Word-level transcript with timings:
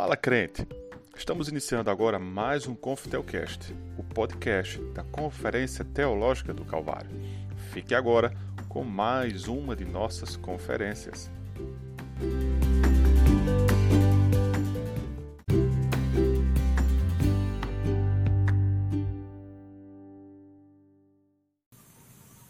Fala 0.00 0.16
crente! 0.16 0.66
Estamos 1.14 1.48
iniciando 1.48 1.90
agora 1.90 2.18
mais 2.18 2.66
um 2.66 2.74
Confitelcast, 2.74 3.76
o 3.98 4.02
podcast 4.02 4.80
da 4.94 5.04
Conferência 5.04 5.84
Teológica 5.84 6.54
do 6.54 6.64
Calvário. 6.64 7.10
Fique 7.70 7.94
agora 7.94 8.34
com 8.66 8.82
mais 8.82 9.46
uma 9.46 9.76
de 9.76 9.84
nossas 9.84 10.36
conferências. 10.36 11.30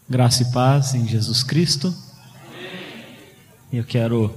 Graça 0.09 0.43
e 0.43 0.51
paz 0.53 0.93
em 0.93 1.05
Jesus 1.05 1.43
Cristo. 1.43 1.93
Eu 3.73 3.83
quero 3.83 4.33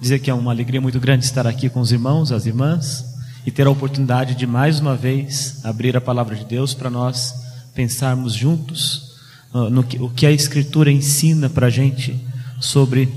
dizer 0.00 0.20
que 0.20 0.30
é 0.30 0.34
uma 0.34 0.52
alegria 0.52 0.80
muito 0.80 1.00
grande 1.00 1.24
estar 1.24 1.46
aqui 1.46 1.68
com 1.68 1.80
os 1.80 1.90
irmãos, 1.90 2.30
as 2.30 2.46
irmãs, 2.46 3.04
e 3.44 3.50
ter 3.50 3.66
a 3.66 3.70
oportunidade 3.70 4.34
de 4.34 4.46
mais 4.46 4.78
uma 4.78 4.94
vez 4.94 5.60
abrir 5.64 5.96
a 5.96 6.00
palavra 6.00 6.36
de 6.36 6.44
Deus 6.44 6.74
para 6.74 6.90
nós 6.90 7.34
pensarmos 7.74 8.34
juntos 8.34 9.16
uh, 9.52 9.70
no 9.70 9.82
que, 9.82 10.00
o 10.00 10.08
que 10.08 10.26
a 10.26 10.30
Escritura 10.30 10.90
ensina 10.90 11.48
para 11.48 11.66
a 11.66 11.70
gente 11.70 12.18
sobre 12.60 13.08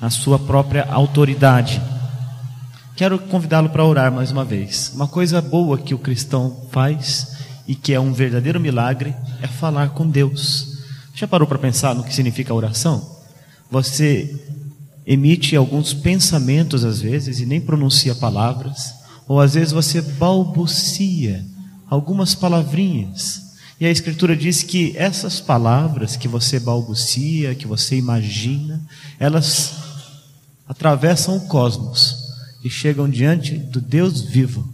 a 0.00 0.08
sua 0.08 0.38
própria 0.38 0.84
autoridade. 0.84 1.82
Quero 2.96 3.18
convidá-lo 3.18 3.70
para 3.70 3.84
orar 3.84 4.12
mais 4.12 4.30
uma 4.30 4.44
vez. 4.44 4.92
Uma 4.94 5.08
coisa 5.08 5.40
boa 5.40 5.78
que 5.78 5.94
o 5.94 5.98
cristão 5.98 6.68
faz 6.70 7.36
e 7.66 7.74
que 7.74 7.92
é 7.92 8.00
um 8.00 8.12
verdadeiro 8.12 8.60
milagre 8.60 9.14
é 9.40 9.46
falar 9.46 9.90
com 9.90 10.08
Deus. 10.08 10.78
Já 11.14 11.26
parou 11.26 11.46
para 11.46 11.58
pensar 11.58 11.94
no 11.94 12.04
que 12.04 12.14
significa 12.14 12.54
oração? 12.54 13.18
Você 13.70 14.61
emite 15.06 15.56
alguns 15.56 15.92
pensamentos 15.92 16.84
às 16.84 17.00
vezes 17.00 17.40
e 17.40 17.46
nem 17.46 17.60
pronuncia 17.60 18.14
palavras, 18.14 18.94
ou 19.26 19.40
às 19.40 19.54
vezes 19.54 19.72
você 19.72 20.00
balbucia 20.00 21.44
algumas 21.88 22.34
palavrinhas. 22.34 23.52
E 23.80 23.86
a 23.86 23.90
Escritura 23.90 24.36
diz 24.36 24.62
que 24.62 24.96
essas 24.96 25.40
palavras 25.40 26.16
que 26.16 26.28
você 26.28 26.60
balbucia, 26.60 27.54
que 27.54 27.66
você 27.66 27.96
imagina, 27.96 28.80
elas 29.18 29.74
atravessam 30.68 31.36
o 31.36 31.48
cosmos 31.48 32.16
e 32.64 32.70
chegam 32.70 33.08
diante 33.10 33.58
do 33.58 33.80
Deus 33.80 34.20
vivo. 34.20 34.72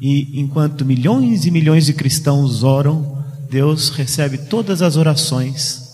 E 0.00 0.40
enquanto 0.40 0.84
milhões 0.84 1.46
e 1.46 1.50
milhões 1.50 1.86
de 1.86 1.92
cristãos 1.92 2.62
oram, 2.62 3.24
Deus 3.50 3.90
recebe 3.90 4.38
todas 4.38 4.82
as 4.82 4.96
orações 4.96 5.84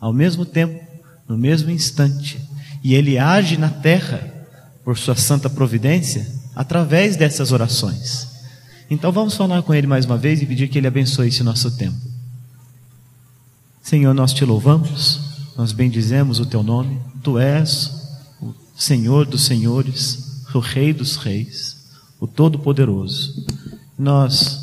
ao 0.00 0.12
mesmo 0.12 0.44
tempo, 0.44 0.78
no 1.28 1.38
mesmo 1.38 1.70
instante, 1.70 2.40
e 2.82 2.94
ele 2.94 3.18
age 3.18 3.56
na 3.56 3.68
terra 3.68 4.32
por 4.84 4.98
sua 4.98 5.14
santa 5.14 5.48
providência 5.48 6.26
através 6.54 7.16
dessas 7.16 7.52
orações. 7.52 8.28
Então 8.90 9.12
vamos 9.12 9.34
falar 9.34 9.62
com 9.62 9.72
ele 9.72 9.86
mais 9.86 10.04
uma 10.04 10.18
vez 10.18 10.42
e 10.42 10.46
pedir 10.46 10.68
que 10.68 10.78
ele 10.78 10.86
abençoe 10.86 11.28
esse 11.28 11.42
nosso 11.42 11.70
tempo. 11.76 11.96
Senhor, 13.82 14.14
nós 14.14 14.32
te 14.32 14.44
louvamos, 14.44 15.20
nós 15.56 15.72
bendizemos 15.72 16.38
o 16.38 16.46
teu 16.46 16.62
nome, 16.62 17.00
tu 17.22 17.38
és 17.38 17.90
o 18.40 18.54
Senhor 18.76 19.26
dos 19.26 19.44
senhores, 19.44 20.44
o 20.54 20.58
Rei 20.58 20.92
dos 20.92 21.16
reis, 21.16 21.76
o 22.20 22.26
Todo-Poderoso. 22.26 23.46
Nós 23.98 24.60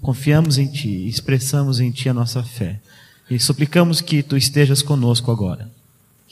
confiamos 0.00 0.58
em 0.58 0.66
ti, 0.66 1.08
expressamos 1.08 1.80
em 1.80 1.90
ti 1.90 2.08
a 2.08 2.14
nossa 2.14 2.42
fé 2.42 2.80
e 3.30 3.38
suplicamos 3.38 4.00
que 4.00 4.22
tu 4.22 4.36
estejas 4.36 4.82
conosco 4.82 5.30
agora. 5.30 5.70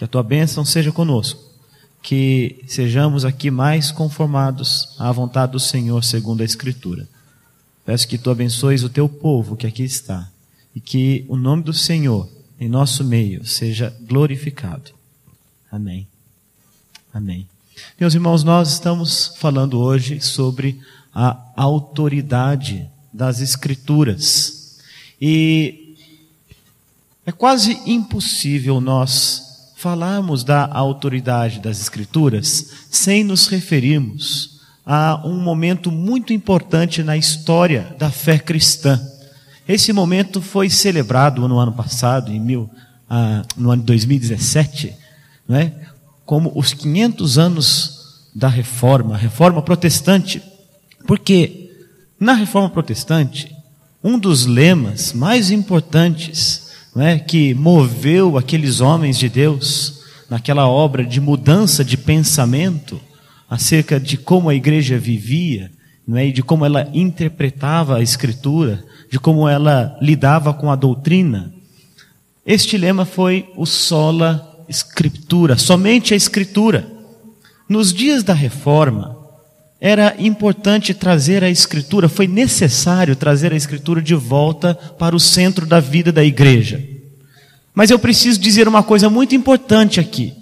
Que 0.03 0.07
a 0.07 0.09
tua 0.09 0.23
bênção 0.25 0.65
seja 0.65 0.91
conosco. 0.91 1.41
Que 2.03 2.65
sejamos 2.67 3.25
aqui 3.25 3.53
mais 3.53 3.93
conformados 3.93 4.97
à 4.99 5.13
vontade 5.13 5.53
do 5.53 5.61
Senhor, 5.61 6.03
segundo 6.03 6.41
a 6.41 6.45
Escritura. 6.45 7.09
Peço 7.87 8.09
que 8.09 8.19
tu 8.19 8.29
abençoes 8.29 8.83
o 8.83 8.89
teu 8.89 9.09
povo 9.09 9.55
que 9.55 9.65
aqui 9.65 9.85
está. 9.85 10.29
E 10.75 10.81
que 10.81 11.25
o 11.29 11.37
nome 11.37 11.63
do 11.63 11.73
Senhor 11.73 12.29
em 12.59 12.69
nosso 12.69 13.05
meio 13.05 13.47
seja 13.47 13.97
glorificado. 14.01 14.91
Amém. 15.71 16.09
Amém. 17.15 17.47
Meus 17.97 18.13
irmãos, 18.13 18.43
nós 18.43 18.73
estamos 18.73 19.37
falando 19.37 19.79
hoje 19.79 20.21
sobre 20.21 20.81
a 21.15 21.41
autoridade 21.55 22.91
das 23.13 23.41
Escrituras. 23.41 24.81
E 25.21 25.95
é 27.25 27.31
quase 27.31 27.81
impossível 27.87 28.81
nós 28.81 29.52
falarmos 29.83 30.45
da 30.45 30.65
autoridade 30.73 31.59
das 31.59 31.81
Escrituras 31.81 32.71
sem 32.89 33.25
nos 33.25 33.49
referirmos 33.49 34.61
a 34.87 35.21
um 35.25 35.41
momento 35.41 35.91
muito 35.91 36.33
importante 36.33 37.03
na 37.03 37.17
história 37.17 37.93
da 37.99 38.09
fé 38.09 38.39
cristã. 38.39 39.01
Esse 39.67 39.93
momento 39.93 40.41
foi 40.41 40.71
celebrado 40.71 41.49
no 41.49 41.59
ano 41.59 41.73
passado, 41.73 42.31
em 42.31 42.39
mil, 42.39 42.71
ah, 43.11 43.43
no 43.57 43.73
ano 43.73 43.83
2017, 43.83 44.95
não 45.49 45.57
é? 45.57 45.73
como 46.25 46.53
os 46.55 46.73
500 46.73 47.37
anos 47.37 48.29
da 48.33 48.47
Reforma, 48.47 49.15
a 49.17 49.19
Reforma 49.19 49.63
Protestante. 49.63 50.41
Porque 51.09 51.73
na 52.21 52.35
Reforma 52.35 52.71
Protestante, 52.71 53.53
um 54.03 54.17
dos 54.17 54.47
lemas 54.47 55.13
mais 55.13 55.51
importantes 55.51 56.71
não 56.95 57.05
é, 57.05 57.19
que 57.19 57.55
moveu 57.55 58.37
aqueles 58.37 58.81
homens 58.81 59.19
de 59.19 59.29
Deus 59.29 60.03
naquela 60.29 60.67
obra 60.67 61.05
de 61.05 61.21
mudança 61.21 61.85
de 61.85 61.97
pensamento 61.97 63.01
acerca 63.49 63.99
de 63.99 64.17
como 64.17 64.49
a 64.49 64.55
igreja 64.55 64.99
vivia, 64.99 65.71
não 66.07 66.17
é, 66.17 66.27
e 66.27 66.33
de 66.33 66.43
como 66.43 66.65
ela 66.65 66.89
interpretava 66.93 67.97
a 67.97 68.03
Escritura, 68.03 68.83
de 69.11 69.19
como 69.19 69.49
ela 69.49 69.97
lidava 70.01 70.53
com 70.53 70.71
a 70.71 70.77
doutrina. 70.77 71.53
Este 72.45 72.77
lema 72.77 73.05
foi 73.05 73.49
o 73.57 73.67
sola 73.67 74.65
Escritura, 74.69 75.57
somente 75.57 76.15
a 76.15 76.17
Escritura. 76.17 76.91
Nos 77.69 77.93
dias 77.93 78.23
da 78.23 78.35
Reforma, 78.35 79.17
era 79.85 80.15
importante 80.17 80.95
trazer 80.95 81.43
a 81.43 81.51
Escritura, 81.51 82.09
foi 82.09 82.29
necessário 82.29 83.17
trazer 83.17 83.53
a 83.53 83.57
Escritura 83.57 84.01
de 84.01 84.15
volta 84.15 84.77
para 84.77 85.17
o 85.17 85.19
centro 85.19 85.67
da 85.67 85.81
vida 85.81 86.13
da 86.13 86.23
igreja. 86.23 86.81
Mas 87.75 87.91
eu 87.91 87.99
preciso 87.99 88.39
dizer 88.39 88.69
uma 88.69 88.85
coisa 88.85 89.11
muito 89.11 89.35
importante 89.35 89.99
aqui. 89.99 90.35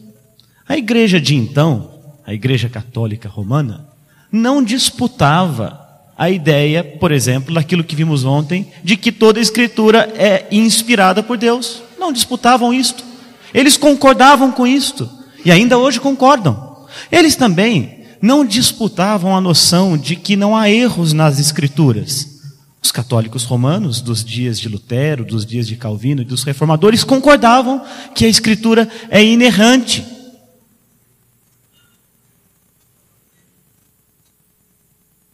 A 0.69 0.77
igreja 0.77 1.19
de 1.19 1.34
então, 1.34 1.91
a 2.27 2.34
Igreja 2.34 2.69
Católica 2.69 3.31
Romana, 3.31 3.89
não 4.31 4.62
disputava 4.62 5.89
a 6.19 6.28
ideia, 6.28 6.84
por 6.84 7.11
exemplo, 7.11 7.55
daquilo 7.55 7.83
que 7.83 7.97
vimos 7.97 8.27
ontem, 8.27 8.71
de 8.84 8.95
que 8.95 9.11
toda 9.11 9.39
a 9.39 9.43
Escritura 9.43 10.12
é 10.19 10.49
inspirada 10.51 11.22
por 11.22 11.39
Deus. 11.39 11.83
Não 11.99 12.12
disputavam 12.12 12.75
isto. 12.75 13.03
Eles 13.55 13.78
concordavam 13.78 14.53
com 14.53 14.67
isto. 14.67 15.09
E 15.47 15.51
ainda 15.51 15.78
hoje 15.78 15.99
concordam. 15.99 16.84
Eles 17.11 17.37
também 17.37 18.00
não 18.21 18.45
disputavam 18.45 19.35
a 19.35 19.41
noção 19.41 19.97
de 19.97 20.17
que 20.17 20.37
não 20.37 20.57
há 20.57 20.69
erros 20.69 21.13
nas 21.13 21.39
Escrituras. 21.39 22.41
Os 22.83 22.91
católicos 22.91 23.45
romanos, 23.45 24.01
dos 24.01 24.25
dias 24.25 24.59
de 24.59 24.69
Lutero, 24.69 25.25
dos 25.25 25.45
dias 25.45 25.67
de 25.67 25.77
Calvino 25.77 26.23
e 26.23 26.25
dos 26.25 26.45
reformadores, 26.45 27.05
concordavam 27.05 27.85
que 28.15 28.25
a 28.25 28.29
Escritura 28.29 28.89
é 29.11 29.23
inerrante. 29.23 30.05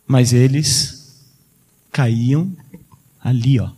Mas 0.07 0.33
eles 0.33 1.25
caíam 1.91 2.53
ali, 3.23 3.59
ó, 3.59 3.71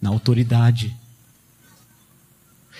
na 0.00 0.10
autoridade. 0.10 0.94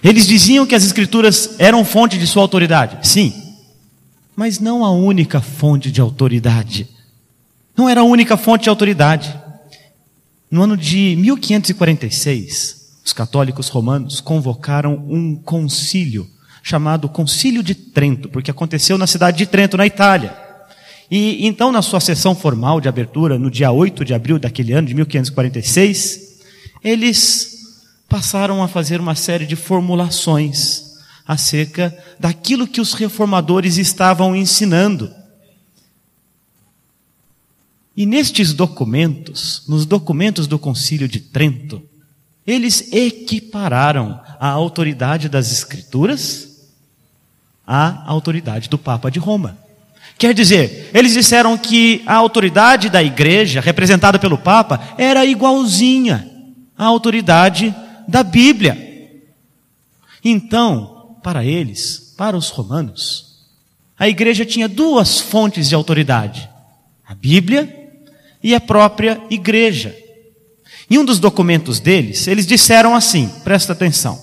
Eles 0.02 0.26
diziam 0.26 0.66
que 0.66 0.74
as 0.74 0.84
Escrituras 0.84 1.54
eram 1.58 1.84
fonte 1.84 2.18
de 2.18 2.26
sua 2.26 2.42
autoridade. 2.42 3.06
Sim, 3.06 3.41
mas 4.36 4.58
não 4.58 4.84
a 4.84 4.90
única 4.90 5.40
fonte 5.40 5.90
de 5.90 6.00
autoridade. 6.00 6.88
Não 7.76 7.88
era 7.88 8.00
a 8.00 8.04
única 8.04 8.36
fonte 8.36 8.64
de 8.64 8.68
autoridade. 8.68 9.38
No 10.50 10.62
ano 10.62 10.76
de 10.76 11.16
1546, 11.16 13.00
os 13.04 13.12
católicos 13.12 13.68
romanos 13.68 14.20
convocaram 14.20 14.94
um 15.08 15.34
concílio 15.36 16.28
chamado 16.62 17.08
Concílio 17.08 17.62
de 17.62 17.74
Trento, 17.74 18.28
porque 18.28 18.50
aconteceu 18.50 18.96
na 18.96 19.06
cidade 19.06 19.38
de 19.38 19.46
Trento, 19.46 19.76
na 19.76 19.86
Itália. 19.86 20.36
E 21.10 21.46
então, 21.46 21.72
na 21.72 21.82
sua 21.82 22.00
sessão 22.00 22.34
formal 22.34 22.80
de 22.80 22.88
abertura, 22.88 23.38
no 23.38 23.50
dia 23.50 23.72
8 23.72 24.04
de 24.04 24.14
abril 24.14 24.38
daquele 24.38 24.72
ano 24.72 24.86
de 24.86 24.94
1546, 24.94 26.40
eles 26.82 27.58
passaram 28.08 28.62
a 28.62 28.68
fazer 28.68 29.00
uma 29.00 29.14
série 29.14 29.44
de 29.44 29.56
formulações 29.56 30.91
acerca 31.32 31.96
daquilo 32.18 32.66
que 32.66 32.80
os 32.80 32.92
reformadores 32.94 33.76
estavam 33.76 34.34
ensinando. 34.34 35.12
E 37.96 38.06
nestes 38.06 38.52
documentos, 38.54 39.64
nos 39.68 39.84
documentos 39.84 40.46
do 40.46 40.58
Concílio 40.58 41.06
de 41.06 41.20
Trento, 41.20 41.82
eles 42.46 42.92
equipararam 42.92 44.20
a 44.40 44.48
autoridade 44.48 45.28
das 45.28 45.52
Escrituras 45.52 46.70
à 47.66 48.08
autoridade 48.10 48.68
do 48.68 48.78
Papa 48.78 49.10
de 49.10 49.18
Roma. 49.18 49.58
Quer 50.18 50.34
dizer, 50.34 50.90
eles 50.94 51.12
disseram 51.12 51.56
que 51.56 52.02
a 52.06 52.14
autoridade 52.14 52.88
da 52.88 53.02
igreja, 53.02 53.60
representada 53.60 54.18
pelo 54.18 54.38
Papa, 54.38 54.80
era 54.98 55.24
igualzinha 55.24 56.30
à 56.76 56.84
autoridade 56.84 57.74
da 58.08 58.22
Bíblia. 58.22 58.92
Então, 60.24 61.01
para 61.22 61.44
eles, 61.44 62.14
para 62.16 62.36
os 62.36 62.48
romanos, 62.50 63.32
a 63.98 64.08
igreja 64.08 64.44
tinha 64.44 64.68
duas 64.68 65.20
fontes 65.20 65.68
de 65.68 65.74
autoridade: 65.74 66.48
a 67.06 67.14
Bíblia 67.14 68.00
e 68.42 68.54
a 68.54 68.60
própria 68.60 69.22
igreja. 69.30 69.96
Em 70.90 70.98
um 70.98 71.04
dos 71.04 71.18
documentos 71.18 71.80
deles, 71.80 72.26
eles 72.26 72.46
disseram 72.46 72.94
assim: 72.94 73.28
presta 73.44 73.72
atenção. 73.72 74.20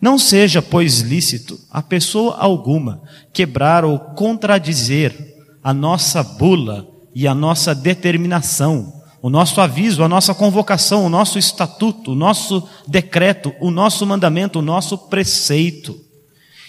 Não 0.00 0.18
seja, 0.18 0.62
pois, 0.62 1.00
lícito 1.00 1.60
a 1.70 1.82
pessoa 1.82 2.36
alguma 2.38 3.02
quebrar 3.32 3.84
ou 3.84 3.98
contradizer 3.98 5.14
a 5.62 5.74
nossa 5.74 6.22
bula 6.22 6.88
e 7.14 7.26
a 7.28 7.34
nossa 7.34 7.74
determinação, 7.74 9.02
o 9.20 9.28
nosso 9.28 9.60
aviso, 9.60 10.02
a 10.02 10.08
nossa 10.08 10.34
convocação, 10.34 11.04
o 11.04 11.10
nosso 11.10 11.38
estatuto, 11.38 12.12
o 12.12 12.14
nosso 12.14 12.66
decreto, 12.88 13.52
o 13.60 13.70
nosso 13.70 14.06
mandamento, 14.06 14.60
o 14.60 14.62
nosso 14.62 14.96
preceito. 14.96 16.09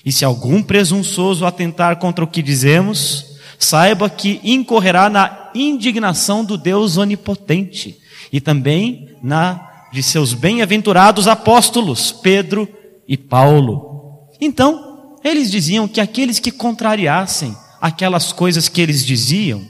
E 0.06 0.12
se 0.12 0.26
algum 0.26 0.62
presunçoso 0.64 1.46
atentar 1.46 1.98
contra 1.98 2.24
o 2.24 2.28
que 2.28 2.42
dizemos, 2.42 3.38
saiba 3.60 4.10
que 4.10 4.40
incorrerá 4.44 5.10
na 5.10 5.52
indignação 5.54 6.44
do 6.44 6.58
Deus 6.58 6.98
onipotente 6.98 8.00
e 8.32 8.42
também 8.42 9.10
na 9.22 9.70
de 9.92 10.02
seus 10.02 10.34
bem-aventurados 10.34 11.28
apóstolos, 11.28 12.12
Pedro 12.12 12.68
e 13.08 13.18
Paulo. 13.18 14.30
Então, 14.40 15.18
eles 15.24 15.52
diziam 15.52 15.88
que 15.88 16.00
aqueles 16.00 16.40
que 16.40 16.52
contrariassem 16.52 17.56
aquelas 17.82 18.32
coisas 18.32 18.70
que 18.70 18.80
eles 18.80 19.06
diziam, 19.06 19.62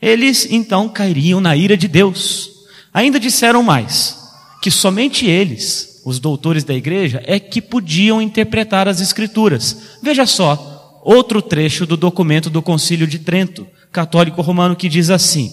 eles 0.00 0.46
então 0.50 0.88
cairiam 0.88 1.40
na 1.40 1.56
ira 1.56 1.76
de 1.76 1.88
Deus. 1.88 2.50
Ainda 2.92 3.18
disseram 3.18 3.62
mais, 3.62 4.16
que 4.62 4.70
somente 4.70 5.26
eles, 5.26 5.89
os 6.04 6.18
doutores 6.18 6.64
da 6.64 6.74
igreja, 6.74 7.22
é 7.26 7.38
que 7.38 7.60
podiam 7.60 8.20
interpretar 8.20 8.88
as 8.88 9.00
Escrituras. 9.00 9.98
Veja 10.02 10.26
só, 10.26 11.00
outro 11.04 11.40
trecho 11.40 11.86
do 11.86 11.96
documento 11.96 12.50
do 12.50 12.62
Concílio 12.62 13.06
de 13.06 13.18
Trento, 13.18 13.66
católico 13.92 14.42
romano, 14.42 14.76
que 14.76 14.88
diz 14.88 15.10
assim: 15.10 15.52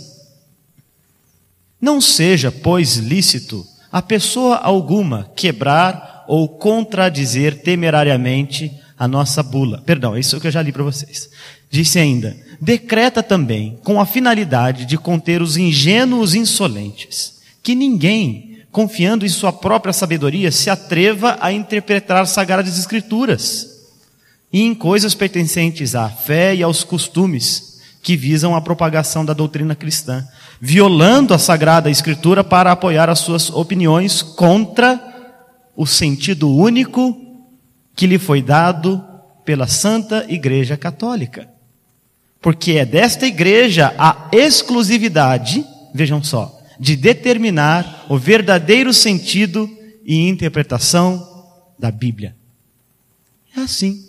Não 1.81 1.99
seja, 1.99 2.51
pois, 2.51 2.97
lícito 2.97 3.65
a 3.91 4.01
pessoa 4.01 4.57
alguma 4.57 5.31
quebrar 5.35 6.25
ou 6.27 6.47
contradizer 6.47 7.61
temerariamente 7.61 8.71
a 8.97 9.07
nossa 9.07 9.41
bula. 9.41 9.81
Perdão, 9.85 10.15
é 10.15 10.19
isso 10.19 10.39
que 10.39 10.47
eu 10.47 10.51
já 10.51 10.61
li 10.61 10.71
para 10.71 10.83
vocês. 10.83 11.29
Disse 11.69 11.99
ainda: 11.99 12.35
decreta 12.59 13.23
também, 13.23 13.79
com 13.83 13.99
a 13.99 14.05
finalidade 14.05 14.85
de 14.85 14.97
conter 14.97 15.41
os 15.41 15.57
ingênuos 15.57 16.35
insolentes, 16.35 17.41
que 17.61 17.75
ninguém, 17.75 18.46
confiando 18.77 19.25
em 19.25 19.29
sua 19.29 19.51
própria 19.51 19.91
sabedoria, 19.91 20.51
se 20.51 20.69
atreva 20.69 21.35
a 21.41 21.51
interpretar 21.51 22.21
as 22.21 22.29
sagradas 22.29 22.77
escrituras 22.77 23.87
e 24.53 24.61
em 24.61 24.75
coisas 24.75 25.15
pertencentes 25.15 25.95
à 25.95 26.07
fé 26.07 26.53
e 26.53 26.61
aos 26.61 26.83
costumes 26.83 27.81
que 28.03 28.15
visam 28.15 28.55
a 28.55 28.61
propagação 28.61 29.25
da 29.25 29.33
doutrina 29.33 29.73
cristã, 29.73 30.23
violando 30.61 31.33
a 31.33 31.39
sagrada 31.39 31.89
escritura 31.89 32.43
para 32.43 32.71
apoiar 32.71 33.09
as 33.09 33.17
suas 33.17 33.49
opiniões 33.49 34.21
contra 34.21 35.01
o 35.75 35.87
sentido 35.87 36.47
único 36.55 37.19
que 37.95 38.05
lhe 38.05 38.19
foi 38.19 38.43
dado 38.43 39.03
pela 39.43 39.65
Santa 39.65 40.23
Igreja 40.29 40.77
Católica. 40.77 41.49
Porque 42.39 42.73
é 42.73 42.85
desta 42.85 43.25
igreja 43.25 43.91
a 43.97 44.29
exclusividade, 44.31 45.65
vejam 45.95 46.23
só, 46.23 46.56
de 46.79 46.95
determinar 46.95 48.05
o 48.09 48.17
verdadeiro 48.17 48.93
sentido 48.93 49.69
e 50.05 50.27
interpretação 50.27 51.45
da 51.77 51.91
Bíblia. 51.91 52.35
É 53.55 53.61
assim 53.61 54.05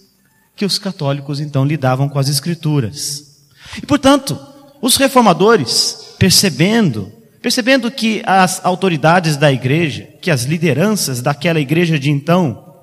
que 0.55 0.65
os 0.65 0.79
católicos 0.79 1.41
então 1.41 1.65
lidavam 1.65 2.09
com 2.09 2.19
as 2.19 2.29
Escrituras. 2.29 3.47
E 3.81 3.87
portanto, 3.87 4.39
os 4.81 4.97
reformadores, 4.97 6.15
percebendo 6.19 7.13
Percebendo 7.41 7.91
que 7.91 8.21
as 8.27 8.65
autoridades 8.65 9.37
da 9.37 9.53
igreja, 9.53 10.09
que 10.21 10.31
as 10.31 10.43
lideranças 10.43 11.23
daquela 11.23 11.61
igreja 11.61 11.99
de 11.99 12.11
então, 12.11 12.75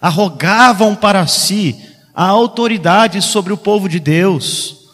arrogavam 0.00 0.96
para 0.96 1.24
si 1.26 1.76
a 2.12 2.26
autoridade 2.26 3.22
sobre 3.22 3.52
o 3.52 3.56
povo 3.56 3.88
de 3.88 4.00
Deus, 4.00 4.90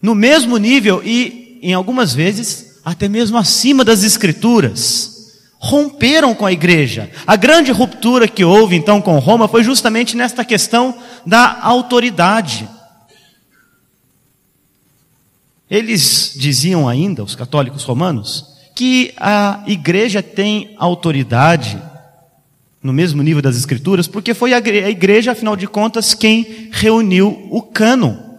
no 0.00 0.14
mesmo 0.14 0.58
nível 0.58 1.02
e, 1.02 1.58
em 1.62 1.72
algumas 1.72 2.14
vezes, 2.14 2.69
até 2.84 3.08
mesmo 3.08 3.36
acima 3.36 3.84
das 3.84 4.02
Escrituras. 4.02 5.18
Romperam 5.58 6.34
com 6.34 6.46
a 6.46 6.52
igreja. 6.52 7.10
A 7.26 7.36
grande 7.36 7.70
ruptura 7.70 8.26
que 8.26 8.44
houve 8.44 8.76
então 8.76 9.00
com 9.00 9.18
Roma 9.18 9.46
foi 9.46 9.62
justamente 9.62 10.16
nesta 10.16 10.44
questão 10.44 10.94
da 11.26 11.60
autoridade. 11.62 12.68
Eles 15.70 16.32
diziam 16.34 16.88
ainda, 16.88 17.22
os 17.22 17.34
católicos 17.34 17.84
romanos, 17.84 18.46
que 18.74 19.12
a 19.18 19.62
igreja 19.66 20.22
tem 20.22 20.74
autoridade 20.78 21.80
no 22.82 22.92
mesmo 22.92 23.22
nível 23.22 23.42
das 23.42 23.56
escrituras, 23.56 24.08
porque 24.08 24.32
foi 24.32 24.54
a 24.54 24.58
igreja, 24.58 25.32
afinal 25.32 25.54
de 25.54 25.66
contas, 25.66 26.14
quem 26.14 26.70
reuniu 26.72 27.46
o 27.50 27.60
cânon. 27.60 28.29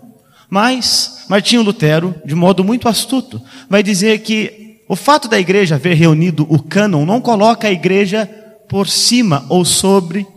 Mas 0.52 1.24
Martinho 1.30 1.62
Lutero, 1.62 2.14
de 2.26 2.36
modo 2.36 2.62
muito 2.62 2.90
astuto, 2.90 3.42
vai 3.70 3.82
dizer 3.82 4.20
que 4.20 4.82
o 4.86 4.98
fato 4.98 5.30
da 5.30 5.40
igreja 5.40 5.76
haver 5.76 5.96
reunido 5.96 6.46
o 6.50 6.62
cânon 6.62 7.06
não 7.06 7.22
coloca 7.22 7.70
a 7.70 7.72
igreja 7.72 8.30
por 8.68 8.86
cima 8.86 9.46
ou 9.48 9.64
sobre 9.64 10.28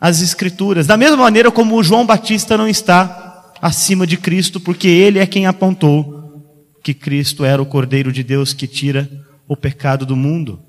as 0.00 0.20
escrituras. 0.20 0.86
Da 0.86 0.96
mesma 0.96 1.16
maneira 1.16 1.50
como 1.50 1.82
João 1.82 2.06
Batista 2.06 2.56
não 2.56 2.68
está 2.68 3.52
acima 3.60 4.06
de 4.06 4.16
Cristo, 4.16 4.60
porque 4.60 4.86
ele 4.86 5.18
é 5.18 5.26
quem 5.26 5.44
apontou 5.44 6.40
que 6.80 6.94
Cristo 6.94 7.44
era 7.44 7.60
o 7.60 7.66
Cordeiro 7.66 8.12
de 8.12 8.22
Deus 8.22 8.52
que 8.52 8.68
tira 8.68 9.10
o 9.48 9.56
pecado 9.56 10.06
do 10.06 10.14
mundo. 10.14 10.60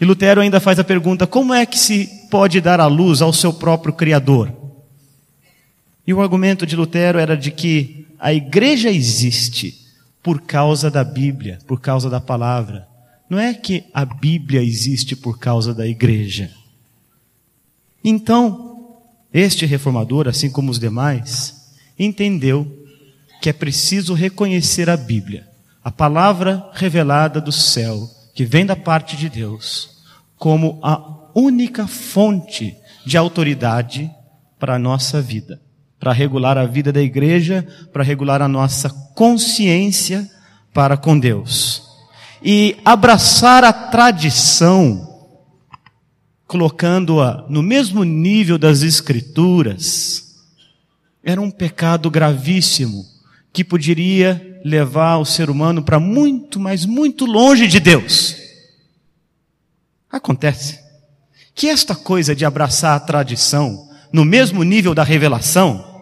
E 0.00 0.04
Lutero 0.04 0.40
ainda 0.40 0.58
faz 0.58 0.80
a 0.80 0.84
pergunta: 0.84 1.24
como 1.24 1.54
é 1.54 1.64
que 1.64 1.78
se 1.78 2.10
pode 2.32 2.60
dar 2.60 2.80
a 2.80 2.86
luz 2.86 3.22
ao 3.22 3.32
seu 3.32 3.52
próprio 3.52 3.92
Criador? 3.94 4.65
E 6.06 6.14
o 6.14 6.20
argumento 6.20 6.66
de 6.66 6.76
Lutero 6.76 7.18
era 7.18 7.36
de 7.36 7.50
que 7.50 8.06
a 8.18 8.32
igreja 8.32 8.90
existe 8.90 9.86
por 10.22 10.40
causa 10.42 10.90
da 10.90 11.02
Bíblia, 11.02 11.58
por 11.66 11.80
causa 11.80 12.08
da 12.08 12.20
palavra. 12.20 12.86
Não 13.28 13.38
é 13.38 13.52
que 13.52 13.84
a 13.92 14.04
Bíblia 14.04 14.62
existe 14.62 15.16
por 15.16 15.38
causa 15.38 15.74
da 15.74 15.86
igreja. 15.86 16.50
Então, 18.04 18.96
este 19.32 19.66
reformador, 19.66 20.28
assim 20.28 20.48
como 20.48 20.70
os 20.70 20.78
demais, 20.78 21.72
entendeu 21.98 22.86
que 23.40 23.50
é 23.50 23.52
preciso 23.52 24.14
reconhecer 24.14 24.88
a 24.88 24.96
Bíblia, 24.96 25.48
a 25.82 25.90
palavra 25.90 26.70
revelada 26.72 27.40
do 27.40 27.52
céu, 27.52 28.08
que 28.34 28.44
vem 28.44 28.64
da 28.64 28.76
parte 28.76 29.16
de 29.16 29.28
Deus, 29.28 30.02
como 30.36 30.78
a 30.82 31.30
única 31.34 31.86
fonte 31.86 32.76
de 33.04 33.16
autoridade 33.16 34.10
para 34.58 34.76
a 34.76 34.78
nossa 34.78 35.20
vida, 35.20 35.60
para 36.06 36.12
regular 36.12 36.56
a 36.56 36.64
vida 36.64 36.92
da 36.92 37.02
igreja, 37.02 37.66
para 37.92 38.04
regular 38.04 38.40
a 38.40 38.46
nossa 38.46 38.88
consciência 39.12 40.30
para 40.72 40.96
com 40.96 41.18
Deus. 41.18 41.82
E 42.40 42.76
abraçar 42.84 43.64
a 43.64 43.72
tradição, 43.72 45.26
colocando-a 46.46 47.44
no 47.48 47.60
mesmo 47.60 48.04
nível 48.04 48.56
das 48.56 48.82
Escrituras, 48.82 50.36
era 51.24 51.40
um 51.40 51.50
pecado 51.50 52.08
gravíssimo 52.08 53.04
que 53.52 53.64
poderia 53.64 54.60
levar 54.64 55.16
o 55.16 55.24
ser 55.24 55.50
humano 55.50 55.82
para 55.82 55.98
muito, 55.98 56.60
mas 56.60 56.86
muito 56.86 57.26
longe 57.26 57.66
de 57.66 57.80
Deus. 57.80 58.36
Acontece 60.08 60.78
que 61.52 61.66
esta 61.66 61.96
coisa 61.96 62.32
de 62.32 62.44
abraçar 62.44 62.96
a 62.96 63.00
tradição 63.00 63.88
no 64.12 64.24
mesmo 64.24 64.62
nível 64.62 64.94
da 64.94 65.02
revelação 65.02 65.95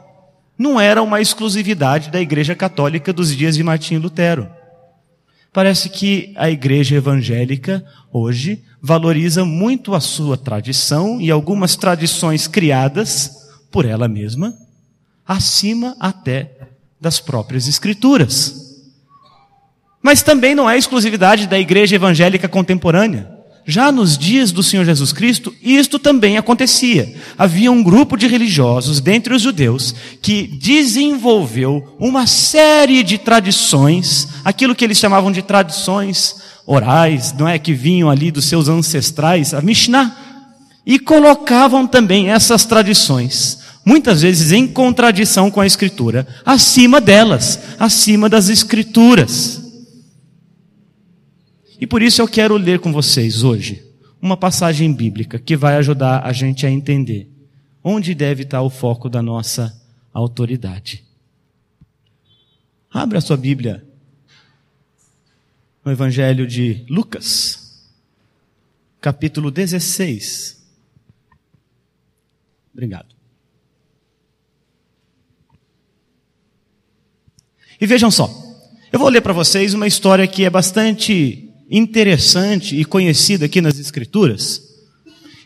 não 0.56 0.80
era 0.80 1.02
uma 1.02 1.20
exclusividade 1.20 2.10
da 2.10 2.20
Igreja 2.20 2.54
Católica 2.54 3.12
dos 3.12 3.34
dias 3.34 3.56
de 3.56 3.62
Martinho 3.62 4.00
Lutero. 4.00 4.48
Parece 5.52 5.88
que 5.88 6.32
a 6.36 6.50
Igreja 6.50 6.96
Evangélica 6.96 7.84
hoje 8.12 8.62
valoriza 8.82 9.44
muito 9.44 9.94
a 9.94 10.00
sua 10.00 10.36
tradição 10.36 11.20
e 11.20 11.30
algumas 11.30 11.76
tradições 11.76 12.46
criadas 12.46 13.48
por 13.70 13.84
ela 13.84 14.06
mesma, 14.06 14.54
acima 15.26 15.96
até 15.98 16.50
das 17.00 17.18
próprias 17.18 17.66
Escrituras. 17.66 18.64
Mas 20.02 20.22
também 20.22 20.54
não 20.54 20.68
é 20.68 20.76
exclusividade 20.76 21.46
da 21.46 21.58
igreja 21.58 21.96
evangélica 21.96 22.46
contemporânea. 22.46 23.33
Já 23.66 23.90
nos 23.90 24.18
dias 24.18 24.52
do 24.52 24.62
Senhor 24.62 24.84
Jesus 24.84 25.12
Cristo, 25.12 25.54
isto 25.62 25.98
também 25.98 26.36
acontecia. 26.36 27.14
Havia 27.38 27.72
um 27.72 27.82
grupo 27.82 28.16
de 28.16 28.26
religiosos 28.26 29.00
dentre 29.00 29.34
os 29.34 29.40
judeus 29.40 29.94
que 30.20 30.46
desenvolveu 30.46 31.96
uma 31.98 32.26
série 32.26 33.02
de 33.02 33.16
tradições, 33.16 34.28
aquilo 34.44 34.74
que 34.74 34.84
eles 34.84 34.98
chamavam 34.98 35.32
de 35.32 35.42
tradições 35.42 36.36
orais, 36.66 37.34
não 37.38 37.48
é 37.48 37.58
que 37.58 37.72
vinham 37.72 38.10
ali 38.10 38.30
dos 38.30 38.44
seus 38.44 38.68
ancestrais, 38.68 39.54
a 39.54 39.62
Mishnah, 39.62 40.14
e 40.84 40.98
colocavam 40.98 41.86
também 41.86 42.30
essas 42.30 42.66
tradições, 42.66 43.58
muitas 43.84 44.22
vezes 44.22 44.52
em 44.52 44.66
contradição 44.66 45.50
com 45.50 45.60
a 45.60 45.66
escritura, 45.66 46.26
acima 46.44 47.00
delas, 47.00 47.58
acima 47.78 48.28
das 48.28 48.48
escrituras. 48.50 49.63
E 51.80 51.86
por 51.86 52.02
isso 52.02 52.22
eu 52.22 52.28
quero 52.28 52.56
ler 52.56 52.78
com 52.78 52.92
vocês 52.92 53.42
hoje 53.42 53.84
uma 54.20 54.36
passagem 54.36 54.92
bíblica 54.92 55.38
que 55.38 55.56
vai 55.56 55.76
ajudar 55.76 56.24
a 56.24 56.32
gente 56.32 56.64
a 56.64 56.70
entender 56.70 57.28
onde 57.82 58.14
deve 58.14 58.44
estar 58.44 58.62
o 58.62 58.70
foco 58.70 59.08
da 59.08 59.20
nossa 59.20 59.78
autoridade. 60.12 61.04
Abra 62.90 63.18
a 63.18 63.20
sua 63.20 63.36
Bíblia 63.36 63.84
no 65.84 65.92
Evangelho 65.92 66.46
de 66.46 66.86
Lucas, 66.88 67.84
capítulo 69.00 69.50
16. 69.50 70.64
Obrigado. 72.72 73.14
E 77.78 77.86
vejam 77.86 78.10
só, 78.10 78.30
eu 78.90 78.98
vou 78.98 79.08
ler 79.08 79.20
para 79.20 79.32
vocês 79.32 79.74
uma 79.74 79.86
história 79.86 80.26
que 80.26 80.44
é 80.44 80.48
bastante 80.48 81.43
interessante 81.70 82.78
e 82.78 82.84
conhecida 82.84 83.46
aqui 83.46 83.60
nas 83.60 83.78
Escrituras 83.78 84.62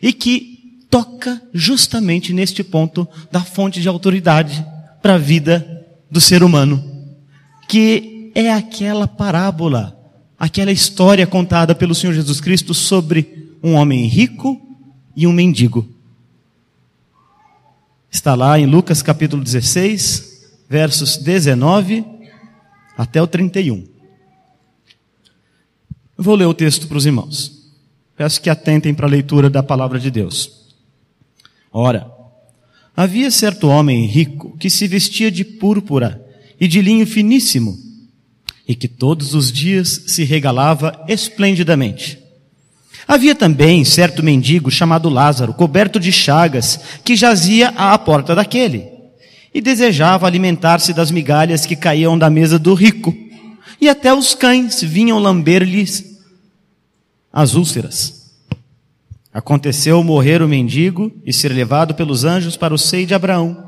e 0.02 0.12
que 0.12 0.87
toca 0.90 1.40
justamente 1.52 2.32
neste 2.32 2.62
ponto 2.64 3.06
da 3.30 3.40
fonte 3.40 3.80
de 3.80 3.88
autoridade 3.88 4.64
para 5.02 5.14
a 5.14 5.18
vida 5.18 5.87
do 6.10 6.20
ser 6.20 6.42
humano, 6.42 6.82
que 7.68 8.30
é 8.34 8.52
aquela 8.52 9.06
parábola, 9.06 9.96
aquela 10.38 10.72
história 10.72 11.26
contada 11.26 11.75
pelo 11.75 11.94
Senhor 11.94 12.12
Jesus 12.12 12.40
Cristo 12.40 12.72
sobre 12.72 13.56
um 13.62 13.75
homem 13.75 14.06
rico 14.06 14.60
e 15.14 15.26
um 15.26 15.32
mendigo. 15.32 15.87
Está 18.10 18.34
lá 18.34 18.58
em 18.58 18.66
Lucas 18.66 19.02
capítulo 19.02 19.42
16, 19.44 20.48
versos 20.68 21.18
19 21.18 22.04
até 22.96 23.20
o 23.22 23.26
31. 23.26 23.98
Vou 26.20 26.34
ler 26.34 26.46
o 26.46 26.54
texto 26.54 26.88
para 26.88 26.98
os 26.98 27.06
irmãos. 27.06 27.52
Peço 28.16 28.42
que 28.42 28.50
atentem 28.50 28.92
para 28.92 29.06
a 29.06 29.10
leitura 29.10 29.48
da 29.48 29.62
palavra 29.62 30.00
de 30.00 30.10
Deus. 30.10 30.50
Ora, 31.72 32.10
havia 32.96 33.30
certo 33.30 33.68
homem 33.68 34.04
rico 34.04 34.56
que 34.58 34.68
se 34.68 34.88
vestia 34.88 35.30
de 35.30 35.44
púrpura 35.44 36.20
e 36.60 36.66
de 36.66 36.82
linho 36.82 37.06
finíssimo 37.06 37.78
e 38.66 38.75
que 38.75 38.88
todos 38.88 39.32
os 39.32 39.52
dias 39.52 40.02
se 40.08 40.25
regalava 40.25 41.04
esplendidamente. 41.06 42.18
Havia 43.06 43.37
também 43.37 43.84
certo 43.84 44.20
mendigo 44.20 44.72
chamado 44.72 45.08
Lázaro, 45.08 45.54
coberto 45.54 46.00
de 46.00 46.10
chagas, 46.10 46.80
que 47.04 47.14
jazia 47.14 47.68
à 47.68 47.96
porta 47.96 48.34
daquele 48.34 48.88
e 49.54 49.60
desejava 49.60 50.26
alimentar-se 50.26 50.92
das 50.92 51.12
migalhas 51.12 51.64
que 51.64 51.76
caíam 51.76 52.18
da 52.18 52.28
mesa 52.28 52.58
do 52.58 52.75
rico. 52.75 53.16
E 53.80 53.88
até 53.88 54.12
os 54.12 54.34
cães 54.34 54.82
vinham 54.82 55.20
lamber-lhes 55.20 56.07
as 57.38 57.54
úlceras. 57.54 58.33
Aconteceu 59.33 60.02
morrer 60.02 60.42
o 60.42 60.49
mendigo 60.49 61.12
e 61.25 61.33
ser 61.33 61.52
levado 61.52 61.95
pelos 61.95 62.25
anjos 62.25 62.57
para 62.57 62.75
o 62.75 62.78
seio 62.78 63.07
de 63.07 63.14
Abraão. 63.14 63.64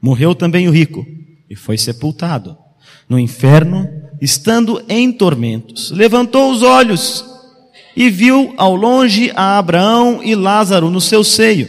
Morreu 0.00 0.34
também 0.34 0.66
o 0.66 0.70
rico 0.70 1.06
e 1.50 1.54
foi 1.54 1.76
sepultado. 1.76 2.56
No 3.06 3.18
inferno, 3.18 3.86
estando 4.22 4.82
em 4.88 5.12
tormentos, 5.12 5.90
levantou 5.90 6.50
os 6.50 6.62
olhos 6.62 7.22
e 7.94 8.08
viu 8.08 8.54
ao 8.56 8.74
longe 8.74 9.30
a 9.36 9.58
Abraão 9.58 10.22
e 10.24 10.34
Lázaro 10.34 10.88
no 10.88 11.00
seu 11.00 11.22
seio. 11.22 11.68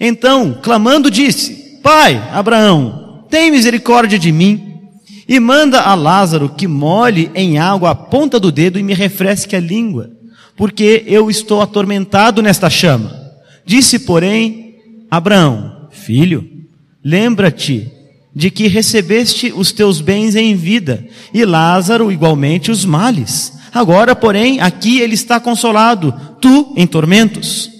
Então, 0.00 0.58
clamando, 0.60 1.08
disse: 1.08 1.78
Pai, 1.84 2.16
Abraão, 2.32 3.24
tem 3.30 3.52
misericórdia 3.52 4.18
de 4.18 4.32
mim 4.32 4.80
e 5.28 5.38
manda 5.38 5.82
a 5.82 5.94
Lázaro 5.94 6.48
que 6.48 6.66
molhe 6.66 7.30
em 7.32 7.58
água 7.58 7.90
a 7.90 7.94
ponta 7.94 8.40
do 8.40 8.50
dedo 8.50 8.76
e 8.76 8.82
me 8.82 8.92
refresque 8.92 9.54
a 9.54 9.60
língua 9.60 10.17
porque 10.58 11.04
eu 11.06 11.30
estou 11.30 11.62
atormentado 11.62 12.42
nesta 12.42 12.68
chama. 12.68 13.16
Disse, 13.64 14.00
porém, 14.00 14.74
Abraão, 15.08 15.88
filho, 15.90 16.46
lembra-te 17.02 17.90
de 18.34 18.50
que 18.50 18.66
recebeste 18.66 19.52
os 19.56 19.72
teus 19.72 20.00
bens 20.00 20.34
em 20.34 20.54
vida, 20.54 21.06
e 21.32 21.44
Lázaro 21.44 22.10
igualmente 22.10 22.70
os 22.70 22.84
males. 22.84 23.52
Agora, 23.72 24.16
porém, 24.16 24.60
aqui 24.60 25.00
ele 25.00 25.14
está 25.14 25.38
consolado, 25.38 26.12
tu 26.40 26.72
em 26.76 26.86
tormentos. 26.86 27.70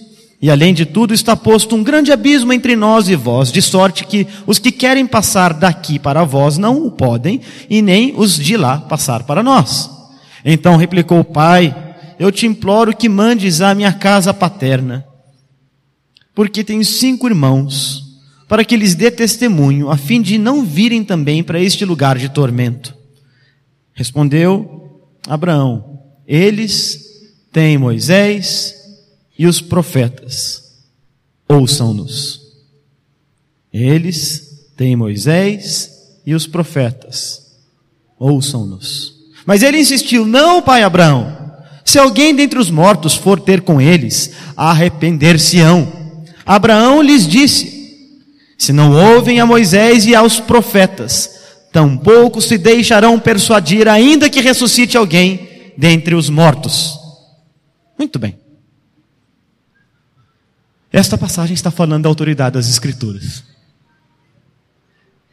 E 0.41 0.49
além 0.49 0.73
de 0.73 0.85
tudo 0.85 1.13
está 1.13 1.35
posto 1.35 1.75
um 1.75 1.83
grande 1.83 2.13
abismo 2.13 2.53
entre 2.53 2.75
nós 2.75 3.09
e 3.09 3.15
vós, 3.15 3.51
de 3.51 3.61
sorte 3.61 4.05
que 4.05 4.25
os 4.47 4.57
que 4.57 4.71
querem 4.71 5.05
passar 5.05 5.53
daqui 5.53 5.99
para 5.99 6.23
vós 6.23 6.57
não 6.57 6.85
o 6.85 6.91
podem, 6.91 7.41
e 7.69 7.81
nem 7.81 8.13
os 8.15 8.37
de 8.37 8.55
lá 8.55 8.77
passar 8.77 9.23
para 9.23 9.43
nós. 9.43 9.89
Então 10.45 10.77
replicou 10.77 11.19
o 11.19 11.25
pai, 11.25 11.75
eu 12.19 12.33
te 12.33 12.45
imploro 12.45 12.95
que 12.95 13.07
mandes 13.07 13.61
à 13.61 13.73
minha 13.73 13.93
casa 13.93 14.33
paterna, 14.33 15.07
porque 16.35 16.65
tenho 16.65 16.83
cinco 16.83 17.27
irmãos, 17.27 18.03
para 18.45 18.65
que 18.65 18.75
lhes 18.75 18.93
dê 18.93 19.09
testemunho, 19.09 19.89
a 19.89 19.95
fim 19.95 20.21
de 20.21 20.37
não 20.37 20.65
virem 20.65 21.03
também 21.03 21.41
para 21.41 21.61
este 21.61 21.85
lugar 21.85 22.17
de 22.17 22.27
tormento. 22.27 22.93
Respondeu 23.93 25.01
Abraão: 25.27 26.01
Eles 26.27 26.99
têm 27.53 27.77
Moisés 27.77 28.75
e 29.37 29.47
os 29.47 29.61
profetas. 29.61 30.77
Ouçam-nos. 31.47 32.41
Eles 33.71 34.71
têm 34.75 34.95
Moisés 34.95 36.19
e 36.25 36.33
os 36.33 36.45
profetas. 36.45 37.55
Ouçam-nos. 38.17 39.13
Mas 39.45 39.63
ele 39.63 39.79
insistiu: 39.79 40.25
Não, 40.25 40.61
pai 40.61 40.83
Abraão. 40.83 41.38
Se 41.89 41.97
alguém 41.97 42.35
dentre 42.35 42.59
os 42.59 42.69
mortos 42.69 43.15
for 43.15 43.39
ter 43.39 43.61
com 43.61 43.81
eles, 43.81 44.31
arrepender-se-ão. 44.55 45.91
Abraão 46.45 47.01
lhes 47.01 47.27
disse: 47.27 48.15
Se 48.55 48.71
não 48.71 48.91
ouvem 48.91 49.39
a 49.39 49.45
Moisés 49.47 50.05
e 50.05 50.13
aos 50.13 50.39
profetas, 50.39 51.31
tampouco 51.73 52.43
se 52.43 52.59
deixarão 52.59 53.19
persuadir, 53.19 53.87
ainda 53.87 54.29
que 54.29 54.39
ressuscite 54.39 54.95
alguém 54.95 55.73
dentre 55.75 56.13
os 56.13 56.29
mortos. 56.29 56.95
Muito 57.97 58.19
bem. 58.19 58.37
Esta 60.93 61.17
passagem 61.17 61.55
está 61.55 61.71
falando 61.71 62.03
da 62.03 62.09
autoridade 62.09 62.53
das 62.53 62.69
Escrituras. 62.69 63.43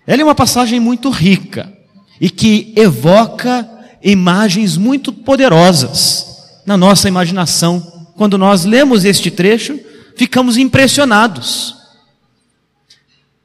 Ela 0.06 0.22
é 0.22 0.24
uma 0.24 0.34
passagem 0.34 0.80
muito 0.80 1.10
rica 1.10 1.70
e 2.18 2.30
que 2.30 2.72
evoca 2.74 3.68
imagens 4.02 4.78
muito 4.78 5.12
poderosas 5.12 6.34
na 6.66 6.76
nossa 6.76 7.08
imaginação. 7.08 8.10
Quando 8.16 8.36
nós 8.36 8.64
lemos 8.64 9.04
este 9.04 9.30
trecho, 9.30 9.78
ficamos 10.16 10.56
impressionados. 10.56 11.76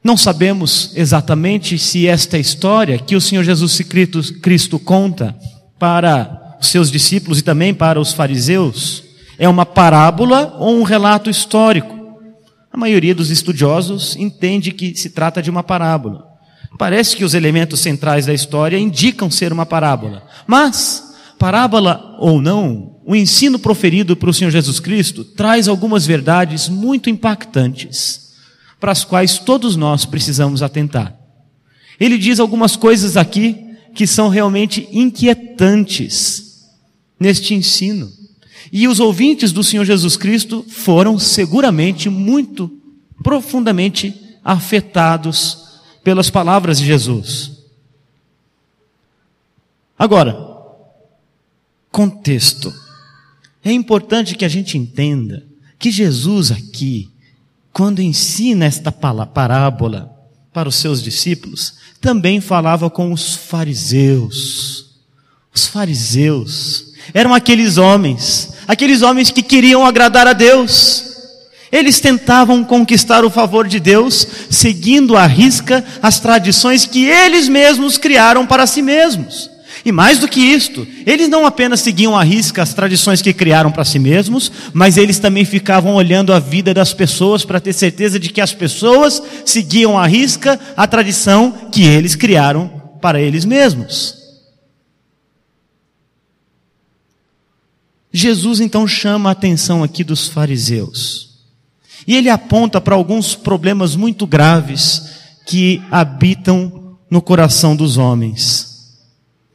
Não 0.03 0.17
sabemos 0.17 0.91
exatamente 0.95 1.77
se 1.77 2.07
esta 2.07 2.39
história 2.39 2.97
que 2.97 3.15
o 3.15 3.21
Senhor 3.21 3.43
Jesus 3.43 3.79
Cristo 4.41 4.79
conta 4.79 5.35
para 5.77 6.57
os 6.59 6.67
seus 6.67 6.89
discípulos 6.89 7.39
e 7.39 7.43
também 7.43 7.73
para 7.73 7.99
os 7.99 8.11
fariseus 8.11 9.03
é 9.37 9.47
uma 9.47 9.65
parábola 9.65 10.55
ou 10.59 10.79
um 10.79 10.83
relato 10.83 11.29
histórico. 11.29 12.19
A 12.71 12.77
maioria 12.77 13.13
dos 13.13 13.29
estudiosos 13.29 14.15
entende 14.15 14.71
que 14.71 14.95
se 14.95 15.09
trata 15.09 15.41
de 15.41 15.49
uma 15.49 15.61
parábola. 15.61 16.25
Parece 16.77 17.15
que 17.15 17.25
os 17.25 17.33
elementos 17.33 17.79
centrais 17.79 18.25
da 18.25 18.33
história 18.33 18.77
indicam 18.77 19.29
ser 19.29 19.51
uma 19.51 19.65
parábola. 19.65 20.23
Mas, 20.47 21.15
parábola 21.37 22.15
ou 22.19 22.41
não, 22.41 22.90
o 23.03 23.15
ensino 23.15 23.57
proferido 23.57 24.15
para 24.15 24.29
o 24.29 24.33
Senhor 24.33 24.51
Jesus 24.51 24.79
Cristo 24.79 25.23
traz 25.23 25.67
algumas 25.67 26.05
verdades 26.05 26.69
muito 26.69 27.09
impactantes, 27.09 28.33
para 28.79 28.91
as 28.91 29.03
quais 29.03 29.37
todos 29.39 29.75
nós 29.75 30.05
precisamos 30.05 30.61
atentar. 30.61 31.15
Ele 31.99 32.17
diz 32.17 32.39
algumas 32.39 32.75
coisas 32.75 33.17
aqui 33.17 33.57
que 33.93 34.07
são 34.07 34.29
realmente 34.29 34.87
inquietantes 34.91 36.67
neste 37.19 37.53
ensino. 37.53 38.11
E 38.71 38.87
os 38.87 38.99
ouvintes 38.99 39.51
do 39.51 39.63
Senhor 39.63 39.85
Jesus 39.85 40.15
Cristo 40.15 40.65
foram 40.67 41.19
seguramente 41.19 42.09
muito 42.09 42.71
profundamente 43.23 44.15
afetados 44.43 45.81
pelas 46.03 46.29
palavras 46.29 46.79
de 46.79 46.85
Jesus. 46.85 47.51
Agora, 49.97 50.35
contexto. 51.91 52.73
É 53.63 53.71
importante 53.71 54.35
que 54.35 54.45
a 54.45 54.49
gente 54.49 54.77
entenda 54.77 55.45
que 55.77 55.91
Jesus 55.91 56.51
aqui, 56.51 57.09
quando 57.71 58.01
ensina 58.01 58.65
esta 58.65 58.91
parábola 58.91 60.11
para 60.51 60.67
os 60.67 60.75
seus 60.75 61.01
discípulos, 61.01 61.75
também 61.99 62.41
falava 62.41 62.89
com 62.89 63.13
os 63.13 63.35
fariseus. 63.35 64.91
Os 65.53 65.67
fariseus 65.67 66.93
eram 67.13 67.33
aqueles 67.33 67.77
homens, 67.77 68.53
aqueles 68.67 69.01
homens 69.01 69.29
que 69.29 69.43
queriam 69.43 69.85
agradar 69.85 70.25
a 70.25 70.33
Deus. 70.33 71.11
Eles 71.71 71.99
tentavam 71.99 72.63
conquistar 72.63 73.23
o 73.23 73.29
favor 73.29 73.67
de 73.67 73.79
Deus, 73.79 74.27
seguindo 74.49 75.15
à 75.15 75.25
risca 75.25 75.85
as 76.01 76.19
tradições 76.19 76.85
que 76.85 77.05
eles 77.05 77.47
mesmos 77.47 77.97
criaram 77.97 78.45
para 78.45 78.67
si 78.67 78.81
mesmos. 78.81 79.50
E 79.83 79.91
mais 79.91 80.19
do 80.19 80.27
que 80.27 80.39
isto, 80.39 80.87
eles 81.05 81.27
não 81.27 81.45
apenas 81.45 81.79
seguiam 81.79 82.15
à 82.15 82.23
risca 82.23 82.61
as 82.61 82.73
tradições 82.73 83.21
que 83.21 83.33
criaram 83.33 83.71
para 83.71 83.83
si 83.83 83.97
mesmos, 83.97 84.51
mas 84.73 84.95
eles 84.95 85.17
também 85.17 85.43
ficavam 85.43 85.95
olhando 85.95 86.31
a 86.31 86.39
vida 86.39 86.73
das 86.73 86.93
pessoas 86.93 87.43
para 87.43 87.59
ter 87.59 87.73
certeza 87.73 88.19
de 88.19 88.29
que 88.29 88.41
as 88.41 88.53
pessoas 88.53 89.21
seguiam 89.43 89.97
à 89.97 90.05
risca 90.05 90.59
a 90.77 90.85
tradição 90.85 91.69
que 91.71 91.83
eles 91.83 92.15
criaram 92.15 92.67
para 93.01 93.19
eles 93.19 93.43
mesmos. 93.43 94.21
Jesus 98.13 98.59
então 98.59 98.87
chama 98.87 99.29
a 99.29 99.31
atenção 99.31 99.83
aqui 99.83 100.03
dos 100.03 100.27
fariseus. 100.27 101.31
E 102.05 102.15
ele 102.15 102.29
aponta 102.29 102.81
para 102.81 102.93
alguns 102.93 103.35
problemas 103.35 103.95
muito 103.95 104.27
graves 104.27 105.03
que 105.47 105.81
habitam 105.89 106.97
no 107.09 107.21
coração 107.21 107.75
dos 107.75 107.97
homens. 107.97 108.70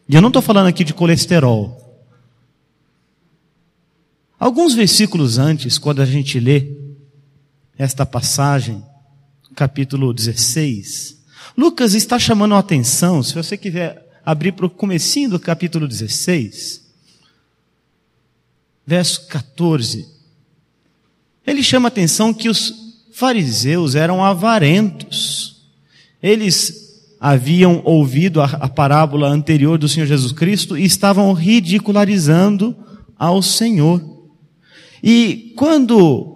E 0.08 0.14
eu 0.14 0.20
não 0.20 0.28
estou 0.28 0.42
falando 0.42 0.68
aqui 0.68 0.84
de 0.84 0.94
colesterol. 0.94 1.82
Alguns 4.38 4.74
versículos 4.74 5.38
antes, 5.38 5.78
quando 5.78 6.00
a 6.00 6.06
gente 6.06 6.38
lê 6.38 6.72
esta 7.76 8.06
passagem, 8.06 8.84
capítulo 9.54 10.12
16, 10.12 11.24
Lucas 11.56 11.94
está 11.94 12.18
chamando 12.18 12.54
a 12.54 12.58
atenção, 12.58 13.22
se 13.22 13.34
você 13.34 13.56
quiser 13.56 14.20
abrir 14.24 14.52
para 14.52 14.66
o 14.66 14.70
comecinho 14.70 15.30
do 15.30 15.40
capítulo 15.40 15.88
16, 15.88 16.84
verso 18.86 19.26
14, 19.26 20.06
ele 21.46 21.62
chama 21.62 21.86
a 21.86 21.90
atenção 21.90 22.34
que 22.34 22.48
os 22.48 22.94
fariseus 23.12 23.94
eram 23.94 24.22
avarentos. 24.22 25.62
Eles 26.22 26.85
haviam 27.20 27.80
ouvido 27.84 28.40
a, 28.40 28.44
a 28.44 28.68
parábola 28.68 29.28
anterior 29.28 29.78
do 29.78 29.88
Senhor 29.88 30.06
Jesus 30.06 30.32
Cristo 30.32 30.76
e 30.76 30.84
estavam 30.84 31.32
ridicularizando 31.32 32.76
ao 33.18 33.42
Senhor. 33.42 34.02
E 35.02 35.52
quando 35.56 36.34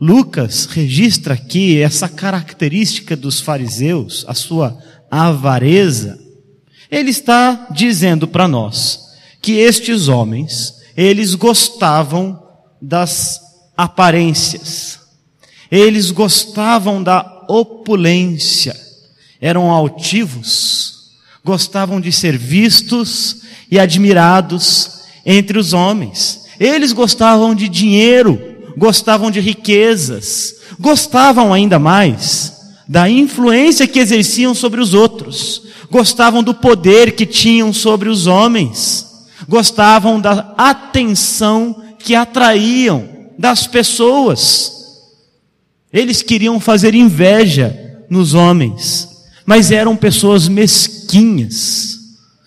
Lucas 0.00 0.66
registra 0.66 1.34
aqui 1.34 1.80
essa 1.80 2.08
característica 2.08 3.16
dos 3.16 3.40
fariseus, 3.40 4.24
a 4.28 4.34
sua 4.34 4.78
avareza, 5.10 6.18
ele 6.90 7.10
está 7.10 7.68
dizendo 7.72 8.28
para 8.28 8.46
nós 8.46 9.00
que 9.42 9.52
estes 9.52 10.08
homens, 10.08 10.74
eles 10.96 11.34
gostavam 11.34 12.42
das 12.80 13.40
aparências, 13.76 15.00
eles 15.70 16.10
gostavam 16.10 17.02
da 17.02 17.46
opulência, 17.48 18.76
eram 19.40 19.70
altivos, 19.70 21.12
gostavam 21.44 22.00
de 22.00 22.10
ser 22.10 22.36
vistos 22.36 23.42
e 23.70 23.78
admirados 23.78 25.02
entre 25.24 25.58
os 25.58 25.72
homens. 25.72 26.46
Eles 26.58 26.92
gostavam 26.92 27.54
de 27.54 27.68
dinheiro, 27.68 28.40
gostavam 28.76 29.30
de 29.30 29.40
riquezas, 29.40 30.54
gostavam 30.78 31.52
ainda 31.52 31.78
mais 31.78 32.56
da 32.88 33.08
influência 33.08 33.86
que 33.86 33.98
exerciam 33.98 34.54
sobre 34.54 34.80
os 34.80 34.94
outros, 34.94 35.62
gostavam 35.90 36.42
do 36.42 36.54
poder 36.54 37.12
que 37.12 37.26
tinham 37.26 37.72
sobre 37.72 38.08
os 38.08 38.26
homens, 38.26 39.06
gostavam 39.46 40.20
da 40.20 40.54
atenção 40.56 41.84
que 41.98 42.14
atraíam 42.14 43.08
das 43.38 43.66
pessoas. 43.66 44.72
Eles 45.92 46.22
queriam 46.22 46.58
fazer 46.58 46.94
inveja 46.94 48.04
nos 48.10 48.34
homens 48.34 49.17
mas 49.48 49.70
eram 49.70 49.96
pessoas 49.96 50.46
mesquinhas, 50.46 52.00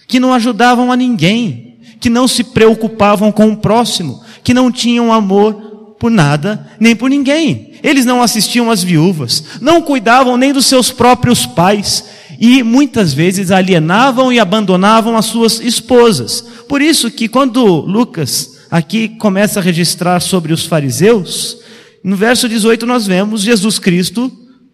que 0.07 0.19
não 0.19 0.31
ajudavam 0.31 0.91
a 0.91 0.95
ninguém, 0.95 1.79
que 1.99 2.11
não 2.11 2.27
se 2.27 2.43
preocupavam 2.43 3.31
com 3.31 3.51
o 3.51 3.57
próximo, 3.57 4.21
que 4.43 4.53
não 4.53 4.71
tinham 4.71 5.11
amor 5.11 5.95
por 5.99 6.11
nada 6.11 6.67
nem 6.79 6.95
por 6.95 7.09
ninguém. 7.09 7.71
Eles 7.81 8.05
não 8.05 8.21
assistiam 8.21 8.69
às 8.69 8.83
viúvas, 8.83 9.43
não 9.59 9.81
cuidavam 9.81 10.37
nem 10.37 10.53
dos 10.53 10.67
seus 10.67 10.91
próprios 10.91 11.43
pais 11.43 12.05
e 12.39 12.61
muitas 12.61 13.15
vezes 13.15 13.49
alienavam 13.49 14.31
e 14.31 14.39
abandonavam 14.39 15.17
as 15.17 15.25
suas 15.25 15.59
esposas. 15.59 16.45
Por 16.69 16.83
isso 16.83 17.09
que 17.09 17.27
quando 17.27 17.65
Lucas 17.65 18.59
aqui 18.69 19.09
começa 19.09 19.59
a 19.59 19.63
registrar 19.63 20.19
sobre 20.19 20.53
os 20.53 20.67
fariseus, 20.67 21.57
no 22.03 22.15
verso 22.15 22.47
18 22.47 22.85
nós 22.85 23.07
vemos 23.07 23.41
Jesus 23.41 23.79
Cristo 23.79 24.31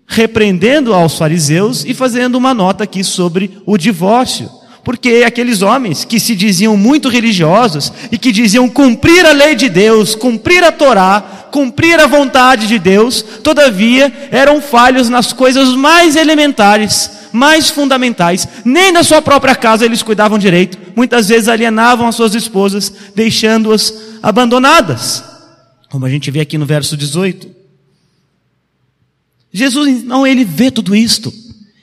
repreendendo 0.07 0.93
aos 0.93 1.17
fariseus 1.17 1.83
e 1.85 1.93
fazendo 1.93 2.35
uma 2.35 2.53
nota 2.53 2.85
aqui 2.85 3.03
sobre 3.03 3.61
o 3.65 3.77
divórcio. 3.77 4.49
Porque 4.83 5.25
aqueles 5.27 5.61
homens 5.61 6.05
que 6.05 6.17
se 6.17 6.33
diziam 6.33 6.77
muito 6.77 7.09
religiosos 7.09 7.91
e 8.09 8.17
que 8.17 8.31
diziam 8.31 8.69
cumprir 8.69 9.25
a 9.25 9.33
lei 9.33 9.53
de 9.53 9.67
Deus, 9.67 10.15
cumprir 10.15 10.63
a 10.63 10.71
Torá, 10.71 11.49
cumprir 11.51 11.99
a 11.99 12.07
vontade 12.07 12.67
de 12.67 12.79
Deus, 12.79 13.21
todavia 13.43 14.29
eram 14.31 14.61
falhos 14.61 15.09
nas 15.09 15.33
coisas 15.33 15.75
mais 15.75 16.15
elementares, 16.15 17.11
mais 17.33 17.69
fundamentais. 17.69 18.47
Nem 18.63 18.93
na 18.93 19.03
sua 19.03 19.21
própria 19.21 19.55
casa 19.55 19.83
eles 19.83 20.01
cuidavam 20.01 20.39
direito. 20.39 20.77
Muitas 20.95 21.27
vezes 21.27 21.49
alienavam 21.49 22.07
as 22.07 22.15
suas 22.15 22.33
esposas, 22.33 22.93
deixando-as 23.13 23.93
abandonadas. 24.23 25.21
Como 25.89 26.05
a 26.05 26.09
gente 26.09 26.31
vê 26.31 26.39
aqui 26.39 26.57
no 26.57 26.65
verso 26.65 26.95
18. 26.95 27.56
Jesus, 29.57 30.03
não, 30.03 30.25
ele 30.25 30.45
vê 30.45 30.69
tudo 30.69 30.95
isto. 30.95 31.33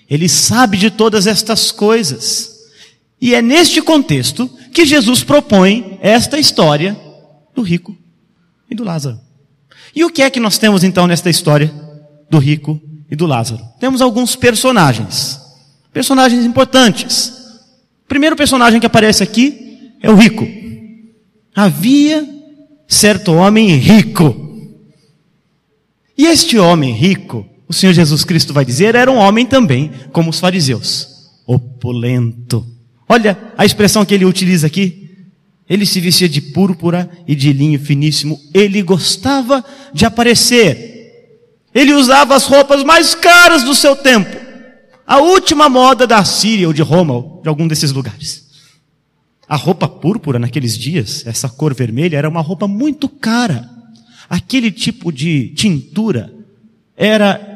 Ele 0.09 0.29
sabe 0.29 0.77
de 0.77 0.91
todas 0.91 1.27
estas 1.27 1.73
coisas. 1.73 2.55
E 3.21 3.35
é 3.35 3.43
neste 3.43 3.83
contexto 3.83 4.49
que 4.73 4.85
Jesus 4.85 5.25
propõe 5.25 5.99
esta 6.01 6.39
história 6.39 6.97
do 7.55 7.63
rico 7.63 7.97
e 8.71 8.75
do 8.75 8.85
Lázaro. 8.85 9.19
E 9.95 10.05
o 10.05 10.11
que 10.11 10.23
é 10.23 10.31
que 10.31 10.39
nós 10.39 10.57
temos 10.59 10.85
então 10.85 11.07
nesta 11.07 11.29
história 11.31 11.73
do 12.31 12.39
rico 12.39 12.81
e 13.11 13.17
do 13.17 13.27
Lázaro? 13.27 13.65
Temos 13.81 14.01
alguns 14.01 14.37
personagens. 14.37 15.41
Personagens 15.93 16.45
importantes. 16.45 17.29
O 18.05 18.09
primeiro 18.09 18.37
personagem 18.37 18.79
que 18.79 18.87
aparece 18.87 19.23
aqui 19.23 19.95
é 20.01 20.11
o 20.11 20.15
rico. 20.15 20.47
Havia 21.55 22.29
certo 22.87 23.33
homem 23.33 23.69
rico. 23.77 24.35
E 26.17 26.27
este 26.27 26.59
homem 26.59 26.93
rico 26.93 27.49
o 27.69 27.73
Senhor 27.73 27.93
Jesus 27.93 28.25
Cristo 28.25 28.53
vai 28.53 28.65
dizer, 28.65 28.95
era 28.95 29.11
um 29.11 29.17
homem 29.17 29.47
também, 29.47 29.91
como 30.13 30.31
os 30.31 30.39
fariseus, 30.39 31.31
opulento. 31.47 32.67
Olha 33.09 33.37
a 33.57 33.65
expressão 33.65 34.05
que 34.05 34.15
ele 34.15 34.25
utiliza 34.25 34.67
aqui. 34.67 35.03
Ele 35.69 35.87
se 35.87 36.01
vestia 36.01 36.29
de 36.29 36.41
púrpura 36.41 37.11
e 37.27 37.35
de 37.35 37.53
linho 37.53 37.79
finíssimo. 37.79 38.39
Ele 38.53 38.83
gostava 38.83 39.65
de 39.93 40.05
aparecer. 40.05 40.93
Ele 41.75 41.93
usava 41.95 42.35
as 42.35 42.45
roupas 42.45 42.85
mais 42.85 43.15
caras 43.15 43.63
do 43.63 43.75
seu 43.75 43.97
tempo. 43.97 44.37
A 45.07 45.19
última 45.19 45.69
moda 45.69 46.07
da 46.07 46.25
Síria 46.25 46.67
ou 46.67 46.73
de 46.73 46.83
Roma, 46.83 47.15
ou 47.15 47.41
de 47.43 47.49
algum 47.49 47.67
desses 47.67 47.93
lugares. 47.93 48.45
A 49.49 49.57
roupa 49.57 49.87
púrpura 49.87 50.39
naqueles 50.39 50.77
dias, 50.77 51.27
essa 51.27 51.49
cor 51.49 51.75
vermelha, 51.75 52.17
era 52.17 52.29
uma 52.29 52.41
roupa 52.41 52.67
muito 52.67 53.09
cara. 53.09 53.69
Aquele 54.29 54.71
tipo 54.71 55.13
de 55.13 55.49
tintura 55.51 56.33
era 56.97 57.54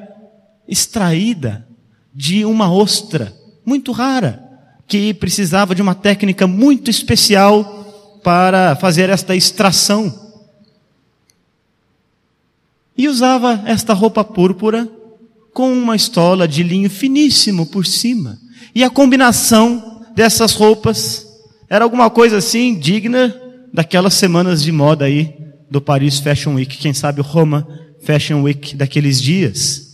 extraída 0.69 1.67
de 2.15 2.45
uma 2.45 2.71
ostra 2.71 3.35
muito 3.65 3.91
rara, 3.91 4.43
que 4.87 5.15
precisava 5.15 5.75
de 5.75 5.83
uma 5.83 5.95
técnica 5.95 6.47
muito 6.47 6.91
especial 6.91 8.21
para 8.23 8.77
fazer 8.77 9.09
esta 9.09 9.35
extração. 9.35 10.29
E 12.97 13.09
usava 13.09 13.63
esta 13.65 13.95
roupa 13.95 14.25
púrpura 14.25 14.91
com 15.53 15.73
uma 15.73 15.97
estola 15.97 16.47
de 16.47 16.63
linho 16.63 16.91
finíssimo 16.91 17.67
por 17.67 17.87
cima. 17.87 18.39
E 18.75 18.85
a 18.85 18.91
combinação 18.91 20.05
dessas 20.15 20.53
roupas 20.53 21.27
era 21.71 21.85
alguma 21.85 22.11
coisa 22.11 22.39
assim 22.39 22.79
digna 22.79 23.35
daquelas 23.73 24.15
semanas 24.15 24.63
de 24.63 24.73
moda 24.73 25.05
aí 25.05 25.35
do 25.71 25.81
Paris 25.81 26.19
Fashion 26.19 26.55
Week, 26.55 26.77
quem 26.79 26.95
sabe 26.95 27.21
o 27.21 27.25
Roma 27.25 27.67
Fashion 28.03 28.43
Week 28.43 28.75
daqueles 28.75 29.21
dias. 29.21 29.88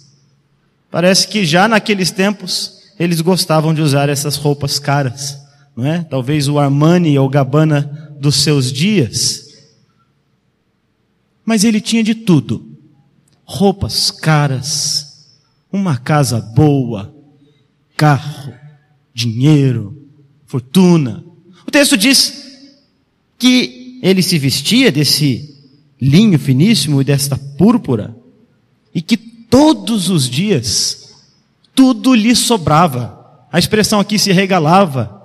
Parece 0.95 1.27
que 1.27 1.45
já 1.45 1.67
naqueles 1.67 2.13
tempos 2.13 2.79
eles 2.97 3.21
gostavam 3.21 3.75
de 3.75 3.83
usar 3.83 4.09
essas 4.09 4.37
roupas 4.37 4.79
caras, 4.79 5.37
não 5.77 5.85
é? 5.85 6.05
Talvez 6.05 6.47
o 6.47 6.57
Armani 6.57 7.19
ou 7.19 7.29
Gabbana 7.29 8.15
dos 8.21 8.37
seus 8.37 8.71
dias. 8.71 9.57
Mas 11.45 11.65
ele 11.65 11.81
tinha 11.81 12.05
de 12.05 12.15
tudo: 12.15 12.79
roupas 13.45 14.13
caras, 14.13 15.35
uma 15.73 15.97
casa 15.97 16.41
boa, 16.41 17.13
carro, 17.97 18.55
dinheiro, 19.13 20.01
fortuna. 20.47 21.25
O 21.67 21.73
texto 21.73 21.97
diz 21.97 22.71
que 23.37 23.99
ele 24.01 24.23
se 24.23 24.39
vestia 24.39 24.93
desse 24.93 25.59
linho 26.01 26.39
finíssimo 26.39 27.01
e 27.01 27.05
desta 27.05 27.37
púrpura, 27.37 28.17
e 28.95 29.03
que 29.03 29.34
todos 29.51 30.11
os 30.11 30.29
dias 30.29 31.05
tudo 31.75 32.15
lhe 32.15 32.35
sobrava. 32.35 33.47
A 33.53 33.59
expressão 33.59 34.01
aqui 34.01 34.19
se 34.19 34.33
regalava 34.33 35.23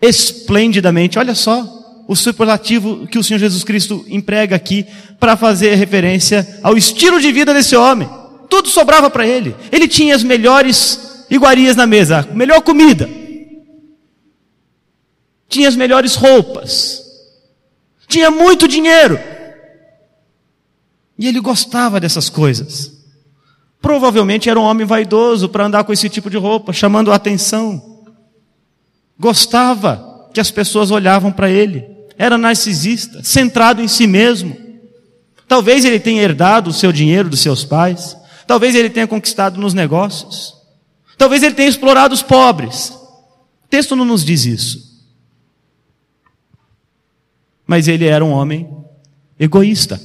esplendidamente. 0.00 1.18
Olha 1.18 1.34
só 1.34 2.04
o 2.06 2.14
superlativo 2.14 3.06
que 3.06 3.18
o 3.18 3.24
Senhor 3.24 3.38
Jesus 3.38 3.64
Cristo 3.64 4.04
emprega 4.08 4.54
aqui 4.54 4.86
para 5.18 5.36
fazer 5.36 5.74
referência 5.74 6.60
ao 6.62 6.76
estilo 6.76 7.20
de 7.20 7.32
vida 7.32 7.54
desse 7.54 7.74
homem. 7.74 8.08
Tudo 8.48 8.68
sobrava 8.68 9.08
para 9.08 9.26
ele. 9.26 9.56
Ele 9.72 9.88
tinha 9.88 10.14
as 10.14 10.22
melhores 10.22 11.26
iguarias 11.30 11.76
na 11.76 11.86
mesa, 11.86 12.28
melhor 12.32 12.60
comida. 12.60 13.08
Tinha 15.48 15.68
as 15.68 15.76
melhores 15.76 16.14
roupas. 16.14 17.02
Tinha 18.06 18.30
muito 18.30 18.68
dinheiro. 18.68 19.18
E 21.18 21.26
ele 21.26 21.40
gostava 21.40 22.00
dessas 22.00 22.28
coisas. 22.28 22.93
Provavelmente 23.84 24.48
era 24.48 24.58
um 24.58 24.62
homem 24.62 24.86
vaidoso 24.86 25.46
para 25.46 25.66
andar 25.66 25.84
com 25.84 25.92
esse 25.92 26.08
tipo 26.08 26.30
de 26.30 26.38
roupa, 26.38 26.72
chamando 26.72 27.12
a 27.12 27.16
atenção. 27.16 28.00
Gostava 29.20 30.30
que 30.32 30.40
as 30.40 30.50
pessoas 30.50 30.90
olhavam 30.90 31.30
para 31.30 31.50
ele. 31.50 31.86
Era 32.16 32.38
narcisista, 32.38 33.22
centrado 33.22 33.82
em 33.82 33.86
si 33.86 34.06
mesmo. 34.06 34.56
Talvez 35.46 35.84
ele 35.84 36.00
tenha 36.00 36.22
herdado 36.22 36.70
o 36.70 36.72
seu 36.72 36.90
dinheiro 36.90 37.28
dos 37.28 37.40
seus 37.40 37.62
pais. 37.62 38.16
Talvez 38.46 38.74
ele 38.74 38.88
tenha 38.88 39.06
conquistado 39.06 39.60
nos 39.60 39.74
negócios. 39.74 40.54
Talvez 41.18 41.42
ele 41.42 41.54
tenha 41.54 41.68
explorado 41.68 42.14
os 42.14 42.22
pobres. 42.22 42.88
O 42.88 43.68
texto 43.68 43.94
não 43.94 44.06
nos 44.06 44.24
diz 44.24 44.46
isso. 44.46 45.04
Mas 47.66 47.86
ele 47.86 48.06
era 48.06 48.24
um 48.24 48.30
homem 48.30 48.66
egoísta 49.38 50.00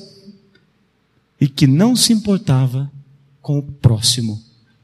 e 1.40 1.48
que 1.48 1.66
não 1.66 1.96
se 1.96 2.12
importava 2.12 2.92
com 3.42 3.60
o 3.60 3.64
próximo 3.64 4.42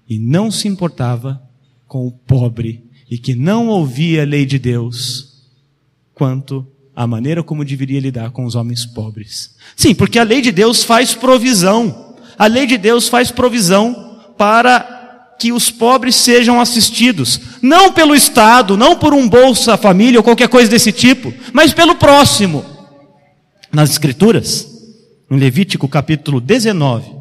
e 0.07 0.19
não 0.19 0.51
se 0.51 0.67
importava 0.67 1.41
com 1.87 2.07
o 2.07 2.11
pobre 2.11 2.83
e 3.09 3.17
que 3.17 3.35
não 3.35 3.67
ouvia 3.67 4.23
a 4.23 4.25
lei 4.25 4.45
de 4.45 4.57
Deus 4.57 5.43
quanto 6.13 6.65
a 6.95 7.05
maneira 7.05 7.43
como 7.43 7.65
deveria 7.65 7.99
lidar 7.99 8.31
com 8.31 8.45
os 8.45 8.55
homens 8.55 8.85
pobres. 8.85 9.55
Sim, 9.75 9.93
porque 9.93 10.17
a 10.17 10.23
lei 10.23 10.41
de 10.41 10.51
Deus 10.51 10.83
faz 10.83 11.13
provisão. 11.13 12.15
A 12.37 12.47
lei 12.47 12.65
de 12.65 12.77
Deus 12.77 13.07
faz 13.07 13.31
provisão 13.31 14.21
para 14.37 15.35
que 15.37 15.51
os 15.51 15.69
pobres 15.69 16.15
sejam 16.15 16.61
assistidos, 16.61 17.41
não 17.61 17.91
pelo 17.91 18.15
Estado, 18.15 18.77
não 18.77 18.97
por 18.97 19.13
um 19.13 19.27
Bolsa 19.27 19.75
Família 19.75 20.19
ou 20.19 20.23
qualquer 20.23 20.47
coisa 20.47 20.69
desse 20.69 20.93
tipo, 20.93 21.33
mas 21.51 21.73
pelo 21.73 21.95
próximo. 21.95 22.63
Nas 23.71 23.89
Escrituras, 23.89 24.65
em 25.29 25.37
Levítico 25.37 25.89
capítulo 25.89 26.39
19, 26.39 27.14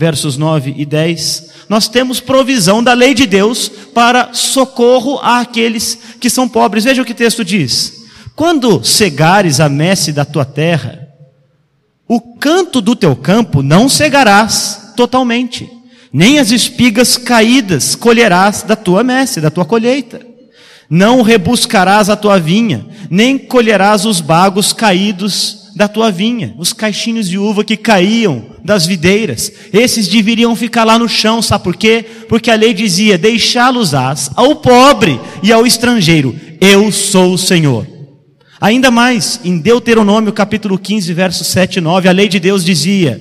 versos 0.00 0.38
9 0.38 0.76
e 0.78 0.86
10, 0.86 1.50
nós 1.68 1.86
temos 1.86 2.20
provisão 2.20 2.82
da 2.82 2.94
lei 2.94 3.12
de 3.12 3.26
Deus 3.26 3.70
para 3.92 4.32
socorro 4.32 5.18
àqueles 5.22 5.98
que 6.18 6.30
são 6.30 6.48
pobres. 6.48 6.84
Veja 6.84 7.02
o 7.02 7.04
que 7.04 7.12
o 7.12 7.14
texto 7.14 7.44
diz: 7.44 8.06
Quando 8.34 8.82
cegares 8.82 9.60
a 9.60 9.68
messe 9.68 10.10
da 10.10 10.24
tua 10.24 10.46
terra, 10.46 11.06
o 12.08 12.18
canto 12.38 12.80
do 12.80 12.96
teu 12.96 13.14
campo 13.14 13.62
não 13.62 13.90
cegarás 13.90 14.94
totalmente, 14.96 15.68
nem 16.10 16.38
as 16.38 16.50
espigas 16.50 17.18
caídas 17.18 17.94
colherás 17.94 18.62
da 18.62 18.74
tua 18.74 19.04
messe, 19.04 19.38
da 19.38 19.50
tua 19.50 19.66
colheita. 19.66 20.26
Não 20.88 21.20
rebuscarás 21.20 22.08
a 22.08 22.16
tua 22.16 22.40
vinha, 22.40 22.86
nem 23.10 23.36
colherás 23.36 24.06
os 24.06 24.22
bagos 24.22 24.72
caídos 24.72 25.59
da 25.80 25.88
tua 25.88 26.10
vinha, 26.10 26.54
os 26.58 26.74
caixinhos 26.74 27.26
de 27.26 27.38
uva 27.38 27.64
que 27.64 27.74
caíam 27.74 28.44
das 28.62 28.84
videiras, 28.84 29.50
esses 29.72 30.08
deveriam 30.08 30.54
ficar 30.54 30.84
lá 30.84 30.98
no 30.98 31.08
chão, 31.08 31.40
sabe 31.40 31.64
por 31.64 31.74
quê? 31.74 32.04
Porque 32.28 32.50
a 32.50 32.54
lei 32.54 32.74
dizia: 32.74 33.16
deixá-los-ás 33.16 34.30
ao 34.36 34.56
pobre 34.56 35.18
e 35.42 35.50
ao 35.50 35.66
estrangeiro, 35.66 36.38
eu 36.60 36.92
sou 36.92 37.32
o 37.32 37.38
Senhor. 37.38 37.86
Ainda 38.60 38.90
mais, 38.90 39.40
em 39.42 39.58
Deuteronômio 39.58 40.34
capítulo 40.34 40.78
15, 40.78 41.14
versos 41.14 41.46
7 41.46 41.76
e 41.76 41.80
9, 41.80 42.10
a 42.10 42.12
lei 42.12 42.28
de 42.28 42.38
Deus 42.38 42.62
dizia: 42.62 43.18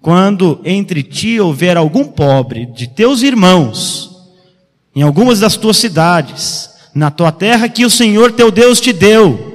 quando 0.00 0.62
entre 0.64 1.02
ti 1.02 1.38
houver 1.38 1.76
algum 1.76 2.04
pobre 2.04 2.64
de 2.74 2.88
teus 2.88 3.20
irmãos, 3.20 4.08
em 4.96 5.02
algumas 5.02 5.40
das 5.40 5.58
tuas 5.58 5.76
cidades, 5.76 6.70
na 6.94 7.10
tua 7.10 7.30
terra 7.30 7.68
que 7.68 7.84
o 7.84 7.90
Senhor 7.90 8.32
teu 8.32 8.50
Deus 8.50 8.80
te 8.80 8.94
deu, 8.94 9.49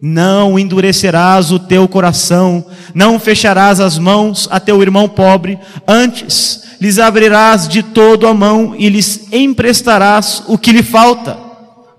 não 0.00 0.58
endurecerás 0.58 1.52
o 1.52 1.58
teu 1.58 1.86
coração, 1.86 2.64
não 2.94 3.20
fecharás 3.20 3.80
as 3.80 3.98
mãos 3.98 4.48
a 4.50 4.58
teu 4.58 4.80
irmão 4.80 5.08
pobre, 5.08 5.58
antes 5.86 6.62
lhes 6.80 6.98
abrirás 6.98 7.68
de 7.68 7.82
todo 7.82 8.26
a 8.26 8.32
mão 8.32 8.74
e 8.78 8.88
lhes 8.88 9.28
emprestarás 9.30 10.42
o 10.46 10.56
que 10.56 10.72
lhe 10.72 10.82
falta, 10.82 11.36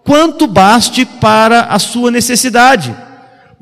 quanto 0.03 0.47
baste 0.47 1.05
para 1.05 1.65
a 1.65 1.77
sua 1.77 2.09
necessidade. 2.09 2.95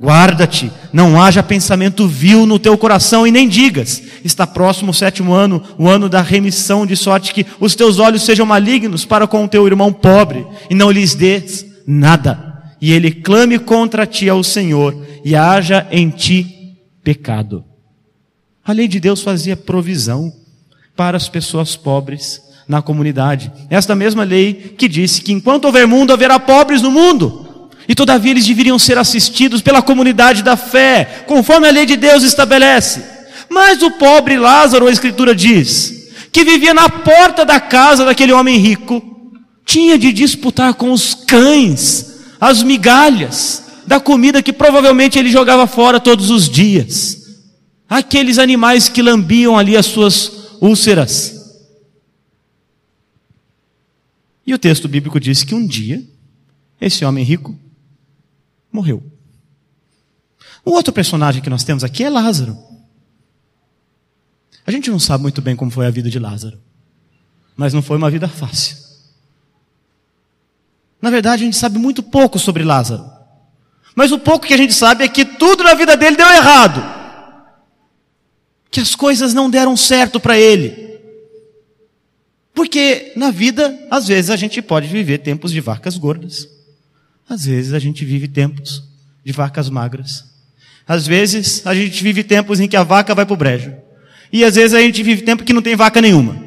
Guarda-te, 0.02 0.71
não 0.93 1.21
haja 1.21 1.43
pensamento 1.43 2.08
vil 2.08 2.45
no 2.45 2.58
teu 2.58 2.78
coração 2.78 3.28
e 3.28 3.32
nem 3.32 3.49
digas: 3.49 4.02
está 4.23 4.47
próximo 4.47 4.91
o 4.91 4.93
sétimo 4.93 5.34
ano, 5.34 5.62
o 5.78 5.89
ano 5.89 6.08
da 6.08 6.21
remissão, 6.21 6.86
de 6.86 6.95
sorte 6.95 7.34
que 7.34 7.45
os 7.60 7.75
teus 7.75 7.99
olhos 7.99 8.23
sejam 8.23 8.45
malignos 8.45 9.04
para 9.04 9.28
com 9.28 9.43
o 9.43 9.47
teu 9.49 9.67
irmão 9.67 9.91
pobre 9.91 10.47
e 10.69 10.73
não 10.73 10.89
lhes 10.89 11.15
dês 11.15 11.65
nada 11.86 12.49
e 12.82 12.94
ele 12.94 13.12
clame 13.12 13.60
contra 13.60 14.06
ti 14.06 14.30
ao 14.30 14.44
Senhor 14.44 14.96
e 15.24 15.36
haja 15.36 15.88
em 15.92 16.10
ti 16.10 16.78
pecado. 17.04 17.63
A 18.63 18.72
lei 18.72 18.88
de 18.88 19.00
Deus 19.00 19.22
fazia 19.22 19.58
provisão 19.58 20.32
para 20.96 21.18
as 21.18 21.28
pessoas 21.28 21.76
pobres 21.76 22.42
na 22.68 22.82
comunidade. 22.82 23.52
Esta 23.70 23.96
mesma 23.96 24.24
lei 24.24 24.76
que 24.78 24.88
disse 24.88 25.22
que 25.22 25.32
enquanto 25.32 25.65
houver 25.65 25.88
mundo, 25.88 26.13
haverá 26.13 26.39
pobres 26.39 26.82
no 26.82 26.92
mundo. 26.92 27.70
E 27.88 27.96
todavia 27.96 28.32
eles 28.32 28.46
deveriam 28.46 28.78
ser 28.78 28.98
assistidos 28.98 29.62
pela 29.62 29.82
comunidade 29.82 30.44
da 30.44 30.56
fé, 30.56 31.24
conforme 31.26 31.68
a 31.68 31.72
lei 31.72 31.88
de 31.88 31.96
Deus 31.96 32.24
estabelece. 32.24 33.04
Mas 33.50 33.82
o 33.82 33.92
pobre 33.92 34.38
Lázaro, 34.38 34.88
a 34.88 34.92
Escritura 34.92 35.34
diz, 35.34 36.12
que 36.32 36.46
vivia 36.46 36.74
na 36.74 36.88
porta 36.88 37.44
da 37.44 37.60
casa 37.60 38.06
daquele 38.06 38.32
homem 38.32 38.58
rico, 38.58 39.02
tinha 39.65 39.98
de 39.98 40.13
disputar 40.13 40.76
com 40.76 40.92
os 40.92 41.15
cães 41.15 42.09
as 42.39 42.63
migalhas 42.63 43.63
da 43.86 43.99
comida 43.99 44.41
que 44.41 44.54
provavelmente 44.54 45.17
ele 45.17 45.32
jogava 45.32 45.67
fora 45.67 45.99
todos 45.99 46.30
os 46.30 46.47
dias. 46.47 47.17
Aqueles 47.89 48.38
animais 48.38 48.88
que 48.88 49.02
lambiam 49.02 49.58
ali 49.58 49.75
as 49.75 49.88
suas 49.88 50.58
úlceras. 50.62 51.36
E 54.45 54.54
o 54.54 54.60
texto 54.60 54.88
bíblico 54.88 55.19
diz 55.19 55.43
que 55.43 55.56
um 55.56 55.65
dia 55.65 56.04
esse 56.80 57.04
homem 57.04 57.23
rico 57.23 57.58
morreu. 58.71 59.04
O 60.63 60.71
outro 60.71 60.93
personagem 60.93 61.41
que 61.41 61.49
nós 61.49 61.63
temos 61.63 61.84
aqui 61.84 62.04
é 62.04 62.10
Lázaro. 62.10 62.58
A 64.65 64.71
gente 64.71 64.89
não 64.89 64.99
sabe 64.99 65.23
muito 65.23 65.41
bem 65.41 65.56
como 65.56 65.71
foi 65.71 65.88
a 65.88 65.89
vida 65.89 66.10
de 66.10 66.19
Lázaro, 66.19 66.60
mas 67.56 67.73
não 67.73 67.82
foi 67.82 67.97
uma 67.97 68.10
vida 68.10 68.28
fácil. 68.28 68.88
Na 71.02 71.10
verdade, 71.10 71.44
a 71.44 71.46
gente 71.46 71.58
sabe 71.58 71.80
muito 71.80 72.04
pouco 72.04 72.38
sobre 72.38 72.64
Lázaro. 72.64 73.10
Mas 73.96 74.12
o 74.12 74.20
pouco 74.20 74.46
que 74.46 74.54
a 74.54 74.58
gente 74.58 74.74
sabe 74.74 75.04
é 75.04 75.08
que 75.08 75.26
tudo 75.26 75.64
na 75.64 75.74
vida 75.74 75.96
dele 75.96 76.16
deu 76.16 76.28
errado. 76.28 76.84
Que 78.70 78.80
as 78.80 78.96
coisas 78.96 79.34
não 79.34 79.50
deram 79.50 79.76
certo 79.76 80.20
para 80.20 80.38
ele. 80.38 80.90
Porque 82.54 83.14
na 83.16 83.32
vida, 83.32 83.88
às 83.90 84.08
vezes 84.08 84.30
a 84.30 84.36
gente 84.36 84.62
pode 84.62 84.88
viver 84.88 85.20
tempos 85.20 85.52
de 85.52 85.62
vacas 85.62 85.98
gordas. 85.98 86.48
Às 87.28 87.46
vezes 87.46 87.74
a 87.74 87.80
gente 87.80 88.04
vive 88.04 88.28
tempos 88.28 88.84
de 89.24 89.32
vacas 89.32 89.70
magras. 89.70 90.26
Às 90.88 91.06
vezes 91.08 91.66
a 91.66 91.74
gente 91.74 92.04
vive 92.04 92.24
tempos 92.24 92.60
em 92.60 92.68
que 92.68 92.76
a 92.76 92.84
vaca 92.84 93.16
vai 93.16 93.26
para 93.26 93.34
o 93.34 93.38
brejo. 93.38 93.74
E 94.32 94.44
às 94.44 94.56
vezes 94.56 94.74
a 94.74 94.82
gente 94.82 95.02
vive 95.02 95.22
tempo 95.22 95.44
que 95.44 95.54
não 95.54 95.62
tem 95.62 95.76
vaca 95.76 96.02
nenhuma. 96.02 96.42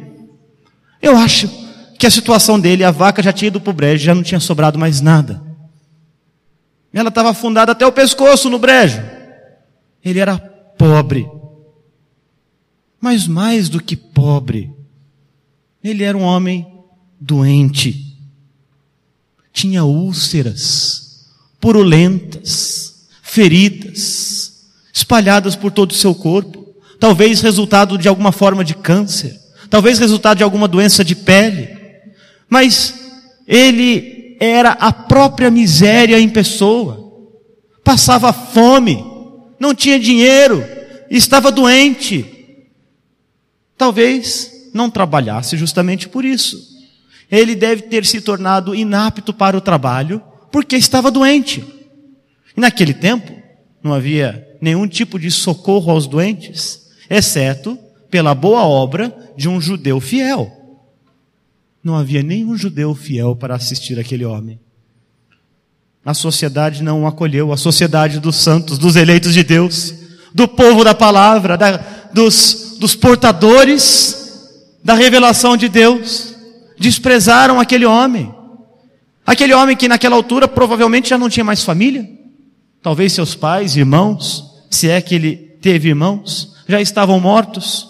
Eu 1.01 1.17
acho 1.17 1.62
que 2.03 2.07
a 2.07 2.11
situação 2.11 2.59
dele, 2.59 2.83
a 2.83 2.91
vaca 2.91 3.23
já 3.23 3.33
tinha 3.33 3.47
ido 3.47 3.61
para 3.61 3.71
o 3.71 3.73
brejo, 3.73 4.05
já 4.05 4.12
não 4.12 4.25
tinha 4.25 4.41
sobrado 4.41 4.77
mais 4.77 5.01
nada. 5.01 5.41
Ela 6.93 7.11
estava 7.11 7.31
afundada 7.31 7.71
até 7.71 7.87
o 7.87 7.93
pescoço 7.93 8.51
no 8.51 8.59
brejo. 8.59 9.01
Ele 10.05 10.19
era 10.19 10.37
pobre. 10.37 11.31
Mas 13.01 13.29
mais 13.29 13.69
do 13.69 13.81
que 13.81 13.95
pobre, 13.95 14.73
ele 15.81 16.03
era 16.03 16.19
um 16.19 16.23
homem 16.23 16.67
doente. 17.21 18.19
Tinha 19.53 19.85
úlceras, 19.85 21.31
purulentas, 21.61 23.07
feridas, 23.23 24.65
espalhadas 24.93 25.55
por 25.55 25.71
todo 25.71 25.93
o 25.93 25.95
seu 25.95 26.17
corpo, 26.17 26.67
talvez 26.99 27.41
resultado 27.43 27.97
de 27.97 28.09
alguma 28.09 28.33
forma 28.33 28.65
de 28.65 28.75
câncer, 28.75 29.41
talvez 29.71 30.01
resultado 30.01 30.38
de 30.38 30.43
alguma 30.43 30.67
doença 30.67 31.05
de 31.05 31.15
pele, 31.15 31.82
mas 32.53 32.93
ele 33.49 34.37
era 34.38 34.73
a 34.73 34.93
própria 34.93 35.51
miséria 35.51 36.21
em 36.21 36.29
pessoa, 36.29 37.11
passava 37.83 38.31
fome, 38.31 39.03
não 39.59 39.75
tinha 39.75 39.99
dinheiro, 39.99 40.62
estava 41.11 41.51
doente. 41.51 42.27
Talvez 43.75 44.69
não 44.75 44.91
trabalhasse 44.91 45.57
justamente 45.57 46.11
por 46.11 46.27
isso. 46.27 46.59
Ele 47.31 47.55
deve 47.55 47.85
ter 47.85 48.05
se 48.05 48.21
tornado 48.21 48.75
inapto 48.75 49.33
para 49.33 49.57
o 49.57 49.61
trabalho 49.62 50.23
porque 50.51 50.77
estava 50.77 51.11
doente. 51.11 51.65
E 52.55 52.61
naquele 52.61 52.93
tempo, 52.93 53.33
não 53.83 53.95
havia 53.95 54.47
nenhum 54.61 54.87
tipo 54.87 55.19
de 55.19 55.31
socorro 55.31 55.91
aos 55.91 56.07
doentes, 56.07 56.83
exceto 57.09 57.79
pela 58.11 58.35
boa 58.35 58.62
obra 58.67 59.33
de 59.38 59.49
um 59.49 59.59
judeu 59.59 59.99
fiel. 60.01 60.62
Não 61.83 61.97
havia 61.97 62.23
nenhum 62.23 62.57
judeu 62.57 62.95
fiel 62.95 63.35
para 63.35 63.57
assistir 63.57 63.99
aquele 63.99 64.25
homem. 64.25 64.59
A 66.05 66.14
sociedade 66.14 66.83
não 66.83 67.03
o 67.03 67.07
acolheu, 67.07 67.53
a 67.53 67.57
sociedade 67.57 68.18
dos 68.18 68.37
santos, 68.37 68.79
dos 68.79 68.97
eleitos 68.97 69.33
de 69.35 69.42
Deus, 69.42 69.95
do 70.35 70.49
povo 70.49 70.85
da 70.85 70.95
palavra, 70.95 71.57
da, 71.57 71.77
dos, 72.12 72.77
dos 72.79 72.95
portadores 72.95 74.51
da 74.83 74.95
revelação 74.95 75.57
de 75.57 75.68
Deus, 75.68 76.35
desprezaram 76.79 77.61
aquele 77.61 77.87
homem. 77.87 78.35
Aquele 79.25 79.55
homem 79.55 79.77
que 79.77 79.88
naquela 79.88 80.16
altura 80.16 80.49
provavelmente 80.49 81.11
já 81.11 81.18
não 81.18 81.31
tinha 81.31 81.45
mais 81.45 81.62
família, 81.62 82.09
talvez 82.83 83.12
seus 83.12 83.37
pais, 83.37 83.77
irmãos, 83.77 84.64
se 84.68 84.88
é 84.88 85.01
que 85.01 85.14
ele 85.14 85.37
teve 85.37 85.88
irmãos, 85.88 86.55
já 86.66 86.81
estavam 86.81 87.21
mortos, 87.21 87.88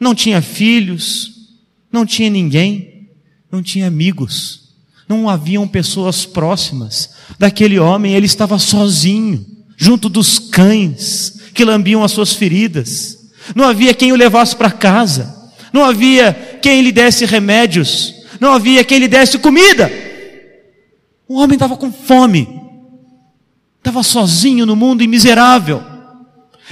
não 0.00 0.14
tinha 0.14 0.42
filhos, 0.42 1.32
não 1.92 2.04
tinha 2.04 2.28
ninguém, 2.28 2.91
não 3.52 3.62
tinha 3.62 3.86
amigos, 3.86 4.62
não 5.06 5.28
haviam 5.28 5.68
pessoas 5.68 6.24
próximas 6.24 7.10
daquele 7.38 7.78
homem, 7.78 8.14
ele 8.14 8.24
estava 8.24 8.58
sozinho, 8.58 9.44
junto 9.76 10.08
dos 10.08 10.38
cães 10.38 11.38
que 11.52 11.62
lambiam 11.62 12.02
as 12.02 12.12
suas 12.12 12.32
feridas, 12.32 13.30
não 13.54 13.66
havia 13.66 13.92
quem 13.92 14.10
o 14.10 14.16
levasse 14.16 14.56
para 14.56 14.70
casa, 14.70 15.52
não 15.70 15.84
havia 15.84 16.58
quem 16.62 16.80
lhe 16.80 16.90
desse 16.90 17.26
remédios, 17.26 18.14
não 18.40 18.54
havia 18.54 18.82
quem 18.84 18.98
lhe 18.98 19.08
desse 19.08 19.38
comida. 19.38 19.92
O 21.28 21.38
homem 21.38 21.56
estava 21.56 21.76
com 21.76 21.92
fome, 21.92 22.48
estava 23.78 24.02
sozinho 24.02 24.64
no 24.64 24.74
mundo 24.74 25.02
e 25.02 25.06
miserável. 25.06 25.82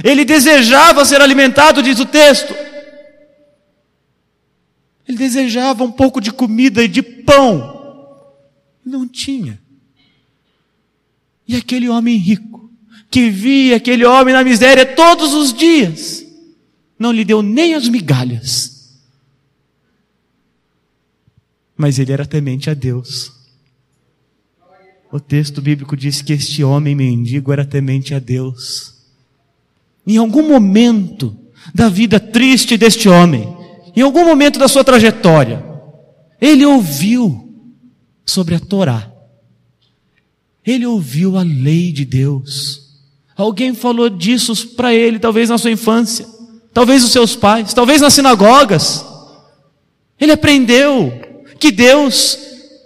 Ele 0.03 0.25
desejava 0.25 1.05
ser 1.05 1.21
alimentado, 1.21 1.83
diz 1.83 2.01
o 2.01 2.07
texto. 2.07 2.55
Ele 5.11 5.17
desejava 5.17 5.83
um 5.83 5.91
pouco 5.91 6.21
de 6.21 6.31
comida 6.31 6.85
e 6.85 6.87
de 6.87 7.03
pão. 7.03 8.31
Não 8.85 9.09
tinha. 9.09 9.61
E 11.49 11.57
aquele 11.57 11.89
homem 11.89 12.17
rico, 12.17 12.71
que 13.11 13.29
via 13.29 13.75
aquele 13.75 14.05
homem 14.05 14.33
na 14.33 14.45
miséria 14.45 14.87
todos 14.87 15.35
os 15.35 15.53
dias, 15.53 16.25
não 16.97 17.11
lhe 17.11 17.25
deu 17.25 17.43
nem 17.43 17.75
as 17.75 17.89
migalhas. 17.89 19.01
Mas 21.77 21.99
ele 21.99 22.13
era 22.13 22.25
temente 22.25 22.71
a 22.71 22.75
Deus. 22.75 23.33
O 25.11 25.19
texto 25.19 25.61
bíblico 25.61 25.97
diz 25.97 26.23
que 26.23 26.35
este 26.35 26.63
homem 26.63 26.95
mendigo 26.95 27.53
era 27.53 27.65
temente 27.65 28.15
a 28.15 28.21
Deus. 28.21 28.95
Em 30.07 30.19
algum 30.19 30.49
momento 30.49 31.37
da 31.75 31.89
vida 31.89 32.21
triste 32.21 32.77
deste 32.77 33.09
homem, 33.09 33.60
em 33.95 34.03
algum 34.03 34.25
momento 34.25 34.59
da 34.59 34.69
sua 34.69 34.85
trajetória, 34.85 35.65
ele 36.41 36.65
ouviu 36.65 37.49
sobre 38.25 38.55
a 38.55 38.61
Torá. 38.61 39.11
Ele 40.65 40.87
ouviu 40.87 41.37
a 41.37 41.43
lei 41.43 41.93
de 41.93 42.05
Deus. 42.05 42.91
Alguém 43.37 43.75
falou 43.75 44.09
disso 44.09 44.55
para 44.77 44.95
ele, 44.95 45.19
talvez 45.19 45.49
na 45.49 45.59
sua 45.59 45.71
infância, 45.71 46.27
talvez 46.73 47.03
os 47.03 47.11
seus 47.11 47.35
pais, 47.35 47.75
talvez 47.75 48.01
nas 48.01 48.15
sinagogas. 48.15 49.05
Ele 50.21 50.33
aprendeu 50.33 51.13
que 51.59 51.73
Deus 51.73 52.39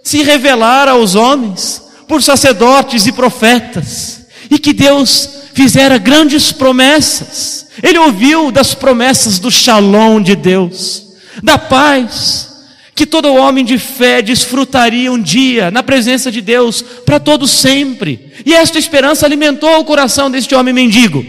se 0.03 0.23
revelara 0.23 0.91
aos 0.91 1.15
homens 1.15 1.83
por 2.07 2.21
sacerdotes 2.21 3.05
e 3.05 3.11
profetas, 3.11 4.27
e 4.49 4.59
que 4.59 4.73
Deus 4.73 5.29
fizera 5.55 5.97
grandes 5.97 6.51
promessas. 6.51 7.67
Ele 7.81 7.97
ouviu 7.97 8.51
das 8.51 8.75
promessas 8.75 9.39
do 9.39 9.49
shalom 9.49 10.21
de 10.21 10.35
Deus, 10.35 11.15
da 11.41 11.57
paz, 11.57 12.53
que 12.93 13.05
todo 13.05 13.33
homem 13.33 13.65
de 13.65 13.79
fé 13.79 14.21
desfrutaria 14.21 15.11
um 15.11 15.19
dia 15.19 15.71
na 15.71 15.81
presença 15.81 16.31
de 16.31 16.41
Deus 16.41 16.81
para 16.81 17.19
todo 17.19 17.47
sempre. 17.47 18.33
E 18.45 18.53
esta 18.53 18.77
esperança 18.77 19.25
alimentou 19.25 19.79
o 19.79 19.85
coração 19.85 20.29
deste 20.29 20.53
homem 20.53 20.73
mendigo. 20.73 21.25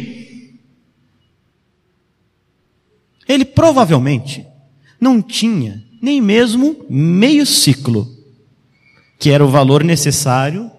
Ele 3.28 3.44
provavelmente 3.44 4.44
não 5.00 5.22
tinha 5.22 5.82
nem 6.02 6.20
mesmo 6.20 6.84
meio 6.88 7.46
ciclo 7.46 8.16
que 9.18 9.30
era 9.30 9.44
o 9.44 9.48
valor 9.48 9.82
necessário 9.82 10.70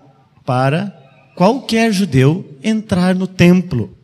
para 0.45 0.96
qualquer 1.38 1.93
judeu 1.93 2.58
entrar 2.63 3.13
no 3.13 3.28
templo. 3.28 3.95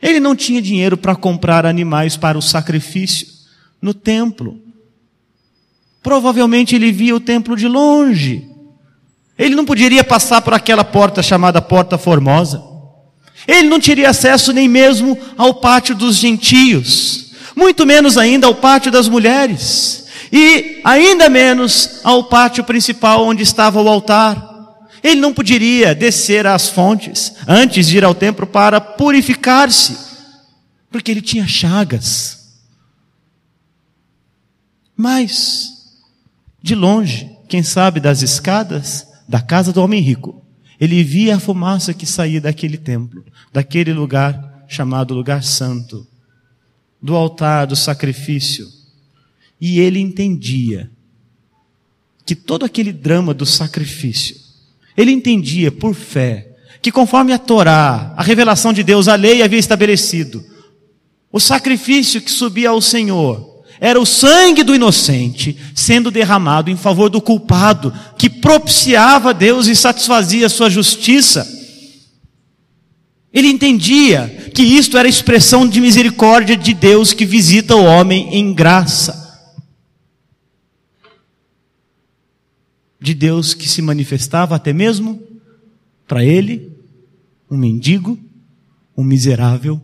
Ele 0.00 0.20
não 0.20 0.36
tinha 0.36 0.60
dinheiro 0.60 0.94
para 0.94 1.16
comprar 1.16 1.64
animais 1.64 2.18
para 2.18 2.36
o 2.36 2.42
sacrifício 2.42 3.26
no 3.80 3.94
templo. 3.94 4.60
Provavelmente 6.02 6.74
ele 6.76 6.92
via 6.92 7.16
o 7.16 7.20
templo 7.20 7.56
de 7.56 7.66
longe. 7.66 8.46
Ele 9.38 9.54
não 9.54 9.64
poderia 9.64 10.04
passar 10.04 10.42
por 10.42 10.52
aquela 10.52 10.84
porta 10.84 11.22
chamada 11.22 11.62
Porta 11.62 11.96
Formosa. 11.96 12.62
Ele 13.48 13.66
não 13.66 13.80
teria 13.80 14.10
acesso 14.10 14.52
nem 14.52 14.68
mesmo 14.68 15.18
ao 15.38 15.54
pátio 15.54 15.94
dos 15.94 16.16
gentios, 16.16 17.32
muito 17.56 17.86
menos 17.86 18.18
ainda 18.18 18.46
ao 18.46 18.56
pátio 18.56 18.92
das 18.92 19.08
mulheres 19.08 20.08
e 20.30 20.82
ainda 20.84 21.30
menos 21.30 22.00
ao 22.04 22.24
pátio 22.24 22.64
principal 22.64 23.24
onde 23.24 23.42
estava 23.42 23.80
o 23.80 23.88
altar. 23.88 24.55
Ele 25.02 25.20
não 25.20 25.32
poderia 25.32 25.94
descer 25.94 26.46
às 26.46 26.68
fontes 26.68 27.34
antes 27.46 27.88
de 27.88 27.98
ir 27.98 28.04
ao 28.04 28.14
templo 28.14 28.46
para 28.46 28.80
purificar-se, 28.80 29.96
porque 30.90 31.10
ele 31.10 31.22
tinha 31.22 31.46
chagas. 31.46 32.58
Mas, 34.96 35.98
de 36.62 36.74
longe, 36.74 37.30
quem 37.48 37.62
sabe 37.62 38.00
das 38.00 38.22
escadas 38.22 39.06
da 39.28 39.40
casa 39.40 39.72
do 39.72 39.82
homem 39.82 40.00
rico, 40.00 40.44
ele 40.80 41.02
via 41.02 41.36
a 41.36 41.40
fumaça 41.40 41.92
que 41.92 42.06
saía 42.06 42.40
daquele 42.40 42.78
templo, 42.78 43.24
daquele 43.52 43.92
lugar 43.92 44.64
chamado 44.68 45.14
lugar 45.14 45.42
santo, 45.42 46.06
do 47.00 47.14
altar 47.14 47.66
do 47.66 47.76
sacrifício 47.76 48.76
e 49.60 49.80
ele 49.80 49.98
entendia 49.98 50.90
que 52.24 52.34
todo 52.34 52.64
aquele 52.64 52.92
drama 52.92 53.32
do 53.32 53.46
sacrifício, 53.46 54.36
ele 54.96 55.12
entendia 55.12 55.70
por 55.70 55.94
fé 55.94 56.52
que 56.80 56.92
conforme 56.92 57.32
a 57.32 57.38
Torá, 57.38 58.14
a 58.16 58.22
revelação 58.22 58.72
de 58.72 58.84
Deus, 58.84 59.08
a 59.08 59.16
lei 59.16 59.42
havia 59.42 59.58
estabelecido, 59.58 60.44
o 61.32 61.40
sacrifício 61.40 62.20
que 62.20 62.30
subia 62.30 62.68
ao 62.68 62.80
Senhor 62.80 63.56
era 63.80 64.00
o 64.00 64.06
sangue 64.06 64.62
do 64.62 64.74
inocente 64.74 65.56
sendo 65.74 66.10
derramado 66.10 66.70
em 66.70 66.76
favor 66.76 67.10
do 67.10 67.20
culpado, 67.20 67.92
que 68.16 68.30
propiciava 68.30 69.30
a 69.30 69.32
Deus 69.32 69.66
e 69.66 69.76
satisfazia 69.76 70.46
a 70.46 70.48
sua 70.48 70.70
justiça. 70.70 71.46
Ele 73.32 73.48
entendia 73.48 74.50
que 74.54 74.62
isto 74.62 74.96
era 74.96 75.08
expressão 75.08 75.68
de 75.68 75.80
misericórdia 75.80 76.56
de 76.56 76.72
Deus 76.72 77.12
que 77.12 77.26
visita 77.26 77.76
o 77.76 77.84
homem 77.84 78.34
em 78.34 78.54
graça. 78.54 79.25
De 83.06 83.14
Deus 83.14 83.54
que 83.54 83.68
se 83.68 83.80
manifestava 83.80 84.56
até 84.56 84.72
mesmo 84.72 85.22
para 86.08 86.24
ele, 86.24 86.76
um 87.48 87.56
mendigo, 87.56 88.18
um 88.96 89.04
miserável. 89.04 89.80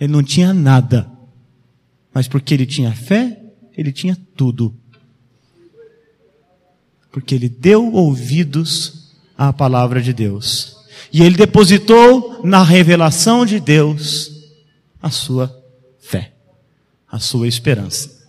Ele 0.00 0.12
não 0.12 0.24
tinha 0.24 0.52
nada, 0.52 1.08
mas 2.12 2.26
porque 2.26 2.52
ele 2.52 2.66
tinha 2.66 2.92
fé, 2.92 3.40
ele 3.78 3.92
tinha 3.92 4.18
tudo. 4.34 4.74
Porque 7.12 7.32
ele 7.32 7.48
deu 7.48 7.92
ouvidos 7.92 9.12
à 9.38 9.52
palavra 9.52 10.02
de 10.02 10.12
Deus. 10.12 10.76
E 11.12 11.22
ele 11.22 11.36
depositou 11.36 12.40
na 12.42 12.64
revelação 12.64 13.46
de 13.46 13.60
Deus 13.60 14.32
a 15.00 15.10
sua 15.10 15.56
fé, 16.00 16.32
a 17.08 17.20
sua 17.20 17.46
esperança. 17.46 18.20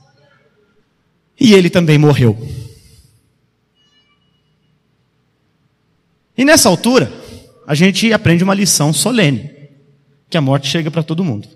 E 1.39 1.53
ele 1.53 1.71
também 1.71 1.97
morreu. 1.97 2.37
E 6.37 6.43
nessa 6.43 6.69
altura, 6.69 7.11
a 7.67 7.75
gente 7.75 8.11
aprende 8.11 8.43
uma 8.43 8.53
lição 8.53 8.91
solene: 8.91 9.51
que 10.29 10.37
a 10.37 10.41
morte 10.41 10.67
chega 10.67 10.89
para 10.89 11.03
todo 11.03 11.23
mundo. 11.23 11.47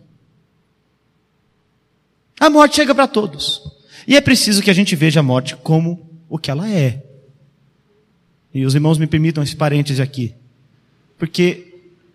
A 2.39 2.49
morte 2.49 2.75
chega 2.75 2.93
para 2.93 3.07
todos. 3.07 3.61
E 4.07 4.15
é 4.15 4.21
preciso 4.21 4.61
que 4.61 4.69
a 4.69 4.73
gente 4.73 4.95
veja 4.95 5.19
a 5.19 5.23
morte 5.23 5.55
como 5.55 6.07
o 6.29 6.37
que 6.37 6.51
ela 6.51 6.69
é. 6.69 7.03
E 8.53 8.65
os 8.65 8.75
irmãos 8.75 8.97
me 8.97 9.07
permitam 9.07 9.43
esse 9.43 9.55
parêntese 9.55 10.01
aqui. 10.01 10.33
Porque 11.17 11.67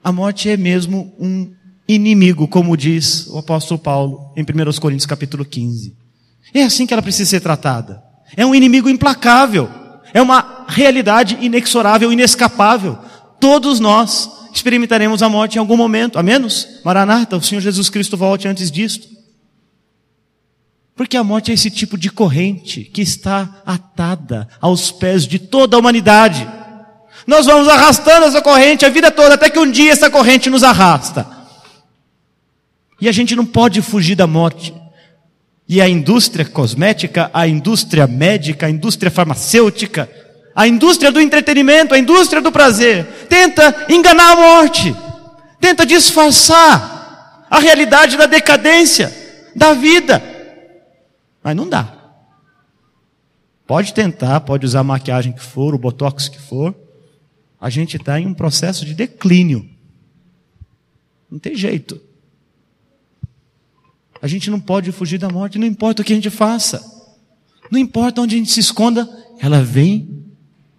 a 0.02 0.12
morte 0.12 0.48
é 0.48 0.56
mesmo 0.56 1.12
um 1.18 1.52
inimigo, 1.86 2.48
como 2.48 2.76
diz 2.76 3.26
o 3.26 3.38
apóstolo 3.38 3.80
Paulo 3.80 4.32
em 4.36 4.42
1 4.42 4.80
Coríntios 4.80 5.06
capítulo 5.06 5.44
15. 5.44 5.94
É 6.54 6.62
assim 6.62 6.86
que 6.86 6.92
ela 6.92 7.02
precisa 7.02 7.28
ser 7.28 7.40
tratada. 7.40 8.02
É 8.36 8.46
um 8.46 8.54
inimigo 8.54 8.88
implacável. 8.88 9.68
É 10.14 10.20
uma 10.20 10.64
realidade 10.68 11.38
inexorável, 11.40 12.12
inescapável. 12.12 12.98
Todos 13.40 13.80
nós 13.80 14.30
experimentaremos 14.52 15.22
a 15.22 15.28
morte 15.28 15.56
em 15.56 15.58
algum 15.58 15.76
momento, 15.76 16.18
a 16.18 16.22
menos, 16.22 16.68
Maranata, 16.84 17.36
o 17.36 17.42
Senhor 17.42 17.60
Jesus 17.60 17.88
Cristo 17.88 18.16
volte 18.16 18.46
antes 18.46 18.70
disto. 18.70 19.08
Porque 20.94 21.16
a 21.16 21.24
morte 21.24 21.50
é 21.50 21.54
esse 21.54 21.70
tipo 21.70 21.96
de 21.96 22.10
corrente 22.10 22.84
que 22.84 23.00
está 23.00 23.62
atada 23.64 24.46
aos 24.60 24.90
pés 24.92 25.26
de 25.26 25.38
toda 25.38 25.76
a 25.76 25.80
humanidade. 25.80 26.46
Nós 27.26 27.46
vamos 27.46 27.66
arrastando 27.68 28.26
essa 28.26 28.42
corrente 28.42 28.84
a 28.84 28.90
vida 28.90 29.10
toda, 29.10 29.34
até 29.34 29.48
que 29.48 29.58
um 29.58 29.70
dia 29.70 29.92
essa 29.92 30.10
corrente 30.10 30.50
nos 30.50 30.62
arrasta. 30.62 31.26
E 33.00 33.08
a 33.08 33.12
gente 33.12 33.34
não 33.34 33.46
pode 33.46 33.80
fugir 33.80 34.14
da 34.14 34.26
morte. 34.26 34.74
E 35.72 35.80
a 35.80 35.88
indústria 35.88 36.44
cosmética, 36.44 37.30
a 37.32 37.48
indústria 37.48 38.06
médica, 38.06 38.66
a 38.66 38.70
indústria 38.70 39.10
farmacêutica, 39.10 40.06
a 40.54 40.68
indústria 40.68 41.10
do 41.10 41.18
entretenimento, 41.18 41.94
a 41.94 41.98
indústria 41.98 42.42
do 42.42 42.52
prazer, 42.52 43.06
tenta 43.26 43.86
enganar 43.88 44.32
a 44.32 44.36
morte, 44.36 44.94
tenta 45.58 45.86
disfarçar 45.86 47.46
a 47.48 47.58
realidade 47.58 48.18
da 48.18 48.26
decadência, 48.26 49.10
da 49.56 49.72
vida. 49.72 50.22
Mas 51.42 51.56
não 51.56 51.66
dá. 51.66 51.90
Pode 53.66 53.94
tentar, 53.94 54.40
pode 54.40 54.66
usar 54.66 54.80
a 54.80 54.84
maquiagem 54.84 55.32
que 55.32 55.40
for, 55.40 55.74
o 55.74 55.78
botox 55.78 56.28
que 56.28 56.38
for. 56.38 56.74
A 57.58 57.70
gente 57.70 57.96
está 57.96 58.20
em 58.20 58.26
um 58.26 58.34
processo 58.34 58.84
de 58.84 58.92
declínio. 58.92 59.66
Não 61.30 61.38
tem 61.38 61.56
jeito. 61.56 61.98
A 64.22 64.28
gente 64.28 64.48
não 64.48 64.60
pode 64.60 64.92
fugir 64.92 65.18
da 65.18 65.28
morte, 65.28 65.58
não 65.58 65.66
importa 65.66 66.00
o 66.00 66.04
que 66.04 66.12
a 66.12 66.16
gente 66.16 66.30
faça. 66.30 66.80
Não 67.72 67.78
importa 67.78 68.20
onde 68.20 68.36
a 68.36 68.38
gente 68.38 68.52
se 68.52 68.60
esconda, 68.60 69.08
ela 69.40 69.64
vem 69.64 70.08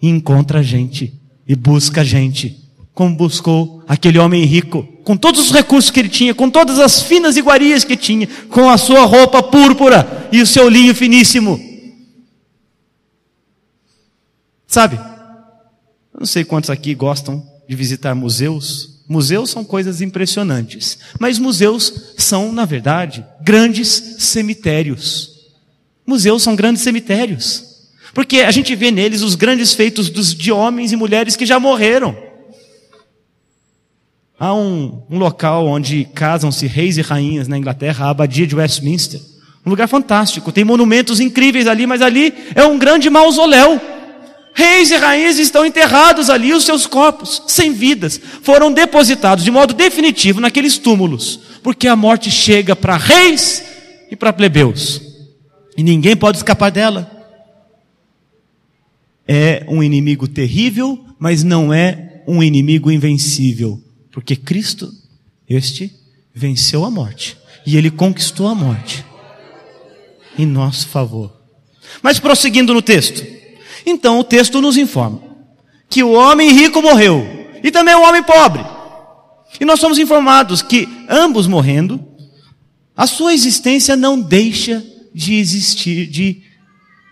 e 0.02 0.08
encontra 0.08 0.60
a 0.60 0.64
gente 0.64 1.14
e 1.46 1.54
busca 1.54 2.02
a 2.02 2.04
gente, 2.06 2.58
como 2.94 3.18
buscou 3.18 3.84
aquele 3.86 4.18
homem 4.18 4.46
rico, 4.46 4.84
com 5.04 5.18
todos 5.18 5.42
os 5.42 5.52
recursos 5.52 5.92
que 5.92 6.00
ele 6.00 6.08
tinha, 6.08 6.34
com 6.34 6.50
todas 6.50 6.80
as 6.80 7.02
finas 7.02 7.36
iguarias 7.36 7.84
que 7.84 7.98
tinha, 7.98 8.28
com 8.50 8.70
a 8.70 8.78
sua 8.78 9.04
roupa 9.04 9.44
púrpura 9.44 10.30
e 10.32 10.42
o 10.42 10.48
seu 10.48 10.70
linho 10.70 10.96
finíssimo. 10.96 11.60
Sabe? 14.66 14.96
Eu 14.96 16.20
não 16.20 16.26
sei 16.26 16.46
quantos 16.46 16.70
aqui 16.70 16.96
gostam 16.96 17.46
de 17.68 17.76
visitar 17.76 18.16
museus. 18.16 18.93
Museus 19.08 19.50
são 19.50 19.63
coisas 19.63 20.02
impressionantes, 20.02 20.98
mas 21.20 21.38
museus 21.38 22.13
são, 22.18 22.52
na 22.52 22.66
verdade, 22.66 23.26
grandes 23.42 23.89
cemitérios. 24.20 25.52
Museus 26.06 26.42
são 26.42 26.56
grandes 26.56 26.82
cemitérios. 26.82 27.74
Porque 28.13 28.42
a 28.42 28.52
gente 28.52 28.76
vê 28.76 28.92
neles 28.92 29.22
os 29.22 29.36
grandes 29.36 29.74
feitos 29.74 30.10
dos, 30.10 30.36
de 30.36 30.52
homens 30.52 30.92
e 30.92 30.96
mulheres 30.96 31.36
que 31.36 31.46
já 31.46 31.60
morreram. 31.60 32.16
Há 34.39 34.54
um, 34.54 35.04
um 35.10 35.18
local 35.18 35.68
onde 35.68 36.06
casam-se 36.06 36.68
reis 36.68 36.98
e 36.98 37.02
rainhas 37.02 37.48
na 37.48 37.58
Inglaterra, 37.58 38.06
a 38.06 38.10
Abadia 38.10 38.46
de 38.46 38.56
Westminster. 38.56 39.20
Um 39.66 39.70
lugar 39.70 39.88
fantástico, 39.88 40.52
tem 40.52 40.63
monumentos 40.63 41.20
incríveis 41.20 41.68
ali, 41.68 41.88
mas 41.88 42.02
ali 42.02 42.34
é 42.54 42.66
um 42.66 42.78
grande 42.78 43.10
mausoléu. 43.10 43.80
Reis 44.54 44.92
e 44.92 44.96
rainhas 44.96 45.39
estão 45.39 45.66
enterrados 45.66 46.30
ali, 46.30 46.54
os 46.54 46.63
seus 46.63 46.86
corpos, 46.86 47.42
sem 47.48 47.74
vidas, 47.74 48.20
foram 48.44 48.72
depositados 48.72 49.44
de 49.44 49.50
modo 49.50 49.74
definitivo 49.74 50.39
naqueles 50.39 50.78
túmulos, 50.78 51.39
porque 51.63 51.88
a 51.88 51.96
morte 51.96 52.30
chega 52.30 52.76
para 52.76 52.96
reis 52.96 53.63
e 54.12 54.16
para 54.16 54.32
plebeus, 54.32 55.02
e 55.76 55.82
ninguém 55.82 56.16
pode 56.16 56.38
escapar 56.38 56.70
dela. 56.70 57.10
É 59.28 59.66
um 59.68 59.82
inimigo 59.82 60.28
terrível, 60.28 61.04
mas 61.18 61.44
não 61.44 61.74
é 61.74 62.22
um 62.28 62.44
inimigo 62.44 62.92
invencível. 62.92 63.82
Porque 64.12 64.36
Cristo, 64.36 64.94
este, 65.50 65.92
venceu 66.34 66.84
a 66.86 66.92
morte. 66.92 67.38
E 67.66 67.78
ele 67.78 67.89
conquistou 67.89 68.48
a 68.48 68.54
morte. 68.54 69.04
Em 70.38 70.46
nosso 70.46 70.88
favor. 70.88 71.34
Mas 72.02 72.20
prosseguindo 72.20 72.74
no 72.74 72.82
texto. 72.82 73.26
Então 73.86 74.19
o 74.19 74.24
texto 74.24 74.62
nos 74.62 74.78
informa 74.78 75.34
que 75.93 76.04
o 76.04 76.13
homem 76.13 76.52
rico 76.52 76.82
morreu. 76.82 77.24
E 77.63 77.69
também 77.69 77.93
o 77.93 78.02
homem 78.02 78.24
pobre. 78.24 78.65
E 79.60 79.63
nós 79.63 79.80
somos 79.80 80.00
informados 80.00 80.63
que 80.63 80.89
ambos 81.08 81.46
morrendo, 81.46 82.04
a 82.98 83.06
sua 83.06 83.32
existência 83.32 83.96
não 83.96 84.19
deixa 84.19 84.84
de 85.13 85.36
existir, 85.36 86.08
de, 86.08 86.41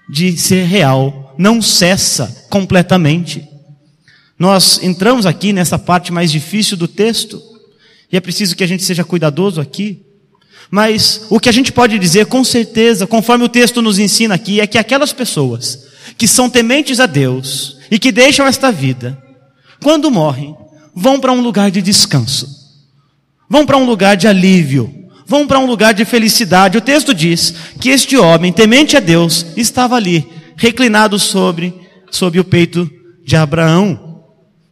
de 0.10 0.36
ser 0.36 0.66
real. 0.66 1.36
Não 1.38 1.62
cessa 1.62 2.46
completamente. 2.50 3.48
Nós 4.38 4.80
entramos 4.82 5.28
aqui 5.28 5.54
nessa 5.54 5.78
parte 5.78 6.12
mais 6.12 6.32
difícil 6.32 6.76
do 6.76 6.88
texto, 6.88 7.40
e 8.12 8.18
é 8.18 8.20
preciso 8.20 8.56
que 8.56 8.64
a 8.64 8.68
gente 8.68 8.84
seja 8.84 9.04
cuidadoso 9.04 9.62
aqui. 9.62 10.04
Mas 10.72 11.22
o 11.30 11.40
que 11.40 11.50
a 11.50 11.52
gente 11.52 11.72
pode 11.72 12.00
dizer 12.00 12.26
com 12.26 12.44
certeza, 12.44 13.06
conforme 13.06 13.46
o 13.46 13.50
texto 13.50 13.82
nos 13.82 14.00
ensina 14.00 14.34
aqui, 14.34 14.60
é 14.60 14.66
que 14.66 14.78
aquelas 14.80 15.14
pessoas 15.14 15.91
que 16.22 16.28
são 16.28 16.48
tementes 16.48 17.00
a 17.00 17.08
Deus 17.08 17.78
e 17.90 17.98
que 17.98 18.12
deixam 18.12 18.46
esta 18.46 18.72
vida, 18.72 19.18
quando 19.82 20.12
morrem, 20.12 20.56
vão 20.94 21.20
para 21.20 21.32
um 21.32 21.42
lugar 21.42 21.72
de 21.72 21.82
descanso, 21.82 22.48
vão 23.50 23.66
para 23.66 23.76
um 23.76 23.88
lugar 23.88 24.16
de 24.16 24.28
alívio, 24.28 25.10
vão 25.26 25.48
para 25.48 25.58
um 25.58 25.66
lugar 25.66 25.96
de 25.96 26.06
felicidade. 26.06 26.78
O 26.78 26.82
texto 26.82 27.12
diz 27.12 27.56
que 27.80 27.90
este 27.90 28.18
homem, 28.18 28.54
temente 28.54 28.96
a 28.96 29.00
Deus, 29.00 29.48
estava 29.58 29.96
ali, 29.96 30.24
reclinado 30.56 31.18
sobre, 31.18 31.74
sobre 32.12 32.40
o 32.40 32.44
peito 32.44 32.88
de 33.26 33.36
Abraão. 33.36 34.22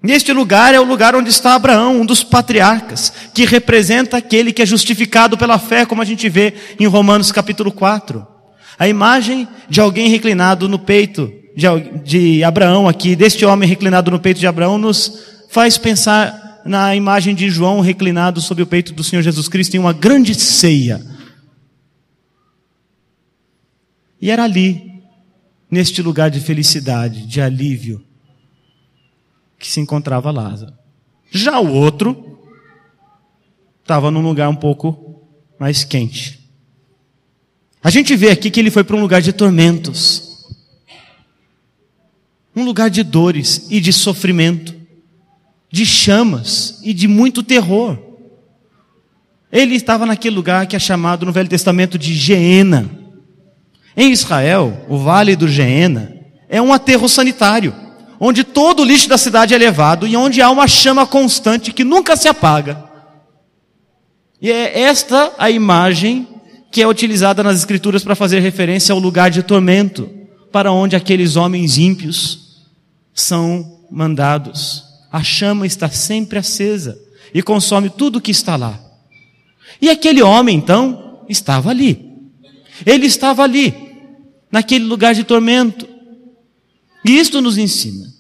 Neste 0.04 0.32
lugar 0.32 0.76
é 0.76 0.80
o 0.80 0.86
lugar 0.86 1.16
onde 1.16 1.32
está 1.32 1.56
Abraão, 1.56 2.02
um 2.02 2.06
dos 2.06 2.24
patriarcas, 2.24 3.12
que 3.34 3.44
representa 3.44 4.18
aquele 4.18 4.54
que 4.54 4.62
é 4.62 4.68
justificado 4.68 5.36
pela 5.36 5.58
fé, 5.58 5.84
como 5.84 6.04
a 6.04 6.06
gente 6.06 6.30
vê 6.30 6.54
em 6.80 6.86
Romanos 6.86 7.32
capítulo 7.32 7.72
4. 7.72 8.24
A 8.78 8.88
imagem 8.88 9.48
de 9.68 9.82
alguém 9.82 10.10
reclinado 10.10 10.70
no 10.70 10.78
peito 10.78 11.39
de, 11.56 11.66
de 12.04 12.44
Abraão 12.44 12.88
aqui, 12.88 13.16
deste 13.16 13.46
homem 13.46 13.68
reclinado 13.68 14.12
no 14.12 14.20
peito 14.20 14.40
de 14.40 14.48
Abraão, 14.48 14.78
nos 14.78 15.46
faz 15.50 15.78
pensar 15.78 16.62
na 16.66 16.96
imagem 16.96 17.34
de 17.34 17.50
João 17.50 17.82
reclinado 17.82 18.42
sobre 18.42 18.64
o 18.64 18.68
peito 18.68 18.94
do 18.94 19.04
Senhor 19.04 19.22
Jesus 19.22 19.48
Cristo 19.48 19.76
em 19.76 19.80
uma 19.80 19.94
grande 19.94 20.36
ceia. 20.36 21.04
E 24.22 24.30
era 24.30 24.44
ali, 24.44 25.02
neste 25.72 26.02
lugar 26.02 26.30
de 26.30 26.40
felicidade, 26.40 27.26
de 27.26 27.42
alívio, 27.42 28.04
que 29.58 29.68
se 29.68 29.80
encontrava 29.80 30.32
Lázaro. 30.32 30.74
Já 31.32 31.60
o 31.60 31.72
outro 31.74 32.40
estava 33.82 34.12
num 34.12 34.22
lugar 34.22 34.50
um 34.50 34.56
pouco 34.56 35.24
mais 35.60 35.84
quente. 35.84 36.40
A 37.84 37.90
gente 37.90 38.16
vê 38.16 38.30
aqui 38.30 38.52
que 38.52 38.60
ele 38.60 38.72
foi 38.72 38.84
para 38.84 38.96
um 38.96 39.02
lugar 39.02 39.22
de 39.22 39.32
tormentos, 39.32 40.29
um 42.60 42.66
lugar 42.66 42.90
de 42.90 43.04
dores 43.04 43.68
e 43.70 43.80
de 43.80 43.94
sofrimento, 43.94 44.76
de 45.72 45.86
chamas 45.86 46.80
e 46.84 46.94
de 46.94 47.08
muito 47.08 47.42
terror. 47.42 47.98
Ele 49.52 49.76
estava 49.76 50.06
naquele 50.06 50.36
lugar 50.36 50.68
que 50.68 50.76
é 50.76 50.80
chamado 50.80 51.26
no 51.26 51.32
Velho 51.32 51.50
Testamento 51.50 51.98
de 51.98 52.14
Geena. 52.14 52.90
Em 53.96 54.12
Israel, 54.12 54.86
o 54.88 54.98
vale 54.98 55.36
do 55.36 55.48
Geena 55.48 56.16
é 56.48 56.62
um 56.62 56.74
aterro 56.74 57.08
sanitário 57.08 57.74
onde 58.20 58.44
todo 58.44 58.82
o 58.82 58.86
lixo 58.86 59.08
da 59.08 59.18
cidade 59.18 59.54
é 59.54 59.58
levado 59.58 60.06
e 60.06 60.18
onde 60.18 60.42
há 60.42 60.50
uma 60.50 60.68
chama 60.68 61.08
constante 61.08 61.72
que 61.72 61.86
nunca 61.86 62.18
se 62.18 62.28
apaga. 62.28 62.84
E 64.42 64.52
é 64.52 64.82
esta 64.82 65.32
a 65.38 65.50
imagem 65.50 66.28
que 66.72 66.82
é 66.82 66.88
utilizada 66.88 67.42
nas 67.42 67.58
Escrituras 67.58 68.04
para 68.04 68.16
fazer 68.16 68.42
referência 68.42 68.92
ao 68.92 69.00
lugar 69.00 69.32
de 69.32 69.42
tormento, 69.42 70.10
para 70.52 70.72
onde 70.72 70.96
aqueles 70.96 71.36
homens 71.36 71.78
ímpios 71.78 72.49
são 73.14 73.86
mandados. 73.92 74.84
A 75.12 75.24
chama 75.24 75.66
está 75.66 75.90
sempre 75.90 76.40
acesa 76.40 77.00
e 77.34 77.42
consome 77.42 77.90
tudo 77.90 78.22
que 78.22 78.32
está 78.32 78.56
lá. 78.56 78.80
E 79.82 79.90
aquele 79.90 80.22
homem, 80.22 80.58
então, 80.58 81.26
estava 81.28 81.70
ali. 81.70 82.10
Ele 82.86 83.06
estava 83.06 83.44
ali, 83.44 83.74
naquele 84.52 84.86
lugar 84.86 85.14
de 85.14 85.24
tormento. 85.24 85.88
E 87.06 87.18
isto 87.18 87.42
nos 87.42 87.58
ensina 87.58 88.14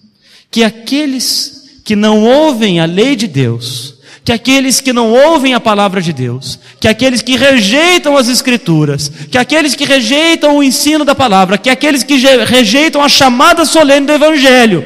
que 0.51 0.63
aqueles 0.63 1.81
que 1.83 1.95
não 1.95 2.23
ouvem 2.23 2.79
a 2.79 2.85
lei 2.85 3.15
de 3.15 3.27
Deus, 3.27 3.98
que 4.23 4.31
aqueles 4.31 4.81
que 4.81 4.93
não 4.93 5.11
ouvem 5.11 5.53
a 5.53 5.59
palavra 5.59 6.01
de 6.01 6.13
Deus, 6.13 6.59
que 6.79 6.87
aqueles 6.87 7.21
que 7.21 7.35
rejeitam 7.35 8.17
as 8.17 8.27
Escrituras, 8.27 9.09
que 9.09 9.37
aqueles 9.37 9.75
que 9.75 9.85
rejeitam 9.85 10.57
o 10.57 10.63
ensino 10.63 11.03
da 11.03 11.15
palavra, 11.15 11.57
que 11.57 11.69
aqueles 11.69 12.03
que 12.03 12.15
rejeitam 12.15 13.01
a 13.01 13.09
chamada 13.09 13.65
solene 13.65 14.05
do 14.05 14.13
Evangelho, 14.13 14.85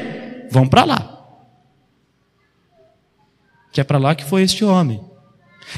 vão 0.50 0.66
para 0.66 0.84
lá. 0.84 1.10
Que 3.72 3.80
é 3.80 3.84
para 3.84 3.98
lá 3.98 4.14
que 4.14 4.24
foi 4.24 4.42
este 4.42 4.64
homem. 4.64 5.00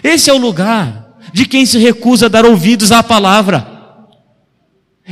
Esse 0.03 0.31
é 0.31 0.33
o 0.33 0.39
lugar 0.39 1.17
de 1.33 1.47
quem 1.47 1.65
se 1.65 1.79
recusa 1.79 2.27
a 2.27 2.29
dar 2.29 2.45
ouvidos 2.45 2.93
à 2.93 3.03
palavra. 3.03 3.75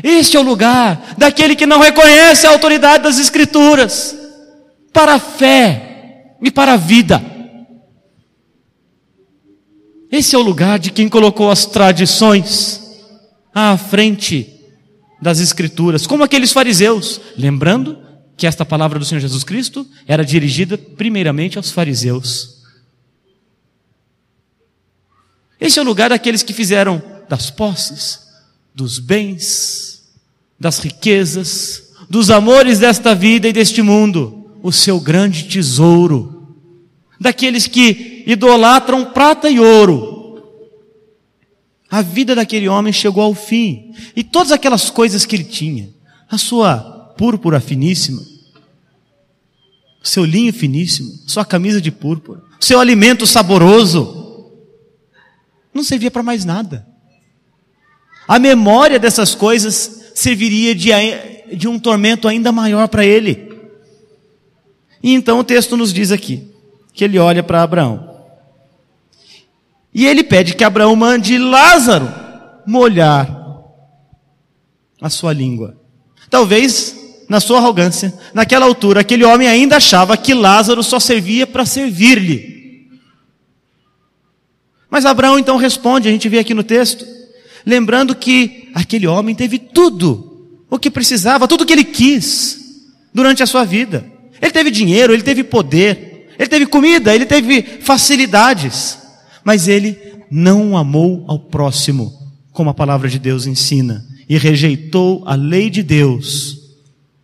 Este 0.03 0.37
é 0.37 0.41
o 0.41 0.43
lugar 0.43 1.15
daquele 1.17 1.57
que 1.57 1.67
não 1.67 1.81
reconhece 1.81 2.47
a 2.47 2.51
autoridade 2.51 3.05
das 3.05 3.19
Escrituras 3.19 4.17
para 4.93 5.15
a 5.15 5.19
fé 5.19 6.37
e 6.43 6.51
para 6.51 6.75
a 6.75 6.77
vida. 6.77 7.34
Esse 10.15 10.37
é 10.37 10.39
o 10.39 10.43
lugar 10.43 10.79
de 10.79 10.93
quem 10.93 11.09
colocou 11.09 11.51
as 11.51 11.67
tradições 11.67 12.81
à 13.53 13.77
frente 13.77 14.49
das 15.21 15.41
Escrituras, 15.41 16.07
como 16.07 16.23
aqueles 16.23 16.53
fariseus, 16.53 17.21
lembrando 17.37 17.99
que 18.37 18.47
esta 18.47 18.65
palavra 18.65 18.97
do 18.97 19.05
Senhor 19.05 19.21
Jesus 19.21 19.43
Cristo 19.43 19.85
era 20.07 20.25
dirigida 20.25 20.79
primeiramente 20.79 21.59
aos 21.59 21.73
fariseus. 21.73 22.63
Esse 25.61 25.81
é 25.81 25.83
o 25.83 25.85
lugar 25.85 26.11
daqueles 26.11 26.45
que 26.45 26.53
fizeram 26.53 27.03
das 27.29 27.51
posses, 27.51 28.21
dos 28.73 29.01
bens, 29.01 30.13
das 30.61 30.79
riquezas, 30.79 31.93
dos 32.09 32.31
amores 32.31 32.79
desta 32.79 33.17
vida 33.17 33.49
e 33.49 33.53
deste 33.53 33.83
mundo, 33.83 34.49
o 34.63 34.71
seu 34.71 35.01
grande 35.01 35.49
tesouro. 35.49 36.34
Daqueles 37.25 37.67
que 37.67 38.23
idolatram 38.27 39.07
prata 39.07 39.49
e 39.49 39.59
ouro. 39.59 40.43
A 41.91 42.03
vida 42.03 42.35
daquele 42.35 42.69
homem 42.69 42.93
chegou 42.93 43.23
ao 43.23 43.35
fim. 43.35 43.95
E 44.15 44.23
todas 44.23 44.53
aquelas 44.53 44.91
coisas 44.91 45.25
que 45.25 45.35
ele 45.35 45.45
tinha, 45.45 45.89
a 46.31 46.37
sua 46.37 47.15
púrpura 47.17 47.61
finíssima, 47.61 48.21
o 50.03 50.07
seu 50.07 50.23
linho 50.23 50.53
finíssimo, 50.53 51.19
sua 51.27 51.47
camisa 51.47 51.81
de 51.81 51.91
púrpura, 51.91 52.43
seu 52.61 52.79
alimento 52.79 53.27
saboroso, 53.27 54.51
não 55.73 55.83
servia 55.83 56.11
para 56.11 56.23
mais 56.23 56.45
nada. 56.45 56.87
A 58.29 58.39
memória 58.39 58.99
dessas 58.99 59.35
coisas 59.35 60.13
serviria 60.15 60.75
de, 60.75 60.91
de 61.57 61.67
um 61.67 61.79
tormento 61.79 62.29
ainda 62.29 62.53
maior 62.53 62.87
para 62.87 63.07
ele. 63.07 63.51
E 65.03 65.15
então 65.15 65.39
o 65.39 65.45
texto 65.45 65.75
nos 65.75 65.91
diz 65.91 66.13
aqui, 66.13 66.54
que 66.95 67.05
ele 67.05 67.19
olha 67.19 67.43
para 67.43 67.63
Abraão. 67.63 68.15
E 69.93 70.07
ele 70.07 70.25
pede 70.25 70.55
que 70.55 70.65
Abraão 70.65 70.95
mande 70.97 71.37
Lázaro 71.37 72.09
molhar 72.67 73.45
a 75.01 75.11
sua 75.11 75.33
língua. 75.33 75.77
Talvez, 76.31 76.97
na 77.29 77.41
sua 77.41 77.59
arrogância, 77.59 78.15
naquela 78.33 78.65
altura, 78.65 79.01
aquele 79.01 79.25
homem 79.25 79.47
ainda 79.47 79.77
achava 79.77 80.17
que 80.17 80.33
Lázaro 80.33 80.83
só 80.83 80.99
servia 80.99 81.47
para 81.47 81.67
servir-lhe. 81.67 82.89
Mas 84.89 85.05
Abraão 85.05 85.39
então 85.39 85.57
responde, 85.57 86.09
a 86.09 86.13
gente 86.13 86.29
vê 86.29 86.39
aqui 86.39 86.55
no 86.55 86.63
texto, 86.63 87.05
lembrando 87.67 88.15
que 88.15 88.71
aquele 88.75 89.07
homem 89.07 89.35
teve 89.35 89.59
tudo 89.59 90.49
o 90.71 90.79
que 90.79 90.91
precisava, 90.91 91.49
tudo 91.49 91.63
o 91.63 91.67
que 91.67 91.73
ele 91.73 91.85
quis 91.85 92.85
durante 93.13 93.43
a 93.43 93.47
sua 93.47 93.65
vida. 93.65 94.05
Ele 94.41 94.53
teve 94.53 94.71
dinheiro, 94.71 95.13
ele 95.13 95.23
teve 95.23 95.45
poder, 95.45 96.14
ele 96.39 96.49
teve 96.49 96.67
comida, 96.67 97.15
ele 97.15 97.27
teve 97.27 97.63
facilidades, 97.81 98.99
mas 99.45 99.69
ele 99.69 99.99
não 100.31 100.77
amou 100.77 101.25
ao 101.29 101.39
próximo, 101.39 102.13
como 102.53 102.71
a 102.71 102.75
palavra 102.75 103.09
de 103.09 103.19
Deus 103.19 103.47
ensina, 103.47 104.05
e 104.29 104.39
rejeitou 104.39 105.23
a 105.27 105.35
lei 105.35 105.71
de 105.71 105.83
Deus. 105.83 106.59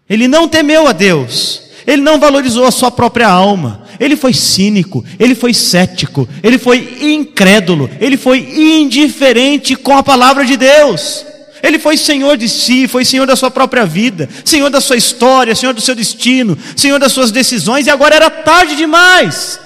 Ele 0.08 0.28
não 0.28 0.48
temeu 0.48 0.86
a 0.86 0.92
Deus, 0.92 1.62
ele 1.86 2.02
não 2.02 2.20
valorizou 2.20 2.64
a 2.64 2.70
sua 2.70 2.90
própria 2.90 3.28
alma, 3.28 3.84
ele 3.98 4.16
foi 4.16 4.32
cínico, 4.32 5.04
ele 5.18 5.34
foi 5.34 5.52
cético, 5.52 6.28
ele 6.42 6.58
foi 6.58 6.98
incrédulo, 7.02 7.88
ele 8.00 8.16
foi 8.16 8.38
indiferente 8.56 9.76
com 9.76 9.96
a 9.96 10.02
palavra 10.02 10.44
de 10.44 10.56
Deus. 10.56 11.24
Ele 11.62 11.78
foi 11.78 11.96
senhor 11.96 12.36
de 12.36 12.48
si, 12.48 12.88
foi 12.88 13.04
senhor 13.04 13.26
da 13.26 13.36
sua 13.36 13.50
própria 13.50 13.84
vida, 13.84 14.28
senhor 14.44 14.70
da 14.70 14.80
sua 14.80 14.96
história, 14.96 15.54
senhor 15.54 15.72
do 15.72 15.80
seu 15.80 15.94
destino, 15.94 16.56
senhor 16.76 16.98
das 16.98 17.12
suas 17.12 17.30
decisões, 17.30 17.86
e 17.86 17.90
agora 17.90 18.14
era 18.14 18.30
tarde 18.30 18.76
demais. 18.76 19.60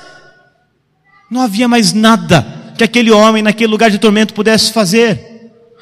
Não 1.31 1.41
havia 1.41 1.69
mais 1.69 1.93
nada 1.93 2.47
que 2.77 2.85
aquele 2.85 3.11
homem 3.11 3.43
naquele 3.43 3.71
lugar 3.71 3.91
de 3.91 3.99
tormento 3.99 4.35
pudesse 4.35 4.73
fazer. 4.73 5.35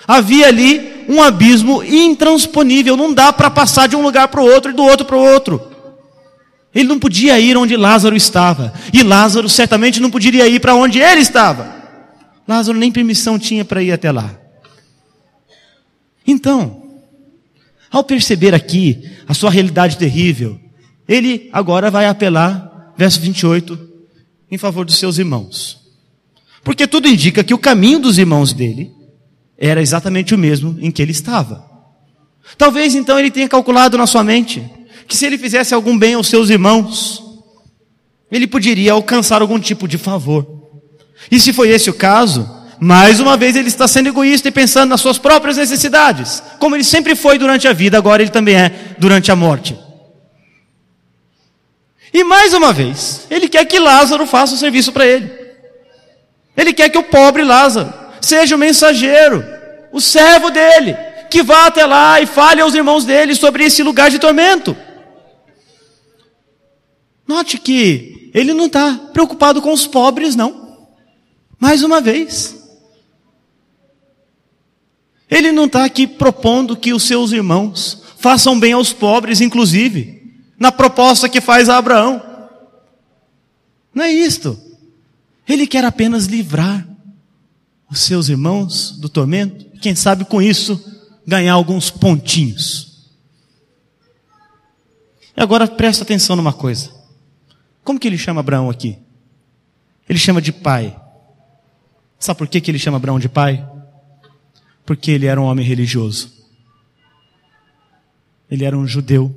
Havia 0.07 0.49
ali 0.49 1.05
um 1.09 1.23
abismo 1.23 1.83
intransponível, 1.83 2.97
não 2.97 3.13
dá 3.13 3.33
para 3.33 3.51
passar 3.51 3.89
de 3.89 3.97
um 3.97 4.03
lugar 4.03 4.29
para 4.29 4.41
o 4.41 4.47
outro 4.47 4.71
e 4.71 4.75
do 4.75 4.83
outro 4.83 5.07
para 5.07 5.17
o 5.17 5.25
outro. 5.25 5.73
Ele 6.75 6.89
não 6.89 6.99
podia 6.99 7.39
ir 7.39 7.57
onde 7.57 7.77
Lázaro 7.77 8.17
estava. 8.17 8.73
E 8.93 9.03
Lázaro 9.03 9.49
certamente 9.49 10.01
não 10.01 10.11
poderia 10.11 10.47
ir 10.49 10.59
para 10.59 10.75
onde 10.75 11.01
ele 11.01 11.21
estava. 11.21 11.83
Lázaro 12.49 12.79
nem 12.79 12.91
permissão 12.91 13.39
tinha 13.39 13.65
para 13.65 13.83
ir 13.83 13.93
até 13.93 14.11
lá. 14.11 14.42
Então, 16.27 16.83
ao 17.91 18.05
perceber 18.05 18.55
aqui 18.55 19.11
a 19.29 19.35
sua 19.35 19.51
realidade 19.51 19.97
terrível, 19.97 20.59
ele 21.09 21.51
agora 21.53 21.91
vai 21.91 22.07
apelar, 22.07 22.93
verso 22.97 23.21
28, 23.21 23.79
em 24.51 24.59
favor 24.59 24.85
dos 24.85 24.99
seus 24.99 25.19
irmãos. 25.19 25.81
Porque 26.65 26.87
tudo 26.87 27.09
indica 27.09 27.43
que 27.43 27.55
o 27.55 27.59
caminho 27.59 27.99
dos 27.99 28.19
irmãos 28.19 28.53
dele 28.53 28.93
era 29.59 29.81
exatamente 29.83 30.35
o 30.35 30.39
mesmo 30.39 30.77
em 30.81 30.91
que 30.91 31.03
ele 31.03 31.13
estava. 31.13 31.65
Talvez 32.57 32.95
então 32.95 33.19
ele 33.19 33.31
tenha 33.31 33.49
calculado 33.49 33.99
na 33.99 34.07
sua 34.07 34.25
mente 34.25 34.63
que 35.07 35.17
se 35.17 35.27
ele 35.27 35.39
fizesse 35.39 35.75
algum 35.75 35.99
bem 35.99 36.15
aos 36.15 36.29
seus 36.29 36.49
irmãos, 36.49 37.23
ele 38.31 38.47
poderia 38.47 38.93
alcançar 38.93 39.43
algum 39.43 39.59
tipo 39.59 39.87
de 39.87 39.99
favor. 39.99 40.47
E 41.31 41.39
se 41.39 41.53
foi 41.53 41.69
esse 41.69 41.91
o 41.91 41.95
caso, 41.95 42.49
mais 42.85 43.21
uma 43.21 43.37
vez 43.37 43.55
ele 43.55 43.69
está 43.69 43.87
sendo 43.87 44.09
egoísta 44.09 44.49
e 44.49 44.51
pensando 44.51 44.91
nas 44.91 45.01
suas 45.01 45.17
próprias 45.17 45.57
necessidades, 45.57 46.43
como 46.59 46.75
ele 46.75 46.83
sempre 46.83 47.15
foi 47.15 47.39
durante 47.39 47.69
a 47.69 47.73
vida, 47.73 47.97
agora 47.97 48.23
ele 48.23 48.31
também 48.33 48.57
é 48.57 48.97
durante 48.99 49.31
a 49.31 49.37
morte. 49.37 49.79
E 52.13 52.25
mais 52.25 52.53
uma 52.53 52.73
vez, 52.73 53.25
ele 53.31 53.49
quer 53.49 53.65
que 53.67 53.79
Lázaro 53.79 54.27
faça 54.27 54.57
o 54.57 54.59
serviço 54.59 54.91
para 54.91 55.07
ele. 55.07 55.31
Ele 56.57 56.73
quer 56.73 56.89
que 56.89 56.99
o 56.99 57.05
pobre 57.05 57.45
Lázaro 57.45 57.95
seja 58.21 58.57
o 58.57 58.59
mensageiro, 58.59 59.45
o 59.93 60.01
servo 60.01 60.51
dele, 60.51 60.97
que 61.31 61.41
vá 61.41 61.67
até 61.67 61.87
lá 61.87 62.21
e 62.21 62.27
fale 62.27 62.61
aos 62.61 62.75
irmãos 62.75 63.05
dele 63.05 63.37
sobre 63.37 63.63
esse 63.63 63.81
lugar 63.85 64.11
de 64.11 64.19
tormento. 64.19 64.77
Note 67.29 67.59
que 67.59 68.33
ele 68.35 68.53
não 68.53 68.67
está 68.67 68.93
preocupado 69.13 69.63
com 69.63 69.73
os 69.73 69.87
pobres, 69.87 70.35
não. 70.35 70.89
Mais 71.61 71.85
uma 71.85 72.01
vez. 72.01 72.61
Ele 75.33 75.51
não 75.51 75.65
está 75.65 75.83
aqui 75.83 76.07
propondo 76.07 76.77
que 76.77 76.93
os 76.93 77.05
seus 77.05 77.33
irmãos 77.33 78.03
façam 78.19 78.61
bem 78.61 78.75
aos 78.75 78.93
pobres, 78.93 79.41
inclusive, 79.41 80.31
na 80.59 80.71
proposta 80.71 81.27
que 81.27 81.41
faz 81.41 81.71
a 81.71 81.79
Abraão. 81.79 82.23
Não 83.95 84.05
é 84.05 84.13
isto. 84.13 84.61
Ele 85.49 85.67
quer 85.67 85.87
apenas 85.87 86.27
livrar 86.27 86.87
os 87.91 88.01
seus 88.01 88.29
irmãos 88.29 88.93
do 88.99 89.09
tormento, 89.09 89.65
quem 89.81 89.95
sabe 89.95 90.27
com 90.27 90.43
isso 90.43 90.79
ganhar 91.27 91.55
alguns 91.55 91.91
pontinhos. 91.91 93.09
E 95.35 95.41
agora 95.41 95.67
presta 95.67 96.05
atenção 96.05 96.37
numa 96.37 96.53
coisa. 96.53 96.91
Como 97.83 97.99
que 97.99 98.07
ele 98.07 98.19
chama 98.19 98.41
Abraão 98.41 98.69
aqui? 98.69 98.99
Ele 100.07 100.19
chama 100.19 100.43
de 100.43 100.53
pai. 100.53 100.95
Sabe 102.19 102.37
por 102.37 102.49
que, 102.49 102.61
que 102.61 102.71
ele 102.71 102.79
chama 102.79 102.99
Abraão 102.99 103.19
de 103.19 103.31
pai? 103.31 103.67
Porque 104.85 105.11
ele 105.11 105.27
era 105.27 105.41
um 105.41 105.45
homem 105.45 105.65
religioso. 105.65 106.33
Ele 108.51 108.65
era 108.65 108.77
um 108.77 108.87
judeu. 108.87 109.35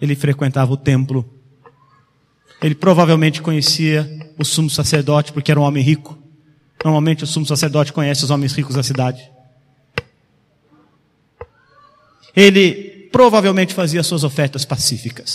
Ele 0.00 0.14
frequentava 0.14 0.72
o 0.72 0.76
templo. 0.76 1.28
Ele 2.62 2.74
provavelmente 2.74 3.42
conhecia 3.42 4.32
o 4.38 4.44
sumo 4.44 4.70
sacerdote 4.70 5.32
porque 5.32 5.50
era 5.50 5.60
um 5.60 5.64
homem 5.64 5.82
rico. 5.82 6.18
Normalmente 6.84 7.24
o 7.24 7.26
sumo 7.26 7.44
sacerdote 7.46 7.92
conhece 7.92 8.24
os 8.24 8.30
homens 8.30 8.52
ricos 8.52 8.76
da 8.76 8.82
cidade. 8.82 9.28
Ele 12.34 13.08
provavelmente 13.10 13.74
fazia 13.74 14.02
suas 14.02 14.22
ofertas 14.22 14.64
pacíficas. 14.64 15.34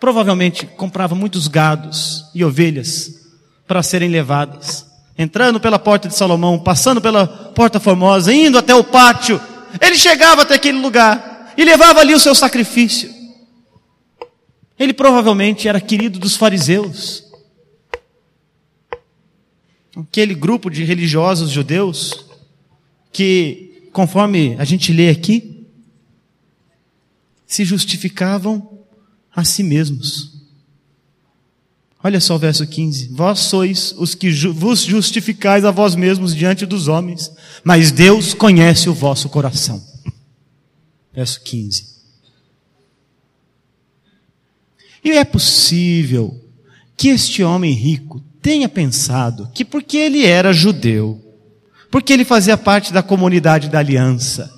Provavelmente 0.00 0.66
comprava 0.66 1.14
muitos 1.14 1.46
gados 1.46 2.24
e 2.34 2.44
ovelhas 2.44 3.28
para 3.66 3.82
serem 3.82 4.08
levadas. 4.08 4.87
Entrando 5.18 5.58
pela 5.58 5.80
porta 5.80 6.06
de 6.06 6.14
Salomão, 6.14 6.60
passando 6.60 7.00
pela 7.00 7.26
porta 7.26 7.80
formosa, 7.80 8.32
indo 8.32 8.56
até 8.56 8.72
o 8.72 8.84
pátio, 8.84 9.40
ele 9.80 9.98
chegava 9.98 10.42
até 10.42 10.54
aquele 10.54 10.78
lugar 10.78 11.52
e 11.56 11.64
levava 11.64 11.98
ali 11.98 12.14
o 12.14 12.20
seu 12.20 12.36
sacrifício. 12.36 13.12
Ele 14.78 14.92
provavelmente 14.92 15.66
era 15.66 15.80
querido 15.80 16.20
dos 16.20 16.36
fariseus. 16.36 17.24
Aquele 19.96 20.34
grupo 20.34 20.70
de 20.70 20.84
religiosos 20.84 21.50
judeus 21.50 22.24
que, 23.12 23.90
conforme 23.92 24.54
a 24.56 24.64
gente 24.64 24.92
lê 24.92 25.10
aqui, 25.10 25.66
se 27.44 27.64
justificavam 27.64 28.78
a 29.34 29.42
si 29.42 29.64
mesmos. 29.64 30.37
Olha 32.02 32.20
só 32.20 32.36
o 32.36 32.38
verso 32.38 32.66
15: 32.66 33.08
Vós 33.12 33.40
sois 33.40 33.92
os 33.96 34.14
que 34.14 34.30
ju 34.30 34.52
vos 34.52 34.82
justificais 34.82 35.64
a 35.64 35.70
vós 35.70 35.94
mesmos 35.94 36.34
diante 36.34 36.64
dos 36.64 36.86
homens, 36.86 37.30
mas 37.64 37.90
Deus 37.90 38.34
conhece 38.34 38.88
o 38.88 38.94
vosso 38.94 39.28
coração. 39.28 39.82
Verso 41.12 41.40
15. 41.42 41.98
E 45.04 45.10
é 45.10 45.24
possível 45.24 46.38
que 46.96 47.08
este 47.08 47.42
homem 47.42 47.72
rico 47.72 48.22
tenha 48.42 48.68
pensado 48.68 49.50
que 49.54 49.64
porque 49.64 49.96
ele 49.96 50.24
era 50.24 50.52
judeu, 50.52 51.20
porque 51.90 52.12
ele 52.12 52.24
fazia 52.24 52.56
parte 52.56 52.92
da 52.92 53.02
comunidade 53.02 53.68
da 53.68 53.78
aliança, 53.78 54.52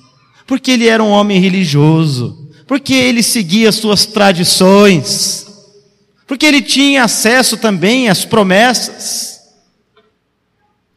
porque 0.45 0.71
ele 0.71 0.87
era 0.87 1.03
um 1.03 1.09
homem 1.09 1.39
religioso, 1.39 2.49
porque 2.67 2.93
ele 2.93 3.23
seguia 3.23 3.71
suas 3.71 4.05
tradições, 4.05 5.50
porque 6.31 6.45
ele 6.45 6.61
tinha 6.61 7.03
acesso 7.03 7.57
também 7.57 8.07
às 8.07 8.23
promessas. 8.23 9.51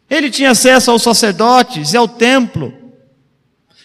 Ele 0.09 0.31
tinha 0.31 0.53
acesso 0.53 0.93
aos 0.93 1.03
sacerdotes 1.03 1.93
e 1.93 1.97
ao 1.97 2.07
templo. 2.07 2.73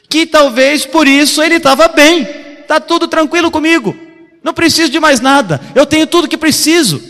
Que 0.07 0.27
talvez 0.27 0.85
por 0.85 1.07
isso 1.07 1.41
ele 1.41 1.55
estava 1.55 1.87
bem. 1.87 2.21
Está 2.21 2.79
tudo 2.79 3.07
tranquilo 3.07 3.49
comigo. 3.49 3.95
Não 4.43 4.53
preciso 4.53 4.91
de 4.91 4.99
mais 4.99 5.21
nada. 5.21 5.59
Eu 5.73 5.87
tenho 5.87 6.05
tudo 6.05 6.27
que 6.27 6.37
preciso. 6.37 7.01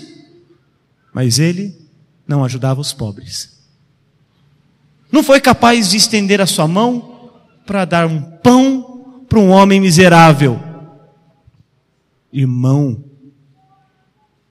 Mas 1.12 1.38
ele 1.38 1.78
não 2.26 2.46
ajudava 2.46 2.80
os 2.80 2.94
pobres. 2.94 3.60
Não 5.12 5.22
foi 5.22 5.42
capaz 5.42 5.90
de 5.90 5.98
estender 5.98 6.40
a 6.40 6.48
sua 6.48 6.66
mão 6.66 7.30
para 7.66 7.84
dar 7.84 8.08
um 8.08 8.22
pão 8.22 9.26
para 9.28 9.38
um 9.38 9.50
homem 9.50 9.82
miserável. 9.82 10.58
Irmão, 12.32 13.09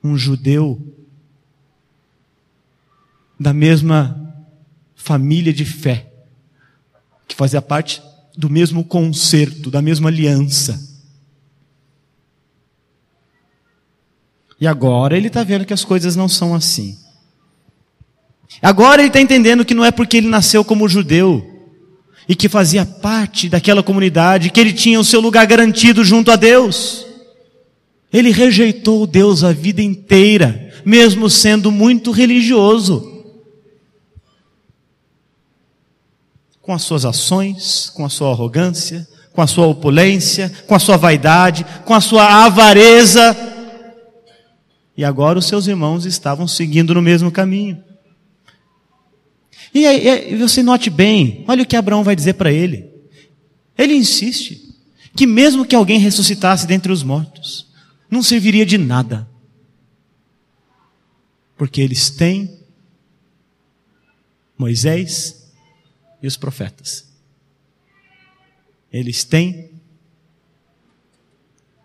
um 0.09 0.17
judeu 0.17 0.95
da 3.39 3.53
mesma 3.53 4.35
família 4.95 5.53
de 5.53 5.65
fé, 5.65 6.11
que 7.27 7.35
fazia 7.35 7.63
parte 7.63 8.03
do 8.37 8.51
mesmo 8.51 8.85
concerto, 8.85 9.71
da 9.71 9.81
mesma 9.81 10.09
aliança. 10.09 10.89
E 14.61 14.67
agora 14.67 15.17
ele 15.17 15.29
está 15.29 15.45
vendo 15.45 15.65
que 15.65 15.73
as 15.73 15.85
coisas 15.85 16.17
não 16.17 16.29
são 16.29 16.55
assim. 16.55 16.99
Agora 18.61 19.03
ele 19.03 19.09
está 19.09 19.21
entendendo 19.21 19.65
que 19.65 19.75
não 19.75 19.85
é 19.85 19.91
porque 19.91 20.17
ele 20.17 20.29
nasceu 20.29 20.65
como 20.65 20.89
judeu 20.89 21.59
e 22.29 22.35
que 22.35 22.49
fazia 22.49 22.85
parte 22.85 23.49
daquela 23.49 23.83
comunidade 23.83 24.51
que 24.51 24.61
ele 24.61 24.73
tinha 24.73 24.99
o 24.99 25.05
seu 25.05 25.21
lugar 25.21 25.47
garantido 25.47 26.05
junto 26.05 26.31
a 26.31 26.37
Deus. 26.37 27.08
Ele 28.13 28.31
rejeitou 28.31 29.07
Deus 29.07 29.45
a 29.45 29.53
vida 29.53 29.83
inteira, 29.83 30.73
mesmo 30.85 31.29
sendo 31.29 31.71
muito 31.71 32.11
religioso. 32.11 33.25
Com 36.63 36.73
as 36.73 36.83
suas 36.83 37.05
ações, 37.05 37.91
com 37.91 38.05
a 38.05 38.09
sua 38.09 38.31
arrogância, 38.31 39.07
com 39.33 39.43
a 39.43 39.47
sua 39.47 39.67
opulência, 39.67 40.53
com 40.67 40.75
a 40.75 40.79
sua 40.79 40.97
vaidade, 40.97 41.65
com 41.85 41.95
a 41.95 42.01
sua 42.01 42.45
avareza. 42.45 43.37
E 44.97 45.05
agora 45.05 45.39
os 45.39 45.47
seus 45.47 45.67
irmãos 45.67 46.05
estavam 46.05 46.49
seguindo 46.49 46.95
no 46.95 47.01
mesmo 47.01 47.31
caminho. 47.31 47.83
E 49.73 49.87
aí, 49.87 50.35
você 50.37 50.63
note 50.63 50.91
bem, 50.91 51.45
olha 51.47 51.63
o 51.63 51.67
que 51.67 51.77
Abraão 51.77 52.03
vai 52.03 52.17
dizer 52.17 52.35
para 52.35 52.51
ele. 52.51 52.91
Ele 53.77 53.95
insiste 53.95 54.61
que 55.15 55.27
mesmo 55.27 55.65
que 55.65 55.77
alguém 55.77 55.99
ressuscitasse 55.99 56.67
dentre 56.67 56.91
os 56.91 57.03
mortos, 57.03 57.68
não 58.11 58.23
serviria 58.23 58.65
de 58.65 58.79
nada. 58.79 59.29
Porque 61.57 61.81
eles 61.81 62.11
têm 62.11 62.59
Moisés 64.57 65.53
e 66.23 66.27
os 66.27 66.37
profetas. 66.37 67.07
Eles 68.93 69.25
têm 69.25 69.71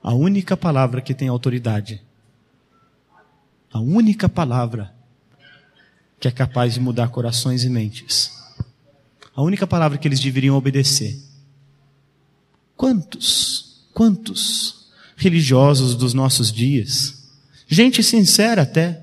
a 0.01 0.13
única 0.13 0.55
palavra 0.55 1.01
que 1.01 1.13
tem 1.13 1.28
autoridade. 1.28 2.01
A 3.71 3.80
única 3.80 4.30
palavra 4.30 4.93
que 6.19 6.28
é 6.28 6.32
capaz 6.32 6.74
de 6.74 6.80
mudar 6.80 7.09
corações 7.09 7.63
e 7.63 7.69
mentes. 7.69 8.32
A 9.36 9.41
única 9.41 9.67
palavra 9.67 9.97
que 9.97 10.07
eles 10.07 10.19
deveriam 10.19 10.55
obedecer. 10.55 11.19
Quantos, 12.78 13.86
quantos 13.93 14.82
religiosos 15.16 15.95
dos 15.95 16.14
nossos 16.14 16.51
dias, 16.51 17.24
gente 17.68 18.03
sincera 18.03 18.61
até, 18.61 19.01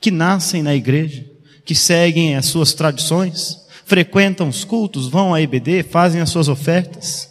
que 0.00 0.10
nascem 0.10 0.62
na 0.62 0.74
igreja, 0.74 1.24
que 1.64 1.74
seguem 1.74 2.36
as 2.36 2.46
suas 2.46 2.74
tradições, 2.74 3.58
frequentam 3.86 4.48
os 4.48 4.64
cultos, 4.64 5.08
vão 5.08 5.32
à 5.32 5.40
IBD, 5.40 5.82
fazem 5.82 6.20
as 6.20 6.30
suas 6.30 6.48
ofertas, 6.48 7.28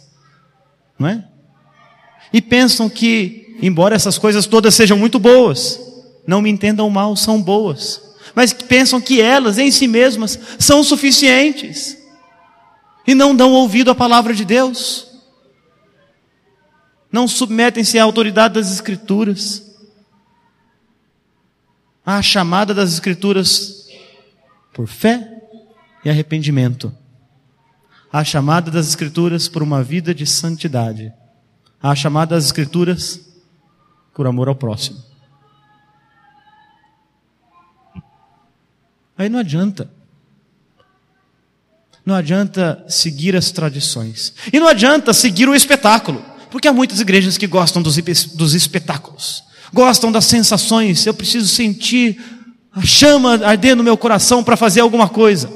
não 0.98 1.08
é? 1.08 1.24
E 2.32 2.42
pensam 2.42 2.88
que, 2.88 3.56
embora 3.62 3.94
essas 3.94 4.18
coisas 4.18 4.46
todas 4.46 4.74
sejam 4.74 4.98
muito 4.98 5.18
boas, 5.18 5.80
não 6.26 6.42
me 6.42 6.50
entendam 6.50 6.90
mal, 6.90 7.14
são 7.14 7.40
boas, 7.40 8.00
mas 8.34 8.52
pensam 8.52 9.00
que 9.00 9.20
elas 9.20 9.58
em 9.58 9.70
si 9.70 9.86
mesmas 9.86 10.38
são 10.58 10.82
suficientes. 10.82 11.96
E 13.06 13.14
não 13.14 13.36
dão 13.36 13.52
ouvido 13.52 13.90
à 13.90 13.94
palavra 13.94 14.34
de 14.34 14.44
Deus 14.44 15.13
não 17.14 17.28
submetem-se 17.28 17.96
à 17.96 18.02
autoridade 18.02 18.54
das 18.54 18.72
Escrituras, 18.72 19.72
à 22.04 22.20
chamada 22.20 22.74
das 22.74 22.92
Escrituras 22.92 23.86
por 24.72 24.88
fé 24.88 25.40
e 26.04 26.10
arrependimento, 26.10 26.92
à 28.12 28.24
chamada 28.24 28.68
das 28.68 28.88
Escrituras 28.88 29.48
por 29.48 29.62
uma 29.62 29.80
vida 29.80 30.12
de 30.12 30.26
santidade, 30.26 31.12
à 31.80 31.94
chamada 31.94 32.34
das 32.34 32.46
Escrituras 32.46 33.20
por 34.12 34.26
amor 34.26 34.48
ao 34.48 34.56
próximo. 34.56 35.00
Aí 39.16 39.28
não 39.28 39.38
adianta. 39.38 39.88
Não 42.04 42.16
adianta 42.16 42.84
seguir 42.88 43.36
as 43.36 43.52
tradições. 43.52 44.34
E 44.52 44.58
não 44.58 44.66
adianta 44.66 45.14
seguir 45.14 45.48
o 45.48 45.54
espetáculo. 45.54 46.33
Porque 46.54 46.68
há 46.68 46.72
muitas 46.72 47.00
igrejas 47.00 47.36
que 47.36 47.48
gostam 47.48 47.82
dos, 47.82 47.96
dos 48.26 48.54
espetáculos, 48.54 49.42
gostam 49.72 50.12
das 50.12 50.24
sensações. 50.26 51.04
Eu 51.04 51.12
preciso 51.12 51.48
sentir 51.48 52.16
a 52.70 52.80
chama 52.80 53.44
arder 53.44 53.74
no 53.74 53.82
meu 53.82 53.96
coração 53.96 54.44
para 54.44 54.56
fazer 54.56 54.78
alguma 54.78 55.08
coisa. 55.08 55.50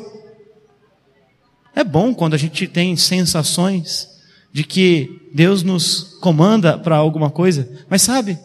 É 1.73 1.85
bom 1.85 2.13
quando 2.13 2.35
a 2.35 2.37
gente 2.37 2.67
tem 2.67 2.97
sensações 2.97 4.09
de 4.53 4.65
que 4.65 5.31
Deus 5.33 5.63
nos 5.63 6.17
comanda 6.21 6.77
para 6.77 6.97
alguma 6.97 7.31
coisa, 7.31 7.71
mas 7.89 8.03
sabe 8.03 8.37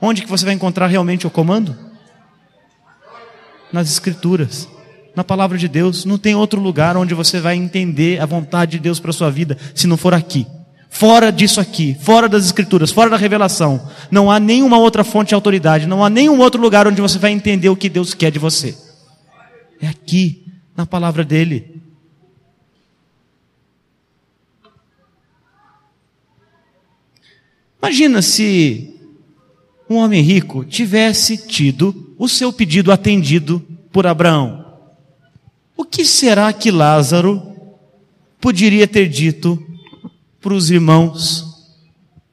onde 0.00 0.22
que 0.22 0.30
você 0.30 0.44
vai 0.44 0.54
encontrar 0.54 0.86
realmente 0.86 1.26
o 1.26 1.30
comando? 1.30 1.76
Nas 3.72 3.90
Escrituras, 3.90 4.68
na 5.16 5.24
palavra 5.24 5.58
de 5.58 5.66
Deus. 5.66 6.04
Não 6.04 6.18
tem 6.18 6.36
outro 6.36 6.60
lugar 6.60 6.96
onde 6.96 7.14
você 7.14 7.40
vai 7.40 7.56
entender 7.56 8.20
a 8.20 8.26
vontade 8.26 8.76
de 8.76 8.78
Deus 8.78 9.00
para 9.00 9.12
sua 9.12 9.28
vida, 9.28 9.58
se 9.74 9.88
não 9.88 9.96
for 9.96 10.14
aqui. 10.14 10.46
Fora 10.96 11.30
disso 11.30 11.60
aqui, 11.60 11.94
fora 12.00 12.26
das 12.26 12.46
escrituras, 12.46 12.90
fora 12.90 13.10
da 13.10 13.18
revelação, 13.18 13.86
não 14.10 14.30
há 14.30 14.40
nenhuma 14.40 14.78
outra 14.78 15.04
fonte 15.04 15.28
de 15.28 15.34
autoridade, 15.34 15.86
não 15.86 16.02
há 16.02 16.08
nenhum 16.08 16.38
outro 16.38 16.58
lugar 16.58 16.86
onde 16.86 17.02
você 17.02 17.18
vai 17.18 17.32
entender 17.32 17.68
o 17.68 17.76
que 17.76 17.90
Deus 17.90 18.14
quer 18.14 18.30
de 18.30 18.38
você. 18.38 18.74
É 19.78 19.88
aqui, 19.88 20.42
na 20.74 20.86
palavra 20.86 21.22
dele. 21.22 21.82
Imagina 27.78 28.22
se 28.22 28.98
um 29.90 29.96
homem 29.96 30.22
rico 30.22 30.64
tivesse 30.64 31.36
tido 31.36 32.14
o 32.16 32.26
seu 32.26 32.50
pedido 32.50 32.90
atendido 32.90 33.62
por 33.92 34.06
Abraão. 34.06 34.64
O 35.76 35.84
que 35.84 36.06
será 36.06 36.50
que 36.54 36.70
Lázaro 36.70 37.42
poderia 38.40 38.88
ter 38.88 39.10
dito 39.10 39.62
para 40.46 40.54
os 40.54 40.70
irmãos 40.70 41.44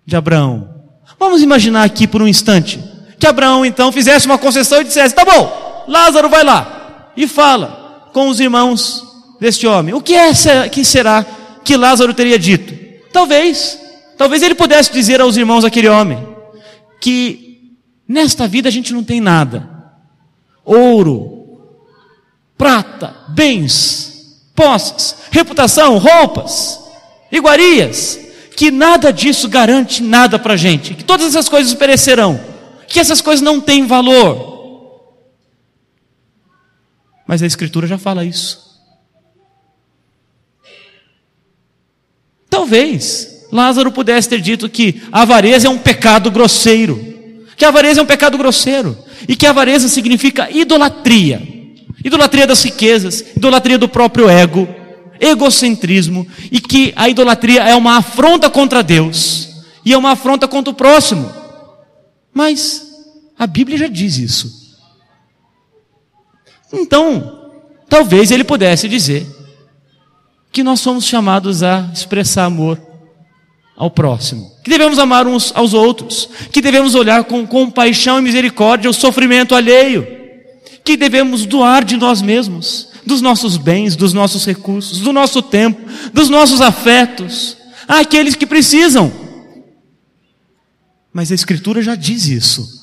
de 0.06 0.16
Abraão. 0.16 0.70
Vamos 1.18 1.42
imaginar 1.42 1.82
aqui 1.82 2.06
por 2.06 2.22
um 2.22 2.28
instante 2.28 2.80
que 3.18 3.26
Abraão 3.26 3.66
então 3.66 3.92
fizesse 3.92 4.28
uma 4.28 4.38
concessão 4.38 4.82
e 4.82 4.84
dissesse: 4.84 5.16
tá 5.16 5.26
bom, 5.26 5.86
Lázaro 5.88 6.30
vai 6.30 6.44
lá 6.44 7.12
e 7.18 7.28
fala 7.28 8.12
com 8.14 8.28
os 8.30 8.40
irmãos 8.40 9.04
deste 9.40 9.66
homem. 9.66 9.96
O 9.96 10.02
que 10.02 10.14
é 10.14 10.30
que 10.70 10.86
será 10.86 11.26
que 11.64 11.76
Lázaro 11.76 12.14
teria 12.14 12.38
dito? 12.38 12.76
Talvez, 13.12 13.80
talvez 14.16 14.44
ele 14.44 14.54
pudesse 14.54 14.94
dizer 14.94 15.20
aos 15.20 15.36
irmãos 15.36 15.64
daquele 15.64 15.90
homem 15.90 16.24
que 17.02 17.44
Nesta 18.08 18.48
vida 18.48 18.70
a 18.70 18.72
gente 18.72 18.94
não 18.94 19.04
tem 19.04 19.20
nada. 19.20 19.68
Ouro, 20.64 21.62
prata, 22.56 23.16
bens, 23.30 24.44
posses, 24.54 25.16
reputação, 25.32 25.98
roupas, 25.98 26.83
iguarias, 27.38 28.20
que 28.56 28.72
nada 28.72 29.12
disso 29.12 29.50
garante 29.50 30.02
nada 30.02 30.38
para 30.38 30.54
a 30.54 30.58
gente, 30.58 30.94
que 30.94 31.04
todas 31.04 31.28
essas 31.28 31.50
coisas 31.50 31.74
perecerão, 31.74 32.40
que 32.88 33.00
essas 33.00 33.22
coisas 33.22 33.42
não 33.42 33.60
têm 33.60 33.86
valor. 33.86 34.54
Mas 37.28 37.42
a 37.42 37.48
Escritura 37.48 37.88
já 37.88 37.98
fala 37.98 38.24
isso. 38.24 38.62
Talvez 42.50 43.48
Lázaro 43.52 43.92
pudesse 43.92 44.30
ter 44.30 44.40
dito 44.40 44.70
que 44.70 45.02
a 45.12 45.24
avareza 45.24 45.68
é 45.68 45.70
um 45.70 45.78
pecado 45.78 46.30
grosseiro, 46.30 47.00
que 47.58 47.66
a 47.66 47.70
avareza 47.70 48.00
é 48.00 48.04
um 48.04 48.08
pecado 48.08 48.38
grosseiro, 48.38 48.98
e 49.28 49.36
que 49.36 49.48
a 49.48 49.50
avareza 49.50 49.88
significa 49.88 50.50
idolatria 50.52 51.54
idolatria 52.04 52.46
das 52.46 52.64
riquezas, 52.64 53.24
idolatria 53.36 53.78
do 53.78 53.88
próprio 53.88 54.30
ego, 54.30 54.68
egocentrismo, 55.24 56.28
e 56.52 56.60
que 56.60 56.94
a 56.96 57.10
idolatria 57.10 57.64
é 57.64 57.76
uma 57.76 57.98
afronta 57.98 58.50
contra 58.50 58.84
Deus 58.84 59.50
e 59.86 59.94
é 59.94 59.98
uma 59.98 60.12
afronta 60.12 60.48
contra 60.48 60.72
o 60.72 60.76
próximo. 60.76 61.32
Mas 62.34 62.86
a 63.38 63.46
Bíblia 63.46 63.78
já 63.78 63.88
diz 63.88 64.18
isso. 64.18 64.64
Então, 66.72 67.52
talvez 67.88 68.32
ele 68.32 68.44
pudesse 68.44 68.90
dizer 68.90 69.28
que 70.52 70.64
nós 70.64 70.80
somos 70.80 71.06
chamados 71.06 71.64
a 71.64 71.90
expressar 71.94 72.46
amor 72.46 72.82
ao 73.76 73.90
próximo, 73.90 74.52
que 74.64 74.70
devemos 74.70 75.00
amar 75.00 75.28
uns 75.28 75.52
aos 75.56 75.74
outros, 75.74 76.30
que 76.52 76.62
devemos 76.62 76.96
olhar 76.96 77.24
com 77.24 77.46
compaixão 77.46 78.20
e 78.20 78.22
misericórdia 78.22 78.90
o 78.90 78.94
sofrimento 78.94 79.56
alheio, 79.56 80.08
que 80.84 80.96
devemos 80.96 81.46
doar 81.46 81.84
de 81.84 81.98
nós 81.98 82.22
mesmos, 82.22 82.90
dos 83.06 83.22
nossos 83.22 83.58
bens, 83.58 83.96
dos 83.96 84.14
nossos 84.14 84.46
recursos, 84.46 85.00
do 85.00 85.14
nosso 85.14 85.42
tempo, 85.42 85.82
dos 86.12 86.30
nossos 86.30 86.62
afetos, 86.62 87.58
àqueles 87.88 88.36
que 88.36 88.46
precisam. 88.46 89.12
Mas 91.12 91.32
a 91.32 91.36
Escritura 91.36 91.82
já 91.82 91.96
diz 91.96 92.28
isso. 92.28 92.82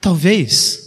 Talvez 0.00 0.82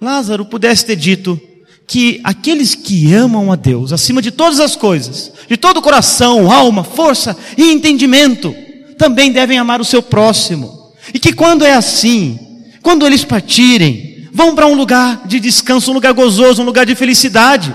Lázaro 0.00 0.44
pudesse 0.44 0.84
ter 0.84 0.96
dito 0.96 1.40
que 1.86 2.20
aqueles 2.22 2.74
que 2.74 3.14
amam 3.14 3.50
a 3.50 3.56
Deus 3.56 3.92
acima 3.92 4.20
de 4.20 4.30
todas 4.30 4.60
as 4.60 4.76
coisas, 4.76 5.32
de 5.48 5.56
todo 5.56 5.78
o 5.78 5.82
coração, 5.82 6.50
alma, 6.50 6.84
força 6.84 7.36
e 7.56 7.70
entendimento, 7.70 8.54
também 8.98 9.32
devem 9.32 9.58
amar 9.58 9.80
o 9.80 9.84
seu 9.84 10.02
próximo. 10.02 10.92
E 11.14 11.18
que 11.18 11.32
quando 11.32 11.64
é 11.64 11.72
assim, 11.72 12.38
quando 12.82 13.06
eles 13.06 13.24
partirem, 13.24 14.15
vão 14.36 14.54
para 14.54 14.66
um 14.66 14.74
lugar 14.74 15.26
de 15.26 15.40
descanso, 15.40 15.90
um 15.90 15.94
lugar 15.94 16.12
gozoso, 16.12 16.60
um 16.60 16.64
lugar 16.66 16.84
de 16.84 16.94
felicidade. 16.94 17.74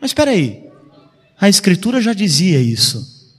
Mas 0.00 0.10
espera 0.10 0.32
aí, 0.32 0.64
a 1.40 1.48
Escritura 1.48 2.00
já 2.00 2.12
dizia 2.12 2.60
isso. 2.60 3.30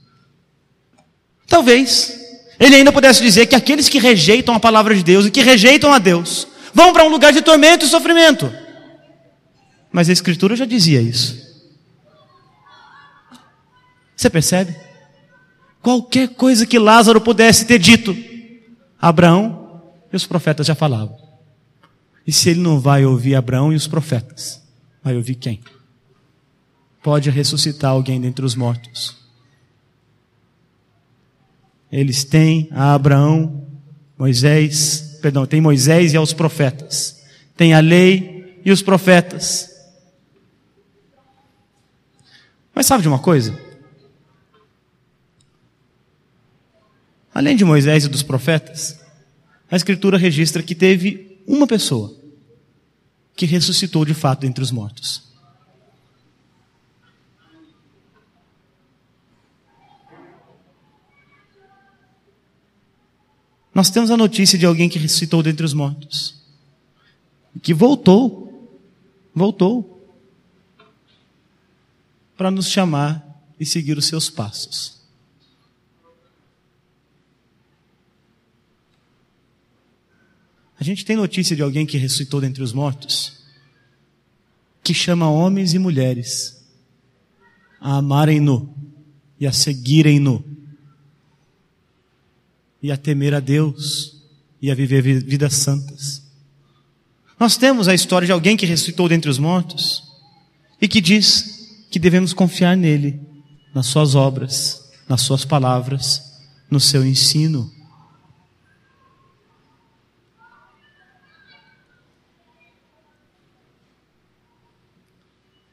Talvez 1.46 2.18
ele 2.58 2.76
ainda 2.76 2.90
pudesse 2.90 3.22
dizer 3.22 3.44
que 3.44 3.54
aqueles 3.54 3.86
que 3.86 3.98
rejeitam 3.98 4.54
a 4.54 4.60
palavra 4.60 4.94
de 4.94 5.02
Deus 5.02 5.26
e 5.26 5.30
que 5.30 5.42
rejeitam 5.42 5.92
a 5.92 5.98
Deus 5.98 6.48
vão 6.72 6.90
para 6.90 7.04
um 7.04 7.08
lugar 7.08 7.34
de 7.34 7.42
tormento 7.42 7.84
e 7.84 7.88
sofrimento. 7.88 8.50
Mas 9.92 10.08
a 10.08 10.12
Escritura 10.12 10.56
já 10.56 10.64
dizia 10.64 11.02
isso. 11.02 11.36
Você 14.16 14.30
percebe? 14.30 14.74
Qualquer 15.82 16.28
coisa 16.28 16.64
que 16.64 16.78
Lázaro 16.78 17.20
pudesse 17.20 17.66
ter 17.66 17.78
dito, 17.78 18.16
Abraão 18.98 19.82
e 20.10 20.16
os 20.16 20.26
profetas 20.26 20.66
já 20.66 20.74
falavam. 20.74 21.21
E 22.26 22.32
se 22.32 22.50
ele 22.50 22.60
não 22.60 22.78
vai 22.78 23.04
ouvir 23.04 23.34
Abraão 23.34 23.72
e 23.72 23.76
os 23.76 23.86
profetas, 23.86 24.62
vai 25.02 25.16
ouvir 25.16 25.34
quem? 25.34 25.60
Pode 27.02 27.30
ressuscitar 27.30 27.90
alguém 27.90 28.20
dentre 28.20 28.44
os 28.44 28.54
mortos. 28.54 29.16
Eles 31.90 32.24
têm 32.24 32.68
a 32.70 32.94
Abraão, 32.94 33.66
Moisés, 34.16 35.18
perdão, 35.20 35.44
tem 35.44 35.60
Moisés 35.60 36.12
e 36.12 36.16
aos 36.16 36.32
profetas. 36.32 37.22
Tem 37.56 37.74
a 37.74 37.80
lei 37.80 38.60
e 38.64 38.70
os 38.70 38.82
profetas. 38.82 39.70
Mas 42.74 42.86
sabe 42.86 43.02
de 43.02 43.08
uma 43.08 43.18
coisa? 43.18 43.58
Além 47.34 47.56
de 47.56 47.64
Moisés 47.64 48.04
e 48.04 48.08
dos 48.08 48.22
profetas, 48.22 49.00
a 49.70 49.76
Escritura 49.76 50.16
registra 50.16 50.62
que 50.62 50.74
teve 50.74 51.31
uma 51.46 51.66
pessoa 51.66 52.14
que 53.36 53.46
ressuscitou 53.46 54.04
de 54.04 54.14
fato 54.14 54.44
entre 54.44 54.62
os 54.62 54.70
mortos. 54.70 55.32
Nós 63.74 63.88
temos 63.88 64.10
a 64.10 64.16
notícia 64.16 64.58
de 64.58 64.66
alguém 64.66 64.88
que 64.88 64.98
ressuscitou 64.98 65.42
dentre 65.42 65.64
os 65.64 65.72
mortos. 65.72 66.34
Que 67.62 67.72
voltou. 67.72 68.70
Voltou. 69.34 70.06
Para 72.36 72.50
nos 72.50 72.68
chamar 72.68 73.26
e 73.58 73.64
seguir 73.64 73.96
os 73.96 74.06
seus 74.06 74.28
passos. 74.28 75.01
A 80.82 80.84
gente 80.84 81.04
tem 81.04 81.14
notícia 81.14 81.54
de 81.54 81.62
alguém 81.62 81.86
que 81.86 81.96
ressuscitou 81.96 82.40
dentre 82.40 82.60
os 82.60 82.72
mortos, 82.72 83.34
que 84.82 84.92
chama 84.92 85.30
homens 85.30 85.74
e 85.74 85.78
mulheres 85.78 86.60
a 87.80 87.98
amarem-no 87.98 88.74
e 89.38 89.46
a 89.46 89.52
seguirem-no 89.52 90.44
e 92.82 92.90
a 92.90 92.96
temer 92.96 93.32
a 93.32 93.38
Deus 93.38 94.24
e 94.60 94.72
a 94.72 94.74
viver 94.74 95.02
vidas 95.02 95.54
santas. 95.54 96.20
Nós 97.38 97.56
temos 97.56 97.86
a 97.86 97.94
história 97.94 98.26
de 98.26 98.32
alguém 98.32 98.56
que 98.56 98.66
ressuscitou 98.66 99.08
dentre 99.08 99.30
os 99.30 99.38
mortos 99.38 100.02
e 100.80 100.88
que 100.88 101.00
diz 101.00 101.86
que 101.92 101.98
devemos 102.00 102.32
confiar 102.32 102.76
nele, 102.76 103.20
nas 103.72 103.86
suas 103.86 104.16
obras, 104.16 104.82
nas 105.08 105.20
suas 105.20 105.44
palavras, 105.44 106.40
no 106.68 106.80
seu 106.80 107.06
ensino. 107.06 107.72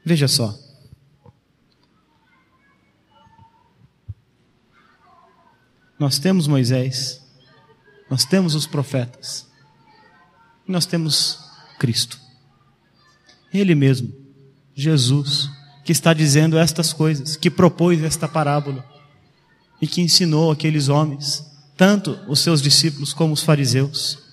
Veja 0.04 0.28
só. 0.28 0.58
Nós 6.00 6.18
temos 6.18 6.48
Moisés, 6.48 7.22
nós 8.10 8.24
temos 8.24 8.56
os 8.56 8.66
profetas, 8.66 9.46
e 10.66 10.72
nós 10.72 10.86
temos 10.86 11.40
Cristo. 11.78 12.18
Ele 13.54 13.76
mesmo, 13.76 14.14
Jesus, 14.74 15.50
que 15.84 15.92
está 15.92 16.14
dizendo 16.14 16.58
estas 16.58 16.94
coisas, 16.94 17.36
que 17.36 17.50
propôs 17.50 18.02
esta 18.02 18.28
parábola 18.28 18.86
e 19.82 19.88
que 19.88 20.02
ensinou 20.02 20.52
aqueles 20.52 20.88
homens, 20.88 21.46
tanto 21.76 22.12
os 22.28 22.40
seus 22.40 22.62
discípulos 22.62 23.12
como 23.12 23.34
os 23.34 23.44
fariseus. 23.44 24.29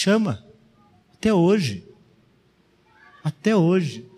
Chama. 0.00 0.42
Até 1.12 1.34
hoje, 1.34 1.86
até 3.22 3.54
hoje, 3.54 4.08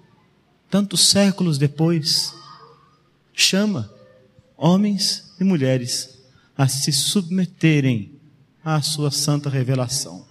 tantos 0.71 1.09
séculos 1.09 1.59
depois, 1.59 2.33
chama 3.35 3.93
homens 4.57 5.35
e 5.41 5.45
mulheres 5.45 6.23
a 6.57 6.69
se 6.69 6.93
submeterem 6.93 8.17
à 8.65 8.81
sua 8.81 9.11
santa 9.11 9.51
revelação, 9.51 10.25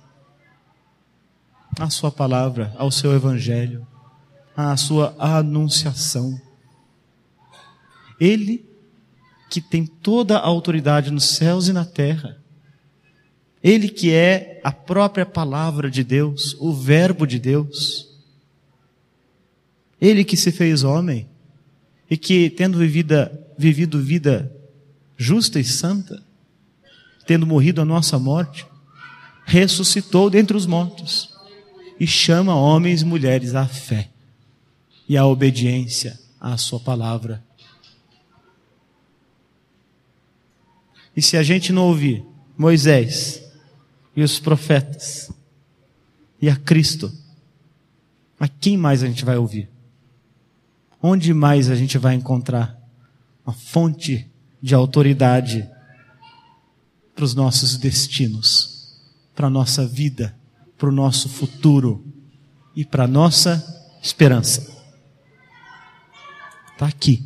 à 1.78 1.90
sua 1.90 2.12
palavra, 2.12 2.74
ao 2.78 2.90
seu 2.90 3.14
evangelho, 3.14 3.86
à 4.56 4.78
sua 4.78 5.14
anunciação. 5.20 6.40
Ele 8.18 8.66
que 9.50 9.60
tem 9.60 9.86
toda 9.86 10.38
a 10.38 10.46
autoridade 10.46 11.12
nos 11.12 11.26
céus 11.26 11.68
e 11.68 11.74
na 11.74 11.84
terra, 11.84 12.41
ele 13.64 13.90
que 13.90 14.12
é 14.12 14.60
a 14.64 14.72
própria 14.72 15.26
palavra 15.26 15.90
de 15.90 16.04
Deus, 16.04 16.56
o 16.60 16.74
Verbo 16.74 17.28
de 17.28 17.38
Deus. 17.38 18.10
Ele 20.00 20.24
que 20.24 20.36
se 20.36 20.52
fez 20.52 20.84
homem 20.84 21.30
e 22.10 22.18
que, 22.18 22.50
tendo 22.50 22.78
vivida, 22.78 23.48
vivido 23.58 24.02
vida 24.02 24.52
justa 25.16 25.60
e 25.60 25.64
santa, 25.64 26.24
tendo 27.28 27.46
morrido 27.46 27.82
a 27.82 27.86
nossa 27.86 28.18
morte, 28.18 28.66
ressuscitou 29.46 30.30
dentre 30.30 30.58
os 30.58 30.66
mortos 30.66 31.30
e 32.00 32.08
chama 32.08 32.56
homens 32.56 33.04
e 33.04 33.06
mulheres 33.06 33.54
à 33.54 33.68
fé 33.68 34.10
e 35.08 35.16
à 35.16 35.26
obediência 35.26 36.20
à 36.40 36.58
Sua 36.58 36.80
palavra. 36.80 37.44
E 41.16 41.22
se 41.22 41.38
a 41.38 41.44
gente 41.44 41.72
não 41.72 41.88
ouvir 41.88 42.26
Moisés, 42.58 43.44
e 44.16 44.24
os 44.24 44.40
profetas 44.40 45.32
e 46.42 46.50
a 46.50 46.56
Cristo, 46.56 47.12
a 48.40 48.48
quem 48.48 48.76
mais 48.76 49.04
a 49.04 49.08
gente 49.08 49.24
vai 49.24 49.38
ouvir? 49.38 49.70
Onde 51.02 51.34
mais 51.34 51.70
a 51.70 51.76
gente 51.76 51.98
vai 51.98 52.16
encontrar 52.16 52.78
uma 53.46 53.54
fonte 53.54 54.30
de 54.62 54.74
autoridade 54.74 55.70
para 57.16 57.24
os 57.24 57.36
nossos 57.36 57.78
destinos, 57.78 59.00
para 59.36 59.48
a 59.48 59.50
nossa 59.50 59.86
vida, 59.86 60.36
para 60.78 60.90
o 60.90 60.92
nosso 60.92 61.30
futuro 61.30 62.04
e 62.76 62.84
para 62.84 63.04
a 63.04 63.08
nossa 63.08 63.64
esperança? 64.02 64.68
Está 66.74 66.88
aqui, 66.88 67.24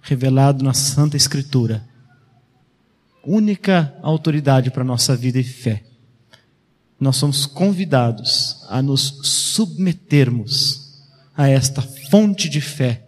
revelado 0.00 0.62
na 0.62 0.72
Santa 0.72 1.16
Escritura. 1.16 1.84
Única 3.24 3.92
autoridade 4.02 4.70
para 4.70 4.82
a 4.82 4.86
nossa 4.86 5.16
vida 5.16 5.40
e 5.40 5.44
fé. 5.44 5.82
Nós 7.04 7.16
somos 7.16 7.44
convidados 7.44 8.64
a 8.66 8.80
nos 8.80 9.18
submetermos 9.22 11.02
a 11.36 11.46
esta 11.50 11.82
fonte 11.82 12.48
de 12.48 12.62
fé 12.62 13.04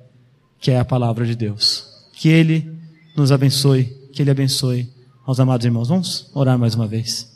que 0.61 0.71
é 0.71 0.79
a 0.79 0.85
palavra 0.85 1.25
de 1.25 1.35
Deus. 1.35 1.89
Que 2.13 2.29
Ele 2.29 2.79
nos 3.17 3.33
abençoe, 3.33 3.85
que 4.13 4.21
Ele 4.21 4.31
abençoe 4.31 4.93
aos 5.25 5.41
amados 5.41 5.65
irmãos. 5.65 5.89
Vamos 5.89 6.31
orar 6.35 6.59
mais 6.59 6.75
uma 6.75 6.87
vez. 6.87 7.35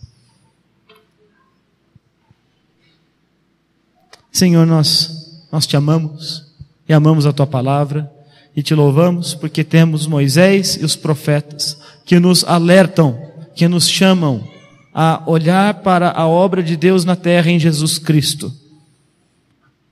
Senhor, 4.31 4.67
nós, 4.67 5.41
nós 5.51 5.67
te 5.67 5.79
amamos 5.79 6.45
e 6.87 6.93
amamos 6.93 7.25
a 7.25 7.33
tua 7.33 7.47
palavra 7.47 8.13
e 8.55 8.63
te 8.63 8.75
louvamos 8.75 9.33
porque 9.33 9.65
temos 9.65 10.07
Moisés 10.07 10.77
e 10.77 10.85
os 10.85 10.95
profetas 10.95 11.81
que 12.05 12.21
nos 12.21 12.45
alertam, 12.45 13.19
que 13.55 13.67
nos 13.67 13.89
chamam 13.89 14.47
a 14.93 15.23
olhar 15.27 15.75
para 15.75 16.11
a 16.11 16.27
obra 16.27 16.63
de 16.63 16.77
Deus 16.77 17.05
na 17.05 17.17
terra 17.17 17.51
em 17.51 17.59
Jesus 17.59 17.99
Cristo, 17.99 18.53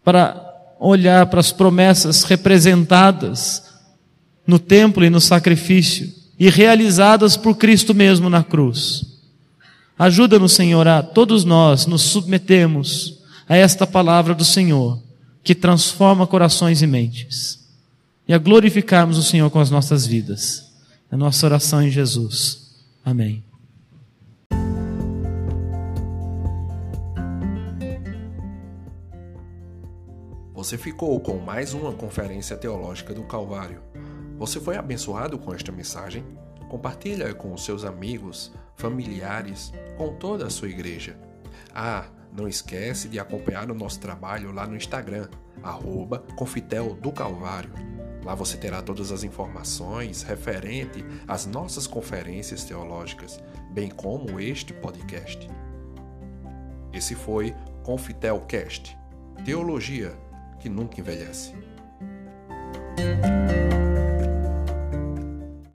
para 0.05 0.45
olhar 0.81 1.27
para 1.27 1.41
as 1.41 1.53
promessas 1.53 2.25
representadas 2.25 3.63
no 4.47 4.59
templo 4.59 5.05
e 5.05 5.11
no 5.11 5.21
sacrifício 5.21 6.13
e 6.39 6.49
realizadas 6.49 7.37
por 7.37 7.57
Cristo 7.57 7.95
mesmo 7.95 8.31
na 8.31 8.43
cruz. 8.43 9.05
Ajuda-nos, 9.99 10.53
Senhor, 10.53 10.87
a 10.87 11.03
todos 11.03 11.45
nós 11.45 11.87
nos 11.87 12.03
submetemos 12.03 13.19
a 13.49 13.57
esta 13.57 13.87
palavra 13.87 14.35
do 14.35 14.45
Senhor, 14.45 15.03
que 15.43 15.55
transforma 15.55 16.27
corações 16.27 16.83
e 16.83 16.87
mentes, 16.87 17.67
e 18.27 18.33
a 18.33 18.39
glorificarmos 18.39 19.19
o 19.19 19.23
Senhor 19.23 19.51
com 19.51 19.59
as 19.59 19.71
nossas 19.71 20.07
vidas. 20.07 20.71
É 21.11 21.17
nossa 21.17 21.47
oração 21.47 21.83
em 21.83 21.91
Jesus. 21.91 22.69
Amém. 23.05 23.48
Você 30.69 30.77
ficou 30.77 31.19
com 31.19 31.39
mais 31.39 31.73
uma 31.73 31.95
conferência 31.95 32.55
teológica 32.55 33.15
do 33.15 33.23
Calvário. 33.23 33.83
Você 34.37 34.61
foi 34.61 34.77
abençoado 34.77 35.39
com 35.39 35.55
esta 35.55 35.73
mensagem? 35.73 36.23
Compartilha 36.69 37.33
com 37.33 37.57
seus 37.57 37.87
amigos, 37.87 38.53
familiares, 38.77 39.73
com 39.97 40.13
toda 40.17 40.47
a 40.47 40.51
sua 40.51 40.69
igreja. 40.69 41.19
Ah, 41.75 42.05
não 42.37 42.47
esquece 42.47 43.09
de 43.09 43.19
acompanhar 43.19 43.71
o 43.71 43.75
nosso 43.75 43.99
trabalho 43.99 44.53
lá 44.53 44.67
no 44.67 44.77
Instagram, 44.77 45.31
arroba 45.63 46.19
Confitel 46.37 46.93
do 46.97 47.13
Calvário. 47.13 47.73
Lá 48.23 48.35
você 48.35 48.59
terá 48.59 48.83
todas 48.83 49.11
as 49.11 49.25
informações 49.25 50.23
referente 50.23 51.03
às 51.27 51.47
nossas 51.47 51.87
conferências 51.87 52.65
teológicas, 52.65 53.43
bem 53.73 53.89
como 53.89 54.39
este 54.39 54.75
podcast. 54.75 55.49
Esse 56.93 57.15
foi 57.15 57.55
Confitelcast 57.83 58.99
Teologia 59.47 60.28
que 60.59 60.69
nunca 60.69 61.01
envelhece. 61.01 61.55